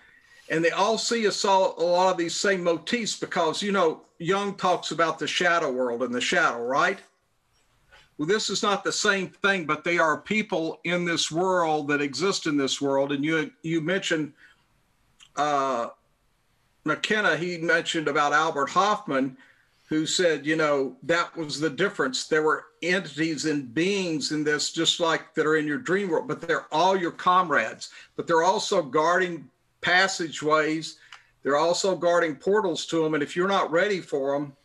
And 0.50 0.64
they 0.64 0.72
all 0.72 0.98
see 0.98 1.26
a 1.26 1.32
lot 1.48 2.12
of 2.12 2.18
these 2.18 2.36
same 2.36 2.64
motifs 2.64 3.18
because, 3.18 3.62
you 3.62 3.72
know, 3.72 4.02
Jung 4.20 4.56
talks 4.56 4.92
about 4.92 5.18
the 5.18 5.28
shadow 5.28 5.72
world 5.72 6.04
and 6.04 6.14
the 6.14 6.22
shadow, 6.22 6.62
right? 6.64 7.00
Well, 8.18 8.28
this 8.28 8.50
is 8.50 8.62
not 8.62 8.84
the 8.84 8.92
same 8.92 9.30
thing, 9.30 9.66
but 9.66 9.84
they 9.84 9.98
are 9.98 10.18
people 10.18 10.80
in 10.84 11.06
this 11.06 11.32
world 11.32 11.88
that 11.88 12.02
exist 12.02 12.46
in 12.46 12.58
this 12.58 12.82
world. 12.82 13.14
And 13.14 13.24
you 13.24 13.52
you 13.64 13.82
mentioned 13.82 14.34
uh, 15.38 15.88
McKenna, 16.84 17.38
he 17.38 17.58
mentioned 17.58 18.08
about 18.08 18.34
Albert 18.34 18.70
Hofmann, 18.70 19.38
who 19.92 20.06
said, 20.06 20.46
you 20.46 20.56
know, 20.56 20.96
that 21.04 21.36
was 21.36 21.60
the 21.60 21.70
difference. 21.70 22.26
There 22.26 22.44
were 22.44 22.68
entities 22.82 23.44
and 23.44 23.74
beings 23.74 24.32
in 24.32 24.42
this, 24.42 24.72
just 24.72 25.02
like 25.02 25.36
that 25.36 25.46
are 25.46 25.58
in 25.58 25.68
your 25.68 25.80
dream 25.80 26.10
world, 26.10 26.30
but 26.30 26.40
they're 26.40 26.74
all 26.74 26.96
your 26.96 27.12
comrades. 27.12 27.90
But 28.16 28.26
they're 28.26 28.42
also 28.42 28.82
guarding 28.82 29.50
passageways. 29.82 30.96
They're 31.44 31.58
also 31.58 31.98
guarding 31.98 32.38
portals 32.38 32.86
to 32.86 33.04
them. 33.04 33.16
And 33.16 33.22
if 33.22 33.36
you're 33.36 33.50
not 33.50 33.70
ready 33.70 34.00
for 34.00 34.32
them, 34.32 34.56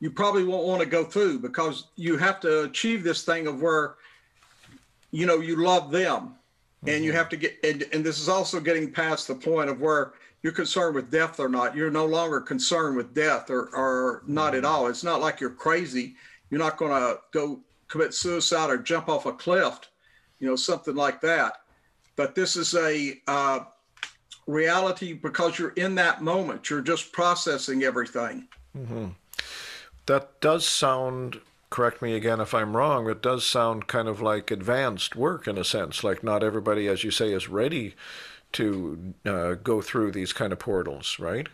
you 0.00 0.10
probably 0.10 0.42
won't 0.42 0.66
want 0.66 0.80
to 0.80 0.88
go 0.88 1.04
through 1.04 1.38
because 1.38 1.86
you 1.94 2.16
have 2.16 2.40
to 2.40 2.64
achieve 2.64 3.04
this 3.04 3.22
thing 3.22 3.46
of 3.46 3.62
where, 3.62 3.94
you 5.12 5.26
know, 5.26 5.38
you 5.38 5.62
love 5.62 5.92
them. 5.92 6.34
And 6.88 7.04
you 7.04 7.12
mm-hmm. 7.12 7.18
have 7.18 7.28
to 7.28 7.36
get, 7.36 7.56
and, 7.62 7.84
and 7.92 8.04
this 8.04 8.18
is 8.18 8.28
also 8.28 8.58
getting 8.58 8.90
past 8.90 9.28
the 9.28 9.36
point 9.36 9.70
of 9.70 9.80
where 9.80 10.14
you're 10.44 10.52
concerned 10.52 10.94
with 10.94 11.10
death 11.10 11.40
or 11.40 11.48
not. 11.48 11.74
You're 11.74 11.90
no 11.90 12.04
longer 12.04 12.38
concerned 12.38 12.98
with 12.98 13.14
death 13.14 13.48
or, 13.48 13.74
or 13.74 14.22
not 14.26 14.54
at 14.54 14.66
all. 14.66 14.88
It's 14.88 15.02
not 15.02 15.22
like 15.22 15.40
you're 15.40 15.48
crazy. 15.48 16.16
You're 16.50 16.60
not 16.60 16.76
going 16.76 16.90
to 16.90 17.18
go 17.32 17.60
commit 17.88 18.12
suicide 18.12 18.68
or 18.68 18.76
jump 18.76 19.08
off 19.08 19.24
a 19.24 19.32
cliff, 19.32 19.80
you 20.38 20.46
know, 20.46 20.54
something 20.54 20.94
like 20.94 21.22
that. 21.22 21.62
But 22.14 22.34
this 22.34 22.56
is 22.56 22.74
a 22.74 23.18
uh, 23.26 23.60
reality 24.46 25.14
because 25.14 25.58
you're 25.58 25.70
in 25.70 25.94
that 25.94 26.22
moment. 26.22 26.68
You're 26.68 26.82
just 26.82 27.10
processing 27.10 27.82
everything. 27.82 28.46
Mm-hmm. 28.76 29.06
That 30.04 30.42
does 30.42 30.66
sound 30.66 31.40
correct 31.70 32.02
me 32.02 32.14
again 32.14 32.40
if 32.40 32.52
I'm 32.52 32.76
wrong, 32.76 33.08
it 33.08 33.22
does 33.22 33.46
sound 33.46 33.86
kind 33.86 34.08
of 34.08 34.20
like 34.20 34.50
advanced 34.50 35.16
work 35.16 35.48
in 35.48 35.56
a 35.56 35.64
sense. 35.64 36.04
Like 36.04 36.22
not 36.22 36.44
everybody, 36.44 36.86
as 36.86 37.02
you 37.02 37.10
say, 37.10 37.32
is 37.32 37.48
ready 37.48 37.94
to 38.54 39.14
uh, 39.26 39.54
go 39.54 39.80
through 39.80 40.12
these 40.12 40.32
kind 40.32 40.52
of 40.52 40.58
portals, 40.58 41.18
right? 41.18 41.48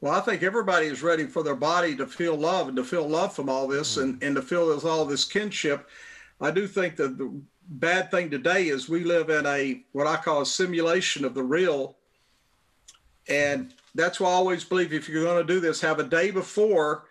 Well, 0.00 0.12
I 0.12 0.20
think 0.20 0.42
everybody 0.42 0.86
is 0.86 1.02
ready 1.02 1.26
for 1.26 1.42
their 1.42 1.54
body 1.54 1.96
to 1.96 2.06
feel 2.06 2.36
love 2.36 2.68
and 2.68 2.76
to 2.76 2.84
feel 2.84 3.08
love 3.08 3.34
from 3.34 3.48
all 3.48 3.66
this 3.66 3.96
mm. 3.96 4.02
and, 4.02 4.22
and 4.22 4.36
to 4.36 4.42
feel 4.42 4.68
there's 4.68 4.84
all 4.84 5.04
this 5.04 5.24
kinship. 5.24 5.88
I 6.40 6.50
do 6.50 6.66
think 6.66 6.96
that 6.96 7.16
the 7.16 7.32
bad 7.68 8.10
thing 8.10 8.30
today 8.30 8.68
is 8.68 8.88
we 8.88 9.04
live 9.04 9.30
in 9.30 9.46
a 9.46 9.82
what 9.92 10.06
I 10.06 10.16
call 10.16 10.42
a 10.42 10.46
simulation 10.46 11.24
of 11.24 11.34
the 11.34 11.42
real. 11.42 11.96
And 13.28 13.72
that's 13.94 14.20
why 14.20 14.28
I 14.28 14.34
always 14.34 14.64
believe 14.64 14.92
if 14.92 15.08
you're 15.08 15.24
going 15.24 15.46
to 15.46 15.52
do 15.54 15.60
this, 15.60 15.80
have 15.80 15.98
a 15.98 16.04
day 16.04 16.30
before 16.30 17.06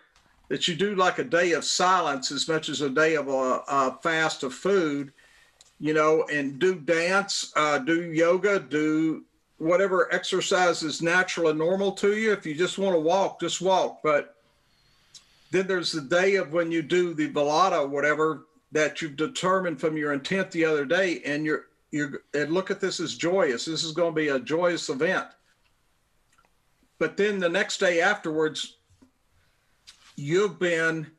that 0.48 0.68
you 0.68 0.76
do 0.76 0.94
like 0.94 1.18
a 1.18 1.24
day 1.24 1.52
of 1.52 1.64
silence 1.64 2.30
as 2.30 2.46
much 2.46 2.68
as 2.68 2.80
a 2.80 2.90
day 2.90 3.16
of 3.16 3.28
a, 3.28 3.62
a 3.66 3.98
fast 4.02 4.42
of 4.42 4.54
food 4.54 5.12
you 5.78 5.94
know, 5.94 6.24
and 6.32 6.58
do 6.58 6.76
dance, 6.76 7.52
uh, 7.56 7.78
do 7.78 8.12
yoga, 8.12 8.60
do 8.60 9.24
whatever 9.58 10.12
exercise 10.12 10.82
is 10.82 11.02
natural 11.02 11.48
and 11.48 11.58
normal 11.58 11.92
to 11.92 12.16
you. 12.16 12.32
If 12.32 12.46
you 12.46 12.54
just 12.54 12.78
want 12.78 12.94
to 12.94 13.00
walk, 13.00 13.40
just 13.40 13.60
walk. 13.60 14.00
But 14.02 14.36
then 15.50 15.66
there's 15.66 15.92
the 15.92 16.00
day 16.00 16.36
of 16.36 16.52
when 16.52 16.70
you 16.70 16.82
do 16.82 17.14
the 17.14 17.30
velada, 17.30 17.88
whatever 17.88 18.46
that 18.72 19.00
you've 19.00 19.16
determined 19.16 19.80
from 19.80 19.96
your 19.96 20.12
intent 20.12 20.50
the 20.50 20.64
other 20.64 20.84
day, 20.84 21.22
and 21.24 21.44
you're 21.44 21.66
you're 21.92 22.22
and 22.34 22.52
look 22.52 22.70
at 22.70 22.80
this 22.80 22.98
as 22.98 23.14
joyous. 23.14 23.64
This 23.64 23.84
is 23.84 23.92
going 23.92 24.12
to 24.12 24.20
be 24.20 24.28
a 24.28 24.40
joyous 24.40 24.88
event. 24.88 25.26
But 26.98 27.16
then 27.16 27.38
the 27.38 27.48
next 27.48 27.78
day 27.78 28.00
afterwards, 28.00 28.78
you've 30.16 30.58
been 30.58 31.10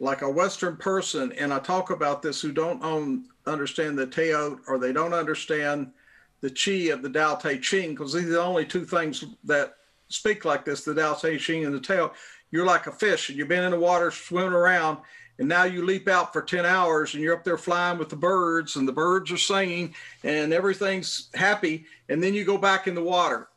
like 0.00 0.22
a 0.22 0.30
Western 0.30 0.76
person, 0.76 1.32
and 1.32 1.52
I 1.52 1.58
talk 1.58 1.90
about 1.90 2.22
this 2.22 2.40
who 2.40 2.52
don't 2.52 2.82
own 2.82 3.26
understand 3.46 3.98
the 3.98 4.06
Teotl 4.06 4.60
or 4.66 4.78
they 4.78 4.92
don't 4.92 5.14
understand 5.14 5.90
the 6.40 6.50
Chi 6.50 6.92
of 6.92 7.02
the 7.02 7.10
Tao 7.10 7.34
Te 7.34 7.58
Ching, 7.58 7.90
because 7.90 8.12
these 8.12 8.26
are 8.26 8.30
the 8.30 8.42
only 8.42 8.64
two 8.64 8.84
things 8.84 9.24
that 9.44 9.74
speak 10.08 10.44
like 10.44 10.64
this, 10.64 10.84
the 10.84 10.94
Tao 10.94 11.14
Te 11.14 11.38
Ching 11.38 11.64
and 11.64 11.74
the 11.74 11.80
Tao, 11.80 12.12
you're 12.50 12.66
like 12.66 12.86
a 12.86 12.92
fish 12.92 13.28
and 13.28 13.38
you've 13.38 13.48
been 13.48 13.64
in 13.64 13.72
the 13.72 13.78
water 13.78 14.10
swimming 14.10 14.52
around 14.52 14.98
and 15.38 15.48
now 15.48 15.64
you 15.64 15.84
leap 15.84 16.08
out 16.08 16.32
for 16.32 16.40
10 16.40 16.64
hours 16.64 17.14
and 17.14 17.22
you're 17.22 17.34
up 17.34 17.44
there 17.44 17.58
flying 17.58 17.98
with 17.98 18.08
the 18.08 18.16
birds 18.16 18.76
and 18.76 18.86
the 18.86 18.92
birds 18.92 19.30
are 19.32 19.36
singing 19.36 19.94
and 20.22 20.52
everything's 20.52 21.28
happy 21.34 21.84
and 22.08 22.22
then 22.22 22.34
you 22.34 22.44
go 22.44 22.56
back 22.56 22.86
in 22.86 22.94
the 22.94 23.02
water. 23.02 23.48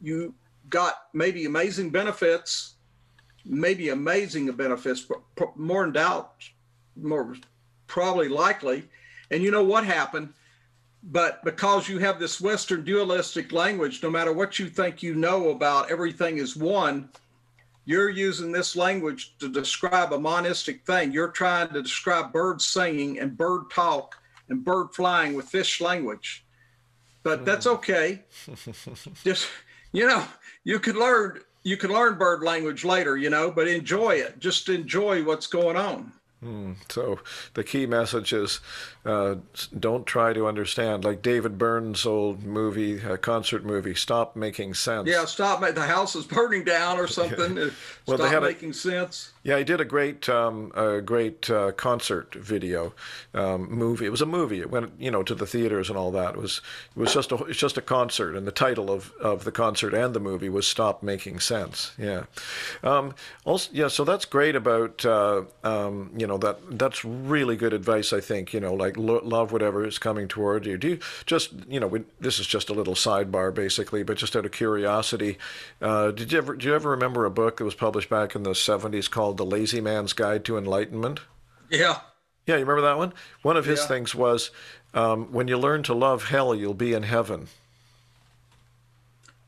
You 0.00 0.34
got 0.68 0.94
maybe 1.12 1.44
amazing 1.44 1.90
benefits 1.90 2.76
maybe 3.46 3.90
amazing 3.90 4.50
benefits 4.52 5.06
but 5.36 5.56
more 5.56 5.84
in 5.84 5.92
doubt 5.92 6.32
more 6.96 7.34
probably 7.86 8.28
likely 8.28 8.88
and 9.30 9.42
you 9.42 9.50
know 9.50 9.64
what 9.64 9.84
happened 9.84 10.32
but 11.02 11.44
because 11.44 11.88
you 11.88 11.98
have 11.98 12.18
this 12.18 12.40
western 12.40 12.84
dualistic 12.84 13.52
language 13.52 14.02
no 14.02 14.10
matter 14.10 14.32
what 14.32 14.58
you 14.58 14.68
think 14.68 15.02
you 15.02 15.14
know 15.14 15.50
about 15.50 15.90
everything 15.90 16.38
is 16.38 16.56
one 16.56 17.08
you're 17.86 18.10
using 18.10 18.50
this 18.50 18.74
language 18.74 19.38
to 19.38 19.48
describe 19.48 20.12
a 20.12 20.18
monistic 20.18 20.84
thing. 20.84 21.12
You're 21.12 21.28
trying 21.28 21.68
to 21.68 21.82
describe 21.82 22.32
bird 22.32 22.60
singing 22.60 23.20
and 23.20 23.38
bird 23.38 23.70
talk 23.70 24.18
and 24.48 24.64
bird 24.64 24.88
flying 24.92 25.34
with 25.34 25.46
fish 25.46 25.80
language. 25.80 26.44
But 27.22 27.44
that's 27.44 27.64
hmm. 27.64 27.74
okay. 27.74 28.22
Just 29.24 29.48
you 29.92 30.06
know, 30.06 30.24
you 30.64 30.80
could 30.80 30.96
learn 30.96 31.40
you 31.62 31.76
can 31.76 31.92
learn 31.92 32.18
bird 32.18 32.42
language 32.42 32.84
later, 32.84 33.16
you 33.16 33.30
know, 33.30 33.52
but 33.52 33.68
enjoy 33.68 34.16
it. 34.16 34.38
Just 34.40 34.68
enjoy 34.68 35.24
what's 35.24 35.46
going 35.46 35.76
on. 35.76 36.12
Hmm. 36.46 36.74
So 36.88 37.18
the 37.54 37.64
key 37.64 37.86
message 37.86 38.32
is 38.32 38.60
uh, 39.06 39.36
don't 39.78 40.04
try 40.04 40.32
to 40.32 40.46
understand. 40.46 41.04
Like 41.04 41.22
David 41.22 41.58
Byrne's 41.58 42.04
old 42.04 42.42
movie, 42.42 43.00
uh, 43.00 43.16
concert 43.16 43.64
movie, 43.64 43.94
Stop 43.94 44.34
Making 44.34 44.74
Sense. 44.74 45.08
Yeah, 45.08 45.24
stop. 45.26 45.60
The 45.60 45.82
house 45.82 46.16
is 46.16 46.26
burning 46.26 46.64
down 46.64 46.98
or 46.98 47.06
something. 47.06 47.56
yeah. 47.56 47.68
well, 48.06 48.18
stop 48.18 48.42
making 48.42 48.70
a, 48.70 48.74
sense. 48.74 49.32
Yeah, 49.44 49.58
he 49.58 49.64
did 49.64 49.80
a 49.80 49.84
great, 49.84 50.28
um, 50.28 50.72
a 50.74 51.00
great 51.00 51.48
uh, 51.48 51.70
concert 51.72 52.34
video 52.34 52.94
um, 53.32 53.70
movie. 53.70 54.06
It 54.06 54.10
was 54.10 54.22
a 54.22 54.26
movie. 54.26 54.60
It 54.60 54.70
went, 54.70 54.92
you 54.98 55.12
know, 55.12 55.22
to 55.22 55.34
the 55.36 55.46
theaters 55.46 55.88
and 55.88 55.96
all 55.96 56.10
that. 56.10 56.34
It 56.34 56.40
was, 56.40 56.60
it 56.96 56.98
was 56.98 57.14
just 57.14 57.30
a, 57.30 57.36
it's 57.44 57.58
just 57.58 57.78
a 57.78 57.82
concert, 57.82 58.34
and 58.34 58.44
the 58.44 58.52
title 58.52 58.90
of, 58.90 59.12
of 59.20 59.44
the 59.44 59.52
concert 59.52 59.94
and 59.94 60.14
the 60.14 60.20
movie 60.20 60.48
was 60.48 60.66
"Stop 60.66 61.02
Making 61.04 61.38
Sense." 61.38 61.92
Yeah. 61.96 62.24
Um, 62.82 63.14
also, 63.44 63.70
yeah. 63.72 63.88
So 63.88 64.04
that's 64.04 64.24
great 64.24 64.56
about, 64.56 65.04
uh, 65.04 65.42
um, 65.62 66.10
you 66.16 66.26
know, 66.26 66.38
that 66.38 66.58
that's 66.78 67.04
really 67.04 67.56
good 67.56 67.72
advice. 67.72 68.12
I 68.12 68.20
think, 68.20 68.52
you 68.52 68.58
know, 68.58 68.74
like 68.74 68.95
lo- 68.96 69.20
love 69.22 69.52
whatever 69.52 69.86
is 69.86 69.98
coming 69.98 70.28
toward 70.28 70.66
you. 70.66 70.76
Do 70.76 70.88
you 70.88 70.98
just, 71.26 71.52
you 71.68 71.78
know, 71.78 71.86
we, 71.86 72.04
this 72.20 72.38
is 72.38 72.46
just 72.46 72.68
a 72.68 72.74
little 72.74 72.94
sidebar, 72.94 73.54
basically, 73.54 74.02
but 74.02 74.16
just 74.16 74.34
out 74.34 74.46
of 74.46 74.52
curiosity, 74.52 75.38
uh, 75.80 76.10
did 76.10 76.32
you 76.32 76.38
ever, 76.38 76.56
do 76.56 76.66
you 76.66 76.74
ever 76.74 76.90
remember 76.90 77.24
a 77.24 77.30
book 77.30 77.58
that 77.58 77.64
was 77.64 77.74
published 77.74 78.08
back 78.08 78.34
in 78.34 78.42
the 78.42 78.50
'70s 78.50 79.10
called 79.10 79.26
called 79.26 79.50
The 79.50 79.56
Lazy 79.56 79.80
Man's 79.80 80.12
Guide 80.12 80.44
to 80.44 80.56
Enlightenment. 80.56 81.20
Yeah. 81.68 81.98
Yeah, 82.46 82.54
you 82.54 82.64
remember 82.64 82.82
that 82.82 82.96
one? 82.96 83.12
One 83.42 83.56
of 83.56 83.64
his 83.64 83.80
yeah. 83.80 83.86
things 83.86 84.14
was 84.14 84.52
um, 84.94 85.32
when 85.32 85.48
you 85.48 85.58
learn 85.58 85.82
to 85.84 85.94
love 85.94 86.28
hell, 86.28 86.54
you'll 86.54 86.74
be 86.74 86.92
in 86.92 87.02
heaven. 87.02 87.48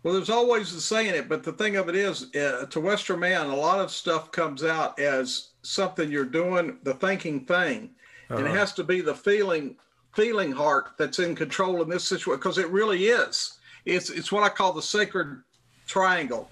Well, 0.03 0.15
there's 0.15 0.31
always 0.31 0.75
the 0.75 0.81
saying 0.81 1.15
it, 1.15 1.29
but 1.29 1.45
the 1.45 1.53
thing 1.53 1.77
of 1.77 1.89
it 1.89 1.95
is, 1.95 2.35
uh, 2.35 2.67
to 2.71 2.81
Western 2.81 3.21
man, 3.21 3.47
a 3.47 3.55
lot 3.55 3.79
of 3.79 3.93
stuff 3.93 4.33
comes 4.33 4.65
out 4.65 4.99
as 4.99 5.51
something 5.63 6.11
you're 6.11 6.25
doing, 6.25 6.79
the 6.83 6.95
thinking 6.95 7.45
thing, 7.45 7.91
uh-huh. 8.31 8.39
and 8.39 8.47
it 8.47 8.57
has 8.57 8.73
to 8.75 8.85
be 8.85 9.01
the 9.01 9.15
feeling, 9.15 9.77
feeling 10.15 10.53
heart 10.53 10.91
that's 10.99 11.19
in 11.19 11.35
control 11.35 11.83
in 11.83 11.89
this 11.89 12.05
situation 12.05 12.39
because 12.39 12.59
it 12.59 12.69
really 12.71 13.07
is. 13.07 13.59
It's 13.85 14.11
it's 14.11 14.31
what 14.31 14.43
I 14.43 14.49
call 14.49 14.73
the 14.73 14.83
sacred 14.83 15.43
triangle 15.87 16.51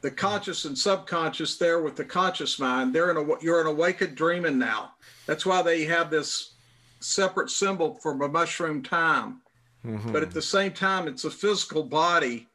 the 0.00 0.10
conscious 0.10 0.64
and 0.64 0.78
subconscious 0.78 1.56
there 1.56 1.80
with 1.80 1.96
the 1.96 2.04
conscious 2.04 2.58
mind 2.58 2.94
they're 2.94 3.10
in 3.10 3.16
a 3.16 3.42
you're 3.42 3.60
an 3.60 3.66
awakened 3.66 4.16
dreaming 4.16 4.58
now 4.58 4.92
that's 5.26 5.44
why 5.44 5.62
they 5.62 5.84
have 5.84 6.10
this 6.10 6.52
separate 7.00 7.50
symbol 7.50 7.94
from 7.94 8.22
a 8.22 8.28
mushroom 8.28 8.82
time 8.82 9.40
mm-hmm. 9.84 10.12
but 10.12 10.22
at 10.22 10.30
the 10.30 10.42
same 10.42 10.72
time 10.72 11.08
it's 11.08 11.24
a 11.24 11.30
physical 11.30 11.82
body 11.82 12.46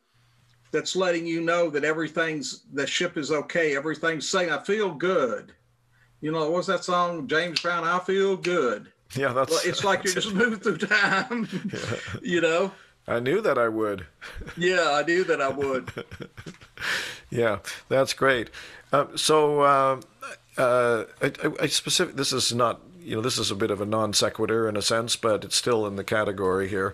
that's 0.71 0.95
letting 0.95 1.25
you 1.25 1.41
know 1.41 1.69
that 1.69 1.83
everything's 1.83 2.63
the 2.73 2.87
ship 2.87 3.17
is 3.17 3.31
okay 3.31 3.75
everything's 3.75 4.27
saying 4.27 4.51
i 4.51 4.59
feel 4.59 4.93
good 4.93 5.53
you 6.23 6.31
know 6.31 6.49
what's 6.49 6.67
that 6.67 6.83
song 6.83 7.27
james 7.27 7.59
brown 7.61 7.83
i 7.83 7.99
feel 7.99 8.37
good 8.37 8.87
yeah 9.15 9.33
that's 9.33 9.51
well, 9.51 9.59
it's 9.65 9.83
like 9.83 10.03
you're 10.03 10.13
just 10.13 10.33
moving 10.33 10.59
through 10.59 10.77
time 10.77 11.47
yeah. 11.71 11.79
you 12.21 12.41
know 12.41 12.71
I 13.05 13.19
knew 13.19 13.41
that 13.41 13.57
I 13.57 13.67
would. 13.67 14.05
yeah, 14.57 14.91
I 14.91 15.03
knew 15.03 15.25
that 15.25 15.41
I 15.41 15.49
would. 15.49 15.91
yeah, 17.29 17.59
that's 17.89 18.13
great. 18.13 18.49
Uh, 18.93 19.07
so, 19.15 19.59
uh, 19.59 20.01
uh, 20.57 21.03
I, 21.21 21.31
I, 21.59 21.67
specific. 21.67 22.15
This 22.15 22.31
is 22.31 22.53
not. 22.53 22.79
You 23.01 23.17
know, 23.17 23.21
this 23.21 23.37
is 23.37 23.51
a 23.51 23.55
bit 23.55 23.71
of 23.71 23.81
a 23.81 23.85
non 23.85 24.13
sequitur 24.13 24.69
in 24.69 24.77
a 24.77 24.81
sense, 24.81 25.17
but 25.17 25.43
it's 25.43 25.57
still 25.57 25.85
in 25.85 25.97
the 25.97 26.05
category 26.05 26.69
here. 26.69 26.93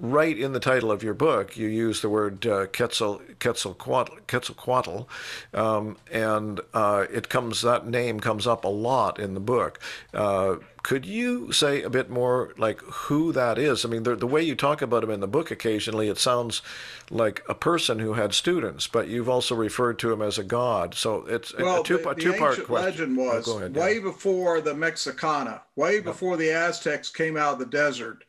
Right 0.00 0.38
in 0.38 0.52
the 0.52 0.60
title 0.60 0.92
of 0.92 1.02
your 1.02 1.14
book, 1.14 1.56
you 1.56 1.66
use 1.66 2.02
the 2.02 2.08
word 2.08 2.46
uh, 2.46 2.66
Quetzal, 2.66 3.20
Quetzalcoatl, 3.40 4.18
Quetzalcoatl 4.28 5.08
um, 5.52 5.96
and 6.12 6.60
uh, 6.72 7.06
it 7.12 7.28
comes 7.28 7.62
that 7.62 7.84
name 7.84 8.20
comes 8.20 8.46
up 8.46 8.64
a 8.64 8.68
lot 8.68 9.18
in 9.18 9.34
the 9.34 9.40
book. 9.40 9.80
Uh, 10.14 10.56
could 10.84 11.04
you 11.04 11.50
say 11.50 11.82
a 11.82 11.90
bit 11.90 12.08
more 12.08 12.54
like 12.56 12.80
who 12.80 13.32
that 13.32 13.58
is? 13.58 13.84
I 13.84 13.88
mean, 13.88 14.04
the, 14.04 14.14
the 14.14 14.26
way 14.26 14.40
you 14.40 14.54
talk 14.54 14.82
about 14.82 15.02
him 15.02 15.10
in 15.10 15.18
the 15.18 15.26
book 15.26 15.50
occasionally, 15.50 16.08
it 16.08 16.18
sounds 16.18 16.62
like 17.10 17.42
a 17.48 17.54
person 17.54 17.98
who 17.98 18.14
had 18.14 18.32
students, 18.34 18.86
but 18.86 19.08
you've 19.08 19.28
also 19.28 19.54
referred 19.54 19.98
to 19.98 20.12
him 20.12 20.22
as 20.22 20.38
a 20.38 20.44
god. 20.44 20.94
So 20.94 21.26
it's 21.26 21.56
well, 21.56 21.80
a 21.80 21.84
two, 21.84 21.98
the, 21.98 22.08
a 22.10 22.14
two 22.14 22.32
part 22.34 22.64
question. 22.64 22.86
legend 22.86 23.18
oh, 23.18 23.24
was 23.24 23.48
oh, 23.48 23.58
ahead, 23.58 23.74
way 23.74 23.96
yeah. 23.96 24.00
before 24.00 24.60
the 24.60 24.74
Mexicana, 24.74 25.62
way 25.74 26.00
before 26.00 26.36
the 26.36 26.52
Aztecs 26.52 27.10
came 27.10 27.36
out 27.36 27.54
of 27.54 27.58
the 27.58 27.66
desert 27.66 28.22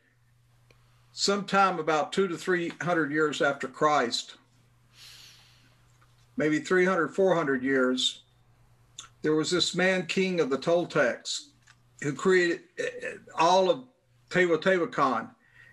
sometime 1.11 1.79
about 1.79 2.11
two 2.11 2.27
to 2.27 2.37
300 2.37 3.11
years 3.11 3.41
after 3.41 3.67
Christ, 3.67 4.35
maybe 6.37 6.59
300, 6.59 7.09
400 7.09 7.63
years, 7.63 8.23
there 9.21 9.35
was 9.35 9.51
this 9.51 9.75
man 9.75 10.05
king 10.05 10.39
of 10.39 10.49
the 10.49 10.57
Toltecs 10.57 11.49
who 12.01 12.13
created 12.13 12.61
eh, 12.79 12.83
eh, 13.03 13.13
all 13.37 13.69
of 13.69 13.83
Teotihuacan. 14.29 15.29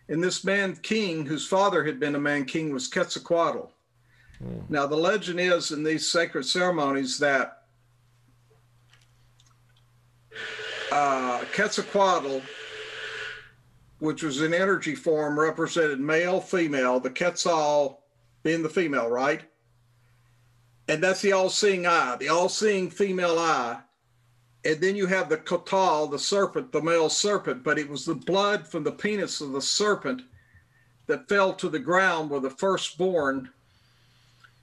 And 0.09 0.23
this 0.23 0.45
man 0.45 0.77
king, 0.77 1.27
whose 1.27 1.47
father 1.47 1.85
had 1.85 2.01
been 2.01 2.15
a 2.15 2.21
man 2.21 2.45
king, 2.45 2.73
was 2.73 2.89
Quetzalcoatl. 2.89 3.71
Mm. 4.43 4.71
Now, 4.71 4.87
the 4.87 4.97
legend 4.97 5.41
is 5.41 5.73
in 5.73 5.83
these 5.83 6.11
sacred 6.11 6.45
ceremonies 6.45 7.19
that 7.19 7.65
uh, 10.93 11.45
Quetzalcoatl 11.55 12.43
which 13.99 14.23
was 14.23 14.41
an 14.41 14.53
energy 14.53 14.95
form 14.95 15.39
represented 15.39 16.01
male, 16.01 16.41
female, 16.41 17.01
the 17.01 17.11
Quetzal 17.11 18.03
being 18.43 18.63
the 18.63 18.69
female, 18.69 19.09
right? 19.09 19.43
And 20.89 21.03
that's 21.03 21.23
the 21.23 21.33
all 21.33 21.51
seeing 21.51 21.87
eye, 21.87 22.17
the 22.19 22.29
all 22.29 22.49
seeing 22.49 22.91
female 22.91 23.39
eye. 23.39 23.81
And 24.65 24.81
then 24.81 24.97
you 24.97 25.07
have 25.07 25.29
the 25.29 25.39
Coatl, 25.39 26.11
the 26.11 26.19
serpent, 26.19 26.73
the 26.73 26.83
male 26.83 27.09
serpent, 27.09 27.63
but 27.63 27.79
it 27.79 27.89
was 27.89 28.05
the 28.05 28.15
blood 28.15 28.67
from 28.67 28.85
the 28.85 28.93
penis 28.93 29.41
of 29.41 29.53
the 29.53 29.61
serpent 29.61 30.23
that 31.07 31.29
fell 31.29 31.55
to 31.55 31.69
the 31.69 31.79
ground 31.79 32.31
where 32.31 32.41
the 32.41 32.51
firstborn 32.51 33.51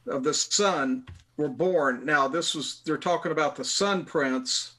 of 0.07 0.23
the 0.23 0.34
sun 0.34 1.05
were 1.38 1.49
born. 1.49 2.05
Now, 2.05 2.27
this 2.27 2.53
was, 2.53 2.81
they're 2.86 2.97
talking 2.97 3.31
about 3.31 3.55
the 3.55 3.63
sun 3.63 4.05
prince, 4.05 4.73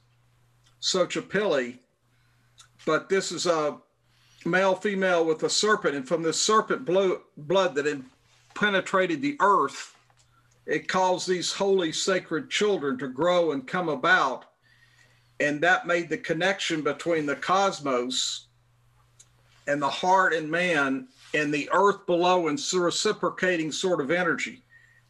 Xochipilli, 0.83 1.79
but 2.85 3.09
this 3.09 3.33
is 3.33 3.47
a 3.47 3.79
male 4.45 4.75
female 4.75 5.25
with 5.25 5.43
a 5.43 5.51
serpent 5.51 5.95
and 5.95 6.07
from 6.07 6.23
this 6.23 6.41
serpent 6.41 6.85
blood 6.85 7.75
that 7.75 7.87
had 7.87 8.03
penetrated 8.55 9.21
the 9.21 9.37
earth 9.41 9.97
it 10.67 10.89
caused 10.89 11.29
these 11.29 11.53
holy 11.53 11.93
sacred 11.93 12.49
children 12.49 12.99
to 12.99 13.09
grow 13.09 13.53
and 13.53 13.67
come 13.67 13.89
about 13.89 14.47
and 15.41 15.61
that 15.61 15.87
made 15.87 16.09
the 16.09 16.19
connection 16.19 16.83
between 16.83 17.27
the 17.27 17.37
cosmos 17.37 18.47
and 19.67 19.81
the 19.81 19.89
heart 19.89 20.33
and 20.33 20.51
man 20.51 21.09
and 21.35 21.53
the 21.53 21.69
earth 21.73 22.07
below 22.07 22.49
and 22.49 22.61
reciprocating 22.75 23.73
sort 23.73 24.01
of 24.01 24.11
energy. 24.11 24.63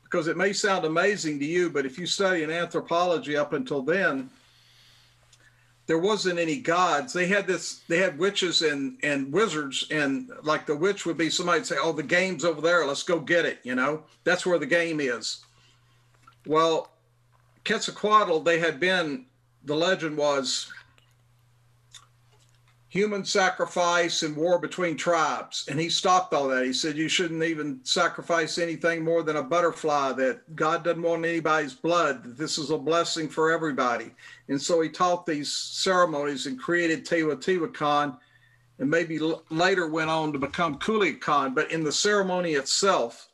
Because 0.02 0.26
it 0.28 0.36
may 0.36 0.52
sound 0.52 0.84
amazing 0.84 1.38
to 1.40 1.44
you 1.44 1.70
but 1.70 1.86
if 1.86 1.98
you 1.98 2.06
study 2.06 2.42
in 2.42 2.50
anthropology 2.50 3.36
up 3.36 3.52
until 3.52 3.82
then 3.82 4.30
there 5.86 5.98
wasn't 5.98 6.38
any 6.38 6.56
gods. 6.56 7.12
They 7.12 7.26
had 7.26 7.46
this. 7.46 7.82
They 7.88 7.98
had 7.98 8.18
witches 8.18 8.62
and 8.62 8.98
and 9.02 9.32
wizards, 9.32 9.86
and 9.90 10.30
like 10.42 10.66
the 10.66 10.76
witch 10.76 11.04
would 11.04 11.18
be 11.18 11.30
somebody 11.30 11.62
say, 11.64 11.76
"Oh, 11.78 11.92
the 11.92 12.02
game's 12.02 12.44
over 12.44 12.60
there. 12.60 12.86
Let's 12.86 13.02
go 13.02 13.20
get 13.20 13.44
it." 13.44 13.58
You 13.64 13.74
know, 13.74 14.04
that's 14.24 14.46
where 14.46 14.58
the 14.58 14.66
game 14.66 15.00
is. 15.00 15.44
Well, 16.46 16.90
Quetzalcoatl, 17.64 18.40
they 18.40 18.58
had 18.58 18.80
been. 18.80 19.26
The 19.64 19.76
legend 19.76 20.16
was 20.16 20.70
human 22.94 23.24
sacrifice 23.24 24.22
and 24.22 24.36
war 24.36 24.56
between 24.56 24.96
tribes. 24.96 25.66
And 25.68 25.80
he 25.80 25.88
stopped 25.88 26.32
all 26.32 26.46
that. 26.46 26.64
He 26.64 26.72
said, 26.72 26.96
You 26.96 27.08
shouldn't 27.08 27.42
even 27.42 27.80
sacrifice 27.82 28.56
anything 28.56 29.02
more 29.02 29.24
than 29.24 29.34
a 29.34 29.42
butterfly, 29.42 30.12
that 30.12 30.54
God 30.54 30.84
doesn't 30.84 31.02
want 31.02 31.26
anybody's 31.26 31.74
blood, 31.74 32.22
that 32.22 32.38
this 32.38 32.56
is 32.56 32.70
a 32.70 32.78
blessing 32.78 33.28
for 33.28 33.50
everybody. 33.50 34.12
And 34.46 34.62
so 34.62 34.80
he 34.80 34.88
taught 34.88 35.26
these 35.26 35.52
ceremonies 35.52 36.46
and 36.46 36.56
created 36.56 37.04
Teotihuacan 37.04 38.16
and 38.78 38.88
maybe 38.88 39.18
l- 39.18 39.42
later 39.50 39.88
went 39.88 40.10
on 40.10 40.32
to 40.32 40.38
become 40.38 40.78
Kukulkan. 40.78 41.52
But 41.52 41.72
in 41.72 41.82
the 41.82 41.90
ceremony 41.90 42.52
itself, 42.52 43.28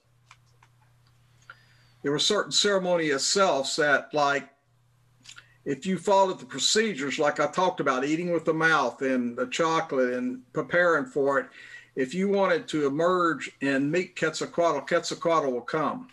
there 2.02 2.12
were 2.12 2.18
certain 2.18 2.52
ceremony 2.52 3.08
itself 3.08 3.76
that, 3.76 4.14
like, 4.14 4.48
if 5.64 5.84
you 5.84 5.98
follow 5.98 6.32
the 6.32 6.46
procedures 6.46 7.18
like 7.18 7.38
I 7.38 7.46
talked 7.46 7.80
about, 7.80 8.04
eating 8.04 8.32
with 8.32 8.44
the 8.44 8.54
mouth 8.54 9.02
and 9.02 9.36
the 9.36 9.46
chocolate 9.46 10.14
and 10.14 10.40
preparing 10.52 11.04
for 11.04 11.38
it, 11.38 11.46
if 11.96 12.14
you 12.14 12.28
wanted 12.28 12.66
to 12.68 12.86
emerge 12.86 13.50
and 13.61 13.90
meet 13.90 14.16
Quetzalcoatl, 14.16 14.86
Quetzalcoatl 14.86 15.50
will 15.50 15.61
come. 15.61 16.08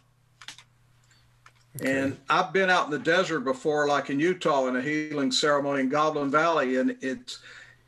Okay. 1.80 2.00
And 2.00 2.18
I've 2.30 2.52
been 2.52 2.70
out 2.70 2.86
in 2.86 2.92
the 2.92 3.00
desert 3.00 3.42
before, 3.42 3.88
like 3.88 4.10
in 4.10 4.20
Utah, 4.20 4.68
in 4.68 4.76
a 4.76 4.82
healing 4.82 5.32
ceremony 5.32 5.82
in 5.82 5.90
Goblin 5.90 6.32
Valley, 6.32 6.78
and 6.78 6.98
it's 7.02 7.40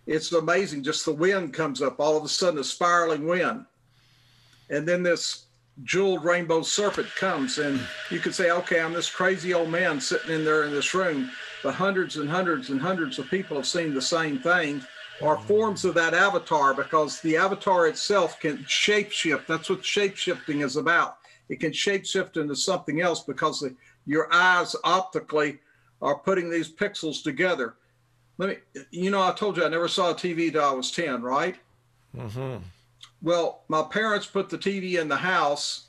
it's 0.05 0.31
amazing. 0.31 0.83
Just 0.83 1.05
the 1.05 1.11
wind 1.13 1.53
comes 1.53 1.81
up, 1.81 1.99
all 1.99 2.15
of 2.15 2.23
a 2.23 2.29
sudden, 2.29 2.59
a 2.59 2.63
spiraling 2.63 3.27
wind, 3.27 3.65
and 4.69 4.87
then 4.87 5.01
this 5.01 5.45
jeweled 5.83 6.23
rainbow 6.23 6.61
serpent 6.61 7.07
comes, 7.15 7.57
and 7.57 7.79
you 8.11 8.19
could 8.19 8.35
say, 8.35 8.51
"Okay, 8.51 8.79
I'm 8.79 8.93
this 8.93 9.09
crazy 9.09 9.53
old 9.53 9.69
man 9.69 9.99
sitting 9.99 10.31
in 10.31 10.45
there 10.45 10.65
in 10.65 10.71
this 10.71 10.93
room." 10.93 11.31
But 11.63 11.75
hundreds 11.75 12.17
and 12.17 12.29
hundreds 12.29 12.69
and 12.69 12.79
hundreds 12.79 13.19
of 13.19 13.29
people 13.29 13.57
have 13.57 13.67
seen 13.67 13.93
the 13.93 14.01
same 14.01 14.39
thing 14.39 14.81
or 15.21 15.37
forms 15.37 15.83
of 15.83 15.93
that 15.95 16.13
avatar 16.13 16.73
because 16.73 17.19
the 17.21 17.35
avatar 17.35 17.87
itself 17.87 18.39
can 18.39 18.57
shapeshift. 18.59 19.45
That's 19.47 19.69
what 19.69 19.81
shapeshifting 19.81 20.63
is 20.63 20.77
about. 20.77 21.17
It 21.49 21.59
can 21.59 21.71
shapeshift 21.71 22.37
into 22.37 22.55
something 22.55 23.01
else 23.01 23.23
because 23.23 23.59
the, 23.59 23.75
your 24.05 24.31
eyes 24.31 24.75
optically 24.83 25.59
are 26.01 26.17
putting 26.17 26.49
these 26.49 26.71
pixels 26.71 27.21
together. 27.23 27.75
Let 28.37 28.49
me, 28.49 28.83
you 28.91 29.11
know, 29.11 29.21
I 29.21 29.33
told 29.33 29.57
you 29.57 29.65
I 29.65 29.69
never 29.69 29.89
saw 29.89 30.11
a 30.11 30.15
TV 30.15 30.51
till 30.51 30.63
I 30.63 30.71
was 30.71 30.91
10, 30.91 31.21
right? 31.21 31.57
Mm-hmm. 32.15 32.63
Well, 33.21 33.63
my 33.67 33.83
parents 33.83 34.25
put 34.25 34.49
the 34.49 34.57
TV 34.57 34.99
in 35.01 35.09
the 35.09 35.17
house 35.17 35.87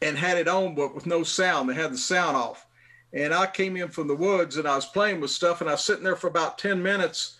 and 0.00 0.16
had 0.16 0.38
it 0.38 0.46
on, 0.46 0.76
but 0.76 0.94
with 0.94 1.06
no 1.06 1.24
sound. 1.24 1.68
They 1.68 1.74
had 1.74 1.92
the 1.92 1.98
sound 1.98 2.36
off 2.36 2.66
and 3.12 3.34
I 3.34 3.46
came 3.46 3.76
in 3.76 3.88
from 3.88 4.08
the 4.08 4.14
woods 4.14 4.56
and 4.56 4.68
I 4.68 4.76
was 4.76 4.86
playing 4.86 5.20
with 5.20 5.30
stuff 5.30 5.60
and 5.60 5.68
I 5.68 5.74
was 5.74 5.84
sitting 5.84 6.04
there 6.04 6.16
for 6.16 6.28
about 6.28 6.58
10 6.58 6.82
minutes 6.82 7.38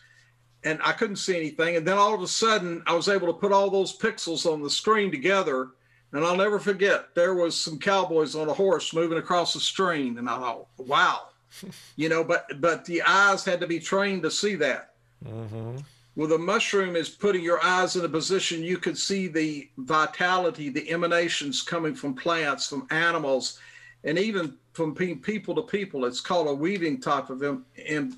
and 0.64 0.80
I 0.84 0.92
couldn't 0.92 1.16
see 1.16 1.36
anything. 1.36 1.76
And 1.76 1.86
then 1.86 1.96
all 1.96 2.14
of 2.14 2.22
a 2.22 2.28
sudden 2.28 2.82
I 2.86 2.94
was 2.94 3.08
able 3.08 3.28
to 3.28 3.32
put 3.32 3.52
all 3.52 3.70
those 3.70 3.96
pixels 3.96 4.50
on 4.50 4.62
the 4.62 4.70
screen 4.70 5.10
together. 5.10 5.68
And 6.12 6.24
I'll 6.24 6.36
never 6.36 6.58
forget 6.58 7.14
there 7.14 7.34
was 7.34 7.58
some 7.58 7.78
cowboys 7.78 8.34
on 8.34 8.48
a 8.48 8.52
horse 8.52 8.92
moving 8.92 9.18
across 9.18 9.54
the 9.54 9.60
stream. 9.60 10.18
And 10.18 10.28
I 10.28 10.36
thought, 10.36 10.66
wow, 10.76 11.28
you 11.96 12.08
know, 12.08 12.24
but 12.24 12.60
but 12.60 12.84
the 12.84 13.02
eyes 13.02 13.44
had 13.44 13.60
to 13.60 13.66
be 13.68 13.78
trained 13.78 14.24
to 14.24 14.30
see 14.30 14.56
that. 14.56 14.94
Mm-hmm. 15.24 15.78
Well, 16.16 16.28
the 16.28 16.38
mushroom 16.38 16.96
is 16.96 17.08
putting 17.08 17.44
your 17.44 17.64
eyes 17.64 17.94
in 17.94 18.04
a 18.04 18.08
position 18.08 18.64
you 18.64 18.78
could 18.78 18.98
see 18.98 19.28
the 19.28 19.70
vitality, 19.78 20.68
the 20.68 20.90
emanations 20.90 21.62
coming 21.62 21.94
from 21.94 22.14
plants, 22.14 22.68
from 22.68 22.88
animals, 22.90 23.60
and 24.02 24.18
even 24.18 24.58
from 24.80 24.94
people 24.94 25.54
to 25.54 25.60
people. 25.60 26.06
It's 26.06 26.22
called 26.22 26.46
a 26.46 26.54
weaving 26.54 27.02
type 27.02 27.28
of 27.28 27.42
in, 27.76 28.16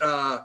uh, 0.00 0.38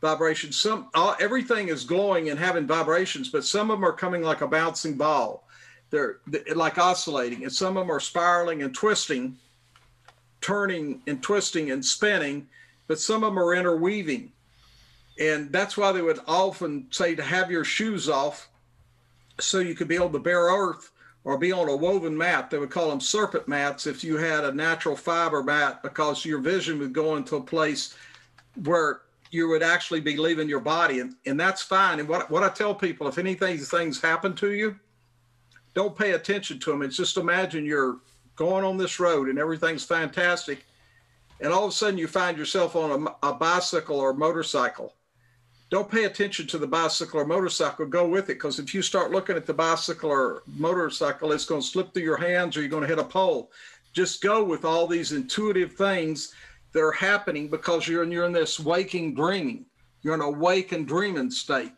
vibration. 0.00 0.52
Some 0.52 0.88
all, 0.94 1.14
everything 1.20 1.68
is 1.68 1.84
glowing 1.84 2.30
and 2.30 2.38
having 2.38 2.66
vibrations, 2.66 3.28
but 3.28 3.44
some 3.44 3.70
of 3.70 3.76
them 3.76 3.84
are 3.84 3.92
coming 3.92 4.22
like 4.22 4.40
a 4.40 4.46
bouncing 4.46 4.94
ball. 4.96 5.46
They're, 5.90 6.20
like 6.54 6.78
oscillating, 6.78 7.42
and 7.42 7.52
some 7.52 7.76
of 7.76 7.82
them 7.82 7.94
are 7.94 8.00
spiraling 8.00 8.62
and 8.62 8.74
twisting, 8.74 9.36
turning 10.40 11.02
and 11.06 11.22
twisting 11.22 11.70
and 11.72 11.84
spinning. 11.84 12.48
But 12.86 12.98
some 12.98 13.22
of 13.22 13.34
them 13.34 13.38
are 13.38 13.54
interweaving, 13.54 14.32
and 15.20 15.52
that's 15.52 15.76
why 15.76 15.92
they 15.92 16.00
would 16.00 16.20
often 16.26 16.86
say 16.90 17.14
to 17.14 17.22
have 17.22 17.50
your 17.50 17.64
shoes 17.64 18.08
off, 18.08 18.48
so 19.40 19.58
you 19.58 19.74
could 19.74 19.88
be 19.88 19.96
able 19.96 20.10
to 20.10 20.18
bear 20.18 20.44
earth 20.44 20.90
or 21.26 21.36
be 21.36 21.50
on 21.50 21.68
a 21.68 21.74
woven 21.74 22.16
mat. 22.16 22.50
They 22.50 22.58
would 22.58 22.70
call 22.70 22.88
them 22.88 23.00
serpent 23.00 23.48
mats 23.48 23.88
if 23.88 24.04
you 24.04 24.16
had 24.16 24.44
a 24.44 24.52
natural 24.52 24.94
fiber 24.94 25.42
mat 25.42 25.82
because 25.82 26.24
your 26.24 26.38
vision 26.38 26.78
would 26.78 26.92
go 26.92 27.16
into 27.16 27.34
a 27.34 27.42
place 27.42 27.96
where 28.62 29.00
you 29.32 29.48
would 29.48 29.62
actually 29.62 29.98
be 29.98 30.16
leaving 30.16 30.48
your 30.48 30.60
body. 30.60 31.00
And, 31.00 31.16
and 31.26 31.38
that's 31.38 31.62
fine. 31.62 31.98
And 31.98 32.08
what, 32.08 32.30
what 32.30 32.44
I 32.44 32.48
tell 32.48 32.76
people, 32.76 33.08
if 33.08 33.18
anything, 33.18 33.58
things 33.58 34.00
happen 34.00 34.34
to 34.36 34.52
you, 34.52 34.76
don't 35.74 35.98
pay 35.98 36.12
attention 36.12 36.60
to 36.60 36.70
them. 36.70 36.82
It's 36.82 36.96
just 36.96 37.16
imagine 37.16 37.66
you're 37.66 37.98
going 38.36 38.64
on 38.64 38.76
this 38.76 39.00
road 39.00 39.28
and 39.28 39.36
everything's 39.36 39.84
fantastic. 39.84 40.64
And 41.40 41.52
all 41.52 41.64
of 41.64 41.70
a 41.70 41.74
sudden 41.74 41.98
you 41.98 42.06
find 42.06 42.38
yourself 42.38 42.76
on 42.76 43.08
a, 43.22 43.28
a 43.30 43.34
bicycle 43.34 43.98
or 43.98 44.14
motorcycle 44.14 44.94
don't 45.68 45.90
pay 45.90 46.04
attention 46.04 46.46
to 46.48 46.58
the 46.58 46.66
bicycle 46.66 47.20
or 47.20 47.24
motorcycle. 47.24 47.86
Go 47.86 48.08
with 48.08 48.24
it 48.30 48.34
because 48.34 48.58
if 48.58 48.72
you 48.72 48.82
start 48.82 49.10
looking 49.10 49.36
at 49.36 49.46
the 49.46 49.54
bicycle 49.54 50.10
or 50.10 50.42
motorcycle, 50.46 51.32
it's 51.32 51.44
going 51.44 51.60
to 51.60 51.66
slip 51.66 51.92
through 51.92 52.04
your 52.04 52.16
hands 52.16 52.56
or 52.56 52.60
you're 52.60 52.70
going 52.70 52.82
to 52.82 52.88
hit 52.88 52.98
a 52.98 53.04
pole. 53.04 53.50
Just 53.92 54.22
go 54.22 54.44
with 54.44 54.64
all 54.64 54.86
these 54.86 55.12
intuitive 55.12 55.72
things 55.72 56.32
that 56.72 56.82
are 56.82 56.92
happening 56.92 57.48
because 57.48 57.88
you're 57.88 58.04
in, 58.04 58.12
you're 58.12 58.26
in 58.26 58.32
this 58.32 58.60
waking 58.60 59.14
dreaming. 59.14 59.66
You're 60.02 60.14
in 60.14 60.20
a 60.20 60.30
wake 60.30 60.72
and 60.72 60.86
dreaming 60.86 61.30
state. 61.30 61.72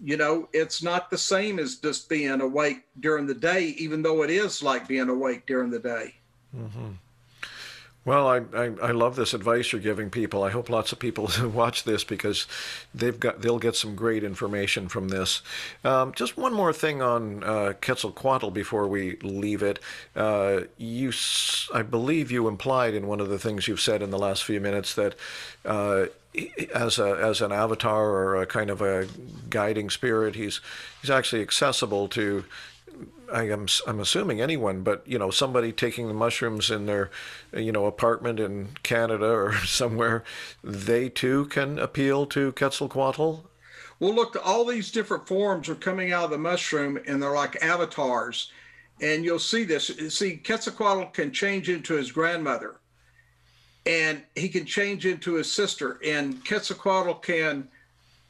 You 0.00 0.16
know, 0.16 0.48
it's 0.52 0.82
not 0.82 1.10
the 1.10 1.18
same 1.18 1.58
as 1.58 1.76
just 1.76 2.08
being 2.08 2.40
awake 2.40 2.84
during 3.00 3.26
the 3.26 3.34
day, 3.34 3.74
even 3.78 4.02
though 4.02 4.22
it 4.22 4.30
is 4.30 4.62
like 4.62 4.88
being 4.88 5.08
awake 5.08 5.46
during 5.46 5.70
the 5.70 5.78
day. 5.78 6.14
Mm-hmm. 6.56 6.92
Well, 8.06 8.28
I, 8.28 8.36
I, 8.56 8.70
I, 8.80 8.90
love 8.92 9.16
this 9.16 9.34
advice 9.34 9.72
you're 9.72 9.80
giving 9.80 10.10
people. 10.10 10.44
I 10.44 10.50
hope 10.50 10.70
lots 10.70 10.92
of 10.92 11.00
people 11.00 11.28
watch 11.52 11.82
this 11.82 12.04
because 12.04 12.46
they've 12.94 13.18
got 13.18 13.42
they'll 13.42 13.58
get 13.58 13.74
some 13.74 13.96
great 13.96 14.22
information 14.22 14.86
from 14.88 15.08
this. 15.08 15.42
Um, 15.82 16.12
just 16.14 16.36
one 16.36 16.54
more 16.54 16.72
thing 16.72 17.02
on 17.02 17.42
uh, 17.42 17.72
Quetzalcoatl 17.82 18.50
before 18.50 18.86
we 18.86 19.16
leave 19.22 19.60
it. 19.60 19.80
Uh, 20.14 20.60
you, 20.78 21.12
I 21.74 21.82
believe 21.82 22.30
you 22.30 22.46
implied 22.46 22.94
in 22.94 23.08
one 23.08 23.18
of 23.18 23.28
the 23.28 23.40
things 23.40 23.66
you've 23.66 23.80
said 23.80 24.02
in 24.02 24.10
the 24.10 24.18
last 24.20 24.44
few 24.44 24.60
minutes 24.60 24.94
that 24.94 25.16
uh, 25.64 26.06
as 26.72 27.00
a 27.00 27.10
as 27.10 27.40
an 27.40 27.50
avatar 27.50 28.08
or 28.08 28.40
a 28.40 28.46
kind 28.46 28.70
of 28.70 28.80
a 28.80 29.08
guiding 29.50 29.90
spirit, 29.90 30.36
he's 30.36 30.60
he's 31.00 31.10
actually 31.10 31.42
accessible 31.42 32.06
to 32.10 32.44
I 33.32 33.48
am 33.50 33.66
I'm 33.86 34.00
assuming 34.00 34.40
anyone, 34.40 34.82
but 34.82 35.02
you 35.06 35.18
know 35.18 35.30
somebody 35.30 35.72
taking 35.72 36.08
the 36.08 36.14
mushrooms 36.14 36.70
in 36.70 36.86
their 36.86 37.10
you 37.52 37.72
know 37.72 37.86
apartment 37.86 38.40
in 38.40 38.68
Canada 38.82 39.26
or 39.26 39.54
somewhere, 39.64 40.24
they 40.62 41.08
too 41.08 41.46
can 41.46 41.78
appeal 41.78 42.26
to 42.26 42.52
Quetzalcoatl. 42.52 43.44
Well, 43.98 44.14
look, 44.14 44.36
all 44.44 44.64
these 44.64 44.90
different 44.90 45.26
forms 45.26 45.68
are 45.68 45.74
coming 45.74 46.12
out 46.12 46.24
of 46.24 46.30
the 46.30 46.38
mushroom, 46.38 46.98
and 47.06 47.22
they're 47.22 47.32
like 47.32 47.62
avatars, 47.62 48.52
and 49.00 49.24
you'll 49.24 49.38
see 49.38 49.64
this. 49.64 49.86
See, 50.10 50.36
Quetzalcoatl 50.36 51.12
can 51.12 51.32
change 51.32 51.68
into 51.70 51.94
his 51.94 52.12
grandmother, 52.12 52.76
and 53.86 54.22
he 54.34 54.48
can 54.48 54.66
change 54.66 55.06
into 55.06 55.34
his 55.34 55.50
sister, 55.50 55.98
and 56.04 56.44
Quetzalcoatl 56.46 57.14
can. 57.14 57.68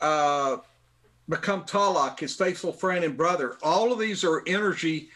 Uh, 0.01 0.59
become 1.29 1.65
Talak, 1.65 2.21
his 2.21 2.35
faithful 2.35 2.73
friend 2.73 3.05
and 3.05 3.17
brother. 3.17 3.57
All 3.63 3.93
of 3.93 3.99
these 3.99 4.25
are 4.25 4.43
energy 4.47 5.09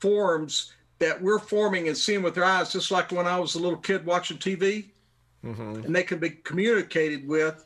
forms 0.00 0.72
that 0.98 1.20
we're 1.20 1.38
forming 1.38 1.88
and 1.88 1.96
seeing 1.96 2.22
with 2.22 2.36
our 2.38 2.44
eyes, 2.44 2.72
just 2.72 2.90
like 2.90 3.12
when 3.12 3.26
I 3.26 3.38
was 3.38 3.54
a 3.54 3.58
little 3.58 3.78
kid 3.78 4.04
watching 4.04 4.38
TV, 4.38 4.86
mm-hmm. 5.44 5.84
and 5.84 5.94
they 5.94 6.02
can 6.02 6.18
be 6.18 6.30
communicated 6.30 7.26
with, 7.26 7.64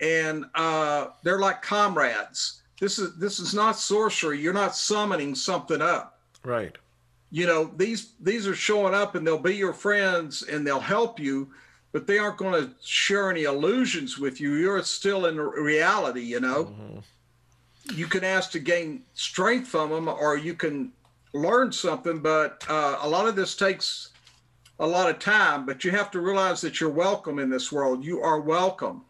and 0.00 0.44
uh, 0.54 1.08
they're 1.22 1.38
like 1.38 1.62
comrades. 1.62 2.62
This 2.80 2.98
is 2.98 3.16
this 3.16 3.38
is 3.38 3.54
not 3.54 3.78
sorcery. 3.78 4.40
You're 4.40 4.52
not 4.52 4.74
summoning 4.74 5.34
something 5.34 5.82
up. 5.82 6.18
Right. 6.44 6.76
You 7.30 7.46
know 7.46 7.70
these 7.76 8.12
these 8.20 8.46
are 8.46 8.54
showing 8.54 8.94
up, 8.94 9.14
and 9.14 9.26
they'll 9.26 9.38
be 9.38 9.56
your 9.56 9.72
friends, 9.72 10.42
and 10.42 10.66
they'll 10.66 10.80
help 10.80 11.20
you 11.20 11.50
but 11.92 12.06
they 12.06 12.18
aren't 12.18 12.36
going 12.36 12.64
to 12.64 12.70
share 12.82 13.30
any 13.30 13.44
illusions 13.44 14.18
with 14.18 14.40
you. 14.40 14.54
You're 14.54 14.82
still 14.82 15.26
in 15.26 15.38
reality, 15.38 16.22
you 16.22 16.40
know. 16.40 16.66
Mm-hmm. 16.66 16.98
You 17.94 18.06
can 18.06 18.22
ask 18.22 18.50
to 18.52 18.58
gain 18.58 19.02
strength 19.14 19.68
from 19.68 19.90
them, 19.90 20.08
or 20.08 20.36
you 20.36 20.54
can 20.54 20.92
learn 21.32 21.72
something. 21.72 22.20
But 22.20 22.64
uh, 22.68 22.98
a 23.00 23.08
lot 23.08 23.26
of 23.26 23.34
this 23.34 23.56
takes 23.56 24.10
a 24.78 24.86
lot 24.86 25.10
of 25.10 25.18
time. 25.18 25.66
But 25.66 25.84
you 25.84 25.90
have 25.90 26.10
to 26.12 26.20
realize 26.20 26.60
that 26.60 26.80
you're 26.80 26.90
welcome 26.90 27.38
in 27.38 27.50
this 27.50 27.72
world. 27.72 28.04
You 28.04 28.20
are 28.20 28.40
welcome. 28.40 29.02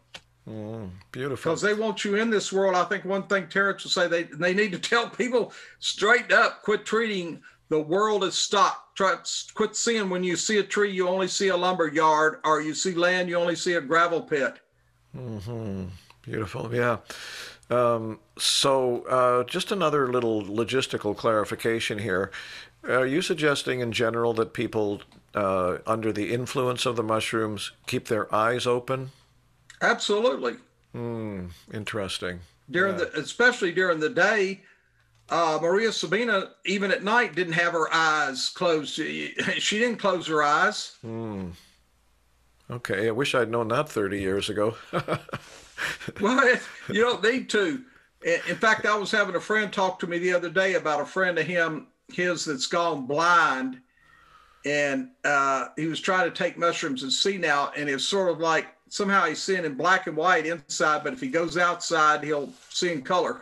Mm, 0.49 0.89
beautiful. 1.11 1.51
Because 1.51 1.61
they 1.61 1.75
want 1.75 2.03
you 2.03 2.15
in 2.15 2.31
this 2.31 2.51
world. 2.51 2.75
I 2.75 2.83
think 2.85 3.05
one 3.05 3.23
thing 3.23 3.47
Terence 3.47 3.83
will 3.83 3.91
say 3.91 4.07
they 4.07 4.23
they 4.23 4.53
need 4.53 4.71
to 4.71 4.79
tell 4.89 5.09
people 5.09 5.53
straight 5.79 6.31
up, 6.31 6.63
quit 6.63 6.85
treating 6.85 7.41
the 7.71 7.79
world 7.79 8.25
is 8.25 8.35
stopped. 8.35 8.97
Try 8.97 9.15
quit 9.53 9.77
seeing 9.77 10.09
when 10.09 10.25
you 10.25 10.35
see 10.35 10.57
a 10.57 10.63
tree, 10.63 10.91
you 10.91 11.07
only 11.07 11.29
see 11.29 11.47
a 11.47 11.55
lumber 11.55 11.87
yard, 11.87 12.41
or 12.43 12.59
you 12.59 12.73
see 12.73 12.93
land, 12.93 13.29
you 13.29 13.37
only 13.37 13.55
see 13.55 13.75
a 13.75 13.81
gravel 13.81 14.21
pit. 14.21 14.59
Mm-hmm. 15.17 15.85
Beautiful, 16.21 16.75
yeah. 16.75 16.97
Um, 17.69 18.19
so, 18.37 19.03
uh, 19.03 19.45
just 19.45 19.71
another 19.71 20.11
little 20.11 20.43
logistical 20.43 21.15
clarification 21.15 21.97
here. 21.97 22.29
Are 22.83 23.05
you 23.05 23.21
suggesting 23.21 23.79
in 23.79 23.93
general 23.93 24.33
that 24.33 24.53
people 24.53 25.01
uh, 25.33 25.77
under 25.87 26.11
the 26.11 26.33
influence 26.33 26.85
of 26.85 26.97
the 26.97 27.03
mushrooms 27.03 27.71
keep 27.87 28.09
their 28.09 28.33
eyes 28.35 28.67
open? 28.67 29.11
Absolutely. 29.81 30.55
Interesting. 31.73 32.41
During 32.69 32.97
the, 32.97 33.17
especially 33.17 33.71
during 33.71 34.01
the 34.01 34.09
day, 34.09 34.61
uh, 35.31 35.57
Maria 35.61 35.91
Sabina, 35.91 36.51
even 36.65 36.91
at 36.91 37.03
night, 37.03 37.35
didn't 37.35 37.53
have 37.53 37.73
her 37.73 37.91
eyes 37.93 38.49
closed. 38.49 38.95
She 38.99 39.79
didn't 39.79 39.97
close 39.97 40.27
her 40.27 40.43
eyes. 40.43 40.97
Hmm. 41.01 41.49
Okay, 42.69 43.07
I 43.07 43.11
wish 43.11 43.33
I'd 43.35 43.49
known 43.49 43.69
that 43.69 43.89
30 43.89 44.19
years 44.19 44.49
ago. 44.49 44.75
Well, 46.19 46.55
you 46.89 47.01
don't 47.01 47.23
need 47.23 47.49
to. 47.51 47.83
In 48.23 48.39
in 48.47 48.55
fact, 48.55 48.85
I 48.85 48.95
was 48.95 49.11
having 49.11 49.35
a 49.35 49.41
friend 49.41 49.71
talk 49.71 49.99
to 49.99 50.07
me 50.07 50.19
the 50.19 50.33
other 50.33 50.49
day 50.49 50.75
about 50.75 51.01
a 51.01 51.05
friend 51.05 51.37
of 51.39 51.45
him, 51.45 51.87
his 52.11 52.45
that's 52.45 52.67
gone 52.67 53.07
blind, 53.07 53.81
and 54.65 55.09
uh, 55.23 55.69
he 55.75 55.87
was 55.87 55.99
trying 55.99 56.29
to 56.29 56.35
take 56.35 56.57
mushrooms 56.57 57.03
and 57.03 57.11
see 57.11 57.37
now, 57.37 57.71
and 57.75 57.89
it's 57.89 58.05
sort 58.05 58.29
of 58.29 58.39
like 58.39 58.67
somehow 58.89 59.25
he's 59.25 59.41
seeing 59.41 59.65
in 59.65 59.75
black 59.75 60.07
and 60.07 60.15
white 60.15 60.45
inside, 60.45 61.03
but 61.03 61.13
if 61.13 61.21
he 61.21 61.29
goes 61.29 61.57
outside, 61.57 62.23
he'll 62.23 62.53
see 62.69 62.91
in 62.91 63.01
color. 63.01 63.41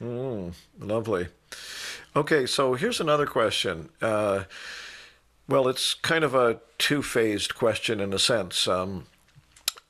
Lovely. 0.00 1.28
Okay, 2.14 2.46
so 2.46 2.74
here's 2.74 3.00
another 3.00 3.26
question. 3.26 3.88
Uh, 4.00 4.44
well, 5.48 5.68
it's 5.68 5.94
kind 5.94 6.24
of 6.24 6.34
a 6.34 6.60
two-phased 6.78 7.54
question 7.54 8.00
in 8.00 8.12
a 8.12 8.18
sense. 8.18 8.68
Um, 8.68 9.06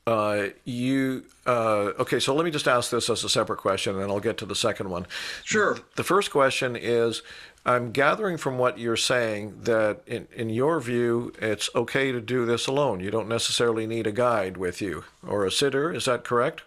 uh, 0.07 0.47
you 0.65 1.25
uh, 1.45 1.91
okay? 1.99 2.19
So 2.19 2.33
let 2.33 2.43
me 2.43 2.49
just 2.49 2.67
ask 2.67 2.89
this 2.89 3.09
as 3.09 3.23
a 3.23 3.29
separate 3.29 3.59
question, 3.59 3.99
and 3.99 4.11
I'll 4.11 4.19
get 4.19 4.37
to 4.39 4.45
the 4.45 4.55
second 4.55 4.89
one. 4.89 5.05
sure. 5.43 5.77
The 5.97 6.03
first 6.03 6.31
question 6.31 6.75
is 6.75 7.21
I'm 7.65 7.91
gathering 7.91 8.37
from 8.37 8.57
what 8.57 8.79
you're 8.79 8.95
saying 8.95 9.61
that, 9.63 10.01
in, 10.07 10.27
in 10.33 10.49
your 10.49 10.79
view, 10.79 11.33
it's 11.39 11.69
okay 11.75 12.11
to 12.11 12.21
do 12.21 12.45
this 12.45 12.65
alone. 12.65 13.01
You 13.01 13.11
don't 13.11 13.27
necessarily 13.27 13.85
need 13.85 14.07
a 14.07 14.11
guide 14.11 14.57
with 14.57 14.81
you 14.81 15.03
or 15.27 15.45
a 15.45 15.51
sitter. 15.51 15.93
Is 15.93 16.05
that 16.05 16.23
correct? 16.23 16.63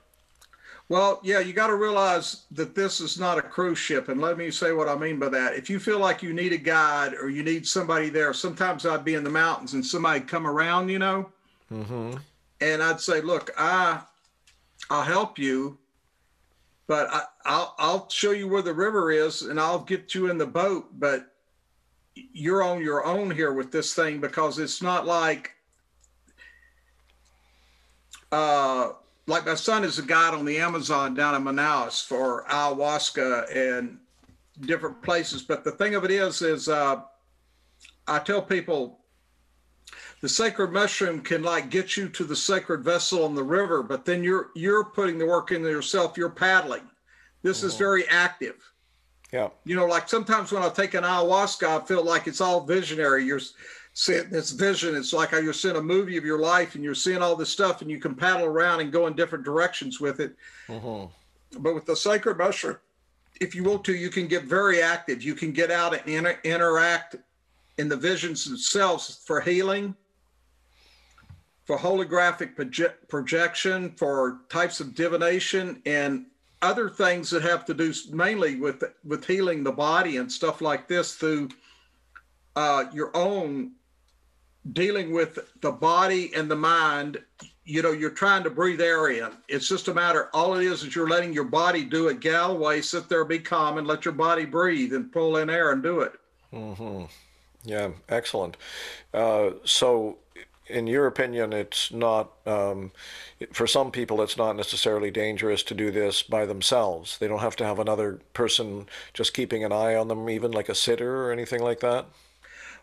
Well, 0.88 1.20
yeah, 1.22 1.38
you 1.40 1.52
got 1.54 1.68
to 1.68 1.76
realize 1.76 2.44
that 2.50 2.74
this 2.74 3.00
is 3.00 3.18
not 3.18 3.38
a 3.38 3.42
cruise 3.42 3.78
ship. 3.78 4.08
And 4.08 4.20
let 4.20 4.36
me 4.36 4.50
say 4.50 4.72
what 4.72 4.88
I 4.88 4.96
mean 4.96 5.18
by 5.18 5.30
that. 5.30 5.54
If 5.54 5.70
you 5.70 5.78
feel 5.78 5.98
like 5.98 6.22
you 6.22 6.34
need 6.34 6.52
a 6.52 6.58
guide 6.58 7.14
or 7.14 7.30
you 7.30 7.42
need 7.42 7.66
somebody 7.66 8.10
there, 8.10 8.34
sometimes 8.34 8.84
I'd 8.84 9.04
be 9.04 9.14
in 9.14 9.24
the 9.24 9.30
mountains 9.30 9.72
and 9.74 9.84
somebody 9.86 10.20
come 10.20 10.46
around, 10.46 10.90
you 10.90 10.98
know, 10.98 11.30
and 12.60 12.82
I'd 12.82 13.00
say, 13.00 13.20
look, 13.22 13.50
I, 13.56 14.02
I'll 14.90 15.02
help 15.02 15.38
you, 15.38 15.78
but 16.86 17.08
I, 17.10 17.22
I'll, 17.46 17.74
I'll 17.78 18.08
show 18.10 18.32
you 18.32 18.48
where 18.48 18.62
the 18.62 18.74
river 18.74 19.10
is 19.10 19.42
and 19.42 19.58
I'll 19.58 19.78
get 19.80 20.14
you 20.14 20.30
in 20.30 20.36
the 20.36 20.46
boat. 20.46 20.88
But 20.98 21.34
you're 22.14 22.62
on 22.62 22.82
your 22.82 23.06
own 23.06 23.30
here 23.30 23.54
with 23.54 23.72
this 23.72 23.94
thing 23.94 24.20
because 24.20 24.58
it's 24.58 24.82
not 24.82 25.06
like, 25.06 25.52
uh, 28.30 28.90
like 29.26 29.46
my 29.46 29.54
son 29.54 29.84
is 29.84 29.98
a 29.98 30.02
guide 30.02 30.34
on 30.34 30.44
the 30.44 30.58
Amazon 30.58 31.14
down 31.14 31.34
in 31.34 31.42
Manaus 31.42 32.04
for 32.04 32.44
ayahuasca 32.48 33.54
and 33.54 33.98
different 34.60 35.02
places. 35.02 35.42
But 35.42 35.64
the 35.64 35.72
thing 35.72 35.94
of 35.94 36.04
it 36.04 36.10
is, 36.10 36.42
is 36.42 36.68
uh, 36.68 37.02
I 38.06 38.18
tell 38.18 38.42
people 38.42 39.00
the 40.20 40.28
sacred 40.28 40.72
mushroom 40.72 41.20
can 41.20 41.42
like 41.42 41.70
get 41.70 41.96
you 41.96 42.08
to 42.08 42.24
the 42.24 42.36
sacred 42.36 42.84
vessel 42.84 43.24
on 43.24 43.34
the 43.34 43.42
river, 43.42 43.82
but 43.82 44.04
then 44.04 44.22
you're 44.22 44.50
you're 44.54 44.84
putting 44.84 45.18
the 45.18 45.26
work 45.26 45.52
in 45.52 45.62
yourself. 45.62 46.16
You're 46.16 46.30
paddling. 46.30 46.82
This 47.42 47.64
is 47.64 47.76
very 47.76 48.08
active. 48.08 48.54
Yeah. 49.32 49.48
You 49.64 49.74
know, 49.74 49.86
like 49.86 50.08
sometimes 50.08 50.52
when 50.52 50.62
I 50.62 50.68
take 50.68 50.94
an 50.94 51.04
ayahuasca, 51.04 51.82
I 51.82 51.84
feel 51.84 52.04
like 52.04 52.26
it's 52.26 52.40
all 52.40 52.60
visionary. 52.60 53.24
You're 53.24 53.40
seeing 53.94 54.30
this 54.30 54.50
vision. 54.50 54.96
It's 54.96 55.12
like 55.12 55.30
how 55.30 55.38
you're 55.38 55.52
seeing 55.52 55.76
a 55.76 55.82
movie 55.82 56.16
of 56.16 56.24
your 56.24 56.40
life 56.40 56.74
and 56.74 56.84
you're 56.84 56.94
seeing 56.94 57.22
all 57.22 57.36
this 57.36 57.50
stuff 57.50 57.82
and 57.82 57.90
you 57.90 57.98
can 57.98 58.14
paddle 58.14 58.46
around 58.46 58.80
and 58.80 58.92
go 58.92 59.06
in 59.06 59.14
different 59.14 59.44
directions 59.44 60.00
with 60.00 60.20
it. 60.20 60.34
But 61.58 61.74
with 61.74 61.84
the 61.84 61.96
sacred 61.96 62.38
mushroom, 62.38 62.78
if 63.40 63.54
you 63.54 63.64
want 63.64 63.84
to, 63.84 63.94
you 63.94 64.08
can 64.08 64.28
get 64.28 64.44
very 64.44 64.82
active. 64.82 65.22
You 65.22 65.34
can 65.34 65.52
get 65.52 65.70
out 65.70 65.94
and 65.94 66.08
inter- 66.08 66.38
interact 66.44 67.16
in 67.78 67.88
the 67.88 67.96
visions 67.96 68.44
themselves 68.44 69.20
for 69.24 69.40
healing, 69.40 69.94
for 71.64 71.76
holographic 71.76 72.54
proje- 72.54 72.94
projection, 73.08 73.90
for 73.96 74.40
types 74.48 74.80
of 74.80 74.94
divination, 74.94 75.82
and 75.84 76.26
other 76.62 76.88
things 76.88 77.28
that 77.30 77.42
have 77.42 77.64
to 77.66 77.74
do 77.74 77.92
mainly 78.10 78.56
with 78.56 78.84
with 79.04 79.26
healing 79.26 79.64
the 79.64 79.72
body 79.72 80.18
and 80.18 80.30
stuff 80.30 80.60
like 80.60 80.86
this 80.86 81.14
through 81.14 81.48
uh, 82.54 82.84
your 82.92 83.14
own 83.16 83.72
dealing 84.72 85.12
with 85.12 85.38
the 85.60 85.72
body 85.72 86.32
and 86.34 86.50
the 86.50 86.56
mind 86.56 87.18
you 87.64 87.82
know 87.82 87.92
you're 87.92 88.10
trying 88.10 88.42
to 88.44 88.50
breathe 88.50 88.80
air 88.80 89.08
in 89.08 89.30
it's 89.48 89.68
just 89.68 89.88
a 89.88 89.94
matter 89.94 90.28
all 90.32 90.54
it 90.54 90.64
is 90.64 90.82
is 90.82 90.94
you're 90.94 91.08
letting 91.08 91.32
your 91.32 91.44
body 91.44 91.84
do 91.84 92.08
it 92.08 92.20
galway 92.20 92.80
sit 92.80 93.08
there 93.08 93.24
be 93.24 93.38
calm 93.38 93.78
and 93.78 93.86
let 93.86 94.04
your 94.04 94.14
body 94.14 94.44
breathe 94.44 94.92
and 94.92 95.12
pull 95.12 95.36
in 95.36 95.50
air 95.50 95.72
and 95.72 95.82
do 95.82 96.00
it 96.00 96.12
Mm-hmm. 96.52 97.04
Yeah, 97.64 97.90
excellent. 98.08 98.56
Uh, 99.14 99.50
so, 99.64 100.18
in 100.66 100.86
your 100.86 101.06
opinion, 101.06 101.52
it's 101.52 101.92
not, 101.92 102.32
um, 102.46 102.92
for 103.52 103.66
some 103.66 103.90
people, 103.90 104.22
it's 104.22 104.36
not 104.36 104.56
necessarily 104.56 105.10
dangerous 105.10 105.62
to 105.64 105.74
do 105.74 105.90
this 105.90 106.22
by 106.22 106.44
themselves. 106.44 107.18
They 107.18 107.28
don't 107.28 107.40
have 107.40 107.56
to 107.56 107.64
have 107.64 107.78
another 107.78 108.20
person 108.34 108.86
just 109.14 109.34
keeping 109.34 109.64
an 109.64 109.72
eye 109.72 109.94
on 109.94 110.08
them, 110.08 110.28
even 110.28 110.50
like 110.50 110.68
a 110.68 110.74
sitter 110.74 111.24
or 111.24 111.32
anything 111.32 111.62
like 111.62 111.80
that. 111.80 112.06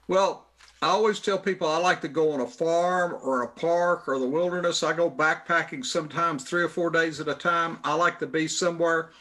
well 0.08 0.46
i 0.82 0.88
always 0.88 1.20
tell 1.20 1.38
people 1.38 1.68
i 1.68 1.78
like 1.78 2.02
to 2.02 2.08
go 2.08 2.32
on 2.32 2.42
a 2.42 2.48
farm 2.48 3.18
or 3.24 3.44
a 3.44 3.48
park 3.48 4.08
or 4.08 4.20
the 4.20 4.28
wilderness. 4.28 4.84
I 4.84 4.94
go 4.94 5.10
backpacking 5.10 5.86
sometimes 5.86 6.44
three 6.44 6.64
or 6.64 6.70
four 6.70 6.90
days 6.90 7.20
at 7.20 7.28
a 7.28 7.34
time. 7.34 7.80
I 7.84 7.94
like 7.94 8.20
to 8.20 8.28
be 8.28 8.48
somewhere. 8.48 9.12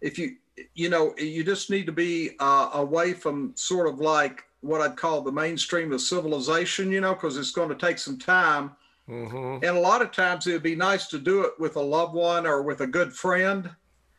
If 0.00 0.18
you 0.18 0.36
you 0.74 0.88
know 0.88 1.14
you 1.18 1.44
just 1.44 1.70
need 1.70 1.86
to 1.86 1.92
be 1.92 2.30
uh, 2.40 2.70
away 2.74 3.12
from 3.12 3.52
sort 3.56 3.88
of 3.88 3.98
like 4.00 4.44
what 4.62 4.80
i'd 4.80 4.96
call 4.96 5.20
the 5.20 5.30
mainstream 5.30 5.92
of 5.92 6.00
civilization 6.00 6.90
you 6.90 7.00
know 7.00 7.12
because 7.12 7.36
it's 7.36 7.50
going 7.50 7.68
to 7.68 7.74
take 7.74 7.98
some 7.98 8.18
time. 8.18 8.72
Mm-hmm. 9.08 9.64
and 9.64 9.76
a 9.76 9.80
lot 9.80 10.02
of 10.02 10.10
times 10.10 10.48
it 10.48 10.52
would 10.52 10.64
be 10.64 10.74
nice 10.74 11.06
to 11.08 11.18
do 11.20 11.42
it 11.42 11.52
with 11.60 11.76
a 11.76 11.80
loved 11.80 12.14
one 12.14 12.44
or 12.44 12.62
with 12.62 12.80
a 12.80 12.88
good 12.88 13.12
friend. 13.12 13.70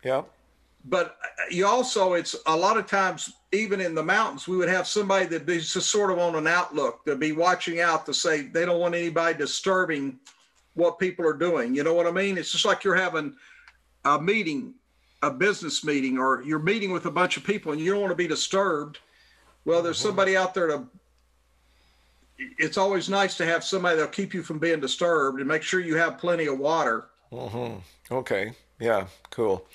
Yeah. 0.01 0.21
But 0.89 1.17
uh, 1.23 1.43
you 1.49 1.65
also 1.65 2.13
it's 2.13 2.35
a 2.45 2.55
lot 2.55 2.77
of 2.77 2.87
times 2.87 3.33
even 3.51 3.81
in 3.81 3.93
the 3.93 4.03
mountains 4.03 4.47
we 4.47 4.57
would 4.57 4.69
have 4.69 4.87
somebody 4.87 5.25
that 5.25 5.45
be 5.45 5.57
just 5.57 5.89
sort 5.89 6.11
of 6.11 6.19
on 6.19 6.35
an 6.35 6.47
outlook 6.47 7.03
to 7.05 7.15
be 7.15 7.31
watching 7.31 7.79
out 7.79 8.05
to 8.05 8.13
say 8.13 8.43
they 8.43 8.65
don't 8.65 8.79
want 8.79 8.95
anybody 8.95 9.37
disturbing 9.37 10.17
what 10.73 10.99
people 10.99 11.25
are 11.25 11.33
doing. 11.33 11.73
You 11.75 11.83
know 11.83 11.95
what 11.95 12.05
i 12.05 12.11
mean? 12.11 12.37
It's 12.37 12.51
just 12.51 12.65
like 12.65 12.83
you're 12.83 12.95
having 12.95 13.35
a 14.05 14.19
meeting 14.21 14.73
a 15.23 15.31
business 15.31 15.83
meeting 15.83 16.19
or 16.19 16.43
you're 16.43 16.59
meeting 16.59 16.91
with 16.91 17.07
a 17.07 17.11
bunch 17.11 17.37
of 17.37 17.43
people 17.43 17.71
and 17.71 17.81
you 17.81 17.91
don't 17.91 18.01
want 18.01 18.11
to 18.11 18.15
be 18.15 18.27
disturbed. 18.27 18.99
Well 19.65 19.81
there's 19.81 19.97
mm-hmm. 19.97 20.09
somebody 20.09 20.37
out 20.37 20.53
there 20.53 20.67
to 20.67 20.87
it's 22.59 22.77
always 22.77 23.09
nice 23.09 23.35
to 23.37 23.45
have 23.45 23.63
somebody 23.63 23.95
that'll 23.95 24.11
keep 24.11 24.33
you 24.33 24.43
from 24.43 24.59
being 24.59 24.79
disturbed 24.79 25.39
and 25.39 25.47
make 25.47 25.63
sure 25.63 25.79
you 25.79 25.95
have 25.95 26.19
plenty 26.19 26.45
of 26.45 26.59
water. 26.59 27.07
Mm-hmm. 27.31 27.79
Okay. 28.13 28.53
Yeah, 28.79 29.07
cool. 29.31 29.65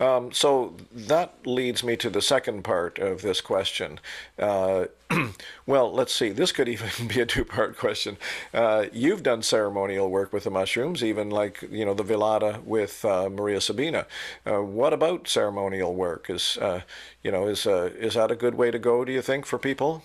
Um, 0.00 0.32
so 0.32 0.74
that 0.92 1.34
leads 1.46 1.84
me 1.84 1.96
to 1.98 2.10
the 2.10 2.20
second 2.20 2.64
part 2.64 2.98
of 2.98 3.22
this 3.22 3.40
question. 3.40 4.00
Uh, 4.36 4.86
well, 5.66 5.92
let's 5.92 6.12
see. 6.12 6.30
This 6.30 6.50
could 6.50 6.68
even 6.74 7.06
be 7.06 7.20
a 7.20 7.26
two-part 7.26 7.76
question. 7.76 8.16
Uh, 8.52 8.86
you've 8.92 9.22
done 9.22 9.42
ceremonial 9.42 10.10
work 10.10 10.32
with 10.32 10.42
the 10.44 10.50
mushrooms, 10.50 11.04
even 11.04 11.30
like 11.30 11.62
you 11.70 11.84
know 11.84 11.94
the 11.94 12.02
Velada 12.02 12.60
with 12.64 13.04
uh, 13.04 13.28
Maria 13.30 13.60
Sabina. 13.60 14.06
Uh, 14.44 14.62
what 14.62 14.92
about 14.92 15.28
ceremonial 15.28 15.94
work? 15.94 16.28
Is 16.28 16.58
uh, 16.60 16.80
you 17.22 17.30
know 17.30 17.46
is 17.46 17.66
uh, 17.66 17.90
is 17.96 18.14
that 18.14 18.32
a 18.32 18.36
good 18.36 18.56
way 18.56 18.72
to 18.72 18.80
go? 18.80 19.04
Do 19.04 19.12
you 19.12 19.22
think 19.22 19.46
for 19.46 19.58
people? 19.58 20.02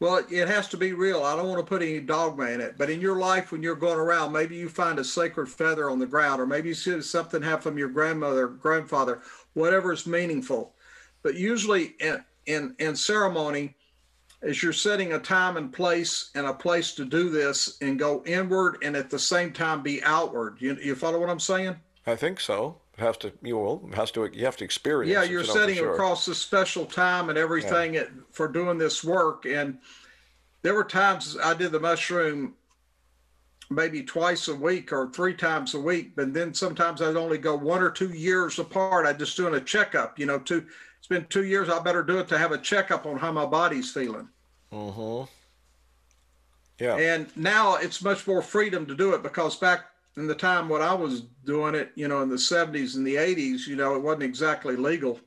Well, 0.00 0.24
it 0.30 0.46
has 0.46 0.68
to 0.68 0.76
be 0.76 0.92
real. 0.92 1.24
I 1.24 1.34
don't 1.34 1.48
want 1.48 1.58
to 1.58 1.68
put 1.68 1.82
any 1.82 1.98
dogma 1.98 2.44
in 2.50 2.60
it, 2.60 2.76
but 2.78 2.88
in 2.88 3.00
your 3.00 3.18
life, 3.18 3.50
when 3.50 3.64
you're 3.64 3.74
going 3.74 3.98
around, 3.98 4.32
maybe 4.32 4.54
you 4.54 4.68
find 4.68 4.98
a 4.98 5.04
sacred 5.04 5.48
feather 5.48 5.90
on 5.90 5.98
the 5.98 6.06
ground, 6.06 6.40
or 6.40 6.46
maybe 6.46 6.68
you 6.68 6.74
see 6.74 7.00
something 7.00 7.42
happen 7.42 7.62
from 7.62 7.78
your 7.78 7.88
grandmother, 7.88 8.46
grandfather, 8.46 9.22
whatever 9.54 9.92
is 9.92 10.06
meaningful. 10.06 10.72
But 11.22 11.34
usually 11.34 11.96
in, 12.00 12.24
in, 12.46 12.76
in 12.78 12.94
ceremony, 12.94 13.74
as 14.42 14.62
you're 14.62 14.72
setting 14.72 15.14
a 15.14 15.18
time 15.18 15.56
and 15.56 15.72
place 15.72 16.30
and 16.36 16.46
a 16.46 16.54
place 16.54 16.94
to 16.94 17.04
do 17.04 17.28
this 17.28 17.76
and 17.80 17.98
go 17.98 18.22
inward 18.24 18.78
and 18.82 18.96
at 18.96 19.10
the 19.10 19.18
same 19.18 19.52
time 19.52 19.82
be 19.82 20.02
outward. 20.04 20.58
You, 20.60 20.76
you 20.80 20.94
follow 20.94 21.18
what 21.18 21.28
I'm 21.28 21.40
saying? 21.40 21.74
I 22.06 22.14
think 22.14 22.38
so. 22.38 22.76
Has 22.98 23.16
to 23.18 23.32
you 23.42 23.56
will 23.56 23.88
has 23.94 24.10
to 24.12 24.28
you 24.32 24.44
have 24.44 24.56
to 24.56 24.64
experience. 24.64 25.12
Yeah, 25.12 25.22
you're 25.22 25.44
know 25.44 25.52
setting 25.52 25.76
sure. 25.76 25.92
across 25.92 26.26
this 26.26 26.38
special 26.38 26.84
time 26.84 27.28
and 27.28 27.38
everything 27.38 27.94
it, 27.94 28.10
for 28.32 28.48
doing 28.48 28.76
this 28.76 29.04
work. 29.04 29.46
And 29.46 29.78
there 30.62 30.74
were 30.74 30.84
times 30.84 31.36
I 31.42 31.54
did 31.54 31.70
the 31.70 31.78
mushroom 31.78 32.54
maybe 33.70 34.02
twice 34.02 34.48
a 34.48 34.54
week 34.54 34.92
or 34.92 35.10
three 35.10 35.34
times 35.34 35.74
a 35.74 35.80
week. 35.80 36.16
But 36.16 36.32
then 36.34 36.54
sometimes 36.54 37.02
I'd 37.02 37.16
only 37.16 37.38
go 37.38 37.54
one 37.54 37.82
or 37.82 37.90
two 37.90 38.10
years 38.10 38.58
apart. 38.58 39.06
I 39.06 39.12
just 39.12 39.36
doing 39.36 39.54
a 39.54 39.60
checkup, 39.60 40.18
you 40.18 40.26
know, 40.26 40.38
two, 40.38 40.66
it's 40.98 41.08
been 41.08 41.26
two 41.26 41.44
years. 41.44 41.68
I 41.68 41.80
better 41.80 42.02
do 42.02 42.18
it 42.18 42.28
to 42.28 42.38
have 42.38 42.52
a 42.52 42.58
checkup 42.58 43.06
on 43.06 43.18
how 43.18 43.32
my 43.32 43.46
body's 43.46 43.92
feeling. 43.92 44.28
Mm-hmm. 44.72 45.30
Yeah. 46.82 46.96
And 46.96 47.26
now 47.36 47.76
it's 47.76 48.02
much 48.02 48.26
more 48.26 48.42
freedom 48.42 48.86
to 48.86 48.94
do 48.94 49.14
it 49.14 49.22
because 49.22 49.56
back 49.56 49.87
in 50.16 50.26
the 50.26 50.34
time 50.34 50.68
when 50.68 50.82
I 50.82 50.94
was 50.94 51.22
doing 51.44 51.74
it, 51.74 51.92
you 51.94 52.08
know, 52.08 52.22
in 52.22 52.28
the 52.28 52.36
70s 52.36 52.96
and 52.96 53.06
the 53.06 53.16
80s, 53.16 53.66
you 53.66 53.76
know, 53.76 53.94
it 53.94 54.02
wasn't 54.02 54.24
exactly 54.24 54.76
legal. 54.76 55.20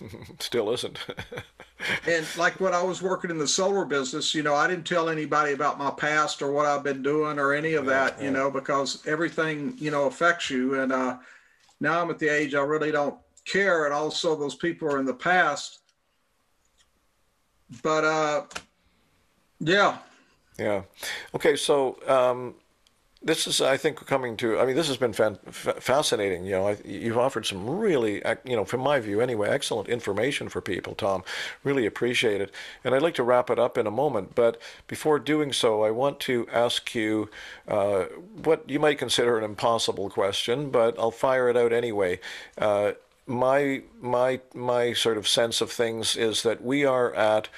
Still 0.38 0.72
isn't. 0.72 0.98
and 2.06 2.26
like 2.36 2.60
when 2.60 2.74
I 2.74 2.82
was 2.82 3.02
working 3.02 3.30
in 3.30 3.38
the 3.38 3.46
solar 3.46 3.84
business, 3.84 4.34
you 4.34 4.42
know, 4.42 4.54
I 4.54 4.66
didn't 4.66 4.86
tell 4.86 5.08
anybody 5.08 5.52
about 5.52 5.78
my 5.78 5.90
past 5.90 6.42
or 6.42 6.50
what 6.50 6.66
I've 6.66 6.82
been 6.82 7.02
doing 7.02 7.38
or 7.38 7.52
any 7.52 7.74
of 7.74 7.86
that, 7.86 8.20
you 8.20 8.30
know, 8.30 8.50
because 8.50 9.06
everything, 9.06 9.74
you 9.78 9.90
know, 9.90 10.06
affects 10.06 10.50
you. 10.50 10.80
And 10.80 10.92
uh, 10.92 11.18
now 11.80 12.00
I'm 12.00 12.10
at 12.10 12.18
the 12.18 12.28
age 12.28 12.54
I 12.54 12.62
really 12.62 12.90
don't 12.90 13.16
care. 13.44 13.84
And 13.84 13.94
also, 13.94 14.34
those 14.34 14.54
people 14.54 14.88
are 14.88 14.98
in 14.98 15.06
the 15.06 15.14
past. 15.14 15.80
But 17.82 18.04
uh, 18.04 18.42
yeah. 19.60 19.98
Yeah. 20.58 20.82
Okay. 21.34 21.56
So 21.56 21.98
um, 22.06 22.54
this 23.24 23.46
is, 23.46 23.62
I 23.62 23.78
think, 23.78 24.04
coming 24.06 24.36
to. 24.36 24.58
I 24.58 24.66
mean, 24.66 24.76
this 24.76 24.88
has 24.88 24.98
been 24.98 25.14
fan, 25.14 25.38
fascinating. 25.50 26.44
You 26.44 26.52
know, 26.52 26.68
I, 26.68 26.76
you've 26.84 27.16
offered 27.16 27.46
some 27.46 27.68
really, 27.68 28.22
you 28.44 28.54
know, 28.54 28.66
from 28.66 28.80
my 28.80 29.00
view 29.00 29.20
anyway, 29.20 29.48
excellent 29.48 29.88
information 29.88 30.50
for 30.50 30.60
people, 30.60 30.94
Tom. 30.94 31.24
Really 31.64 31.86
appreciate 31.86 32.42
it. 32.42 32.52
And 32.84 32.94
I'd 32.94 33.02
like 33.02 33.14
to 33.14 33.22
wrap 33.22 33.48
it 33.48 33.58
up 33.58 33.78
in 33.78 33.86
a 33.86 33.90
moment. 33.90 34.34
But 34.34 34.60
before 34.86 35.18
doing 35.18 35.52
so, 35.54 35.82
I 35.82 35.90
want 35.90 36.20
to 36.20 36.46
ask 36.52 36.94
you 36.94 37.30
uh, 37.66 38.04
what 38.42 38.68
you 38.68 38.78
might 38.78 38.98
consider 38.98 39.38
an 39.38 39.44
impossible 39.44 40.10
question, 40.10 40.70
but 40.70 40.98
I'll 40.98 41.10
fire 41.10 41.48
it 41.48 41.56
out 41.56 41.72
anyway. 41.72 42.20
Uh, 42.58 42.92
my 43.26 43.82
my 44.00 44.40
my 44.52 44.92
sort 44.92 45.16
of 45.16 45.26
sense 45.26 45.62
of 45.62 45.72
things 45.72 46.14
is 46.14 46.42
that 46.42 46.62
we 46.62 46.84
are 46.84 47.14
at 47.14 47.48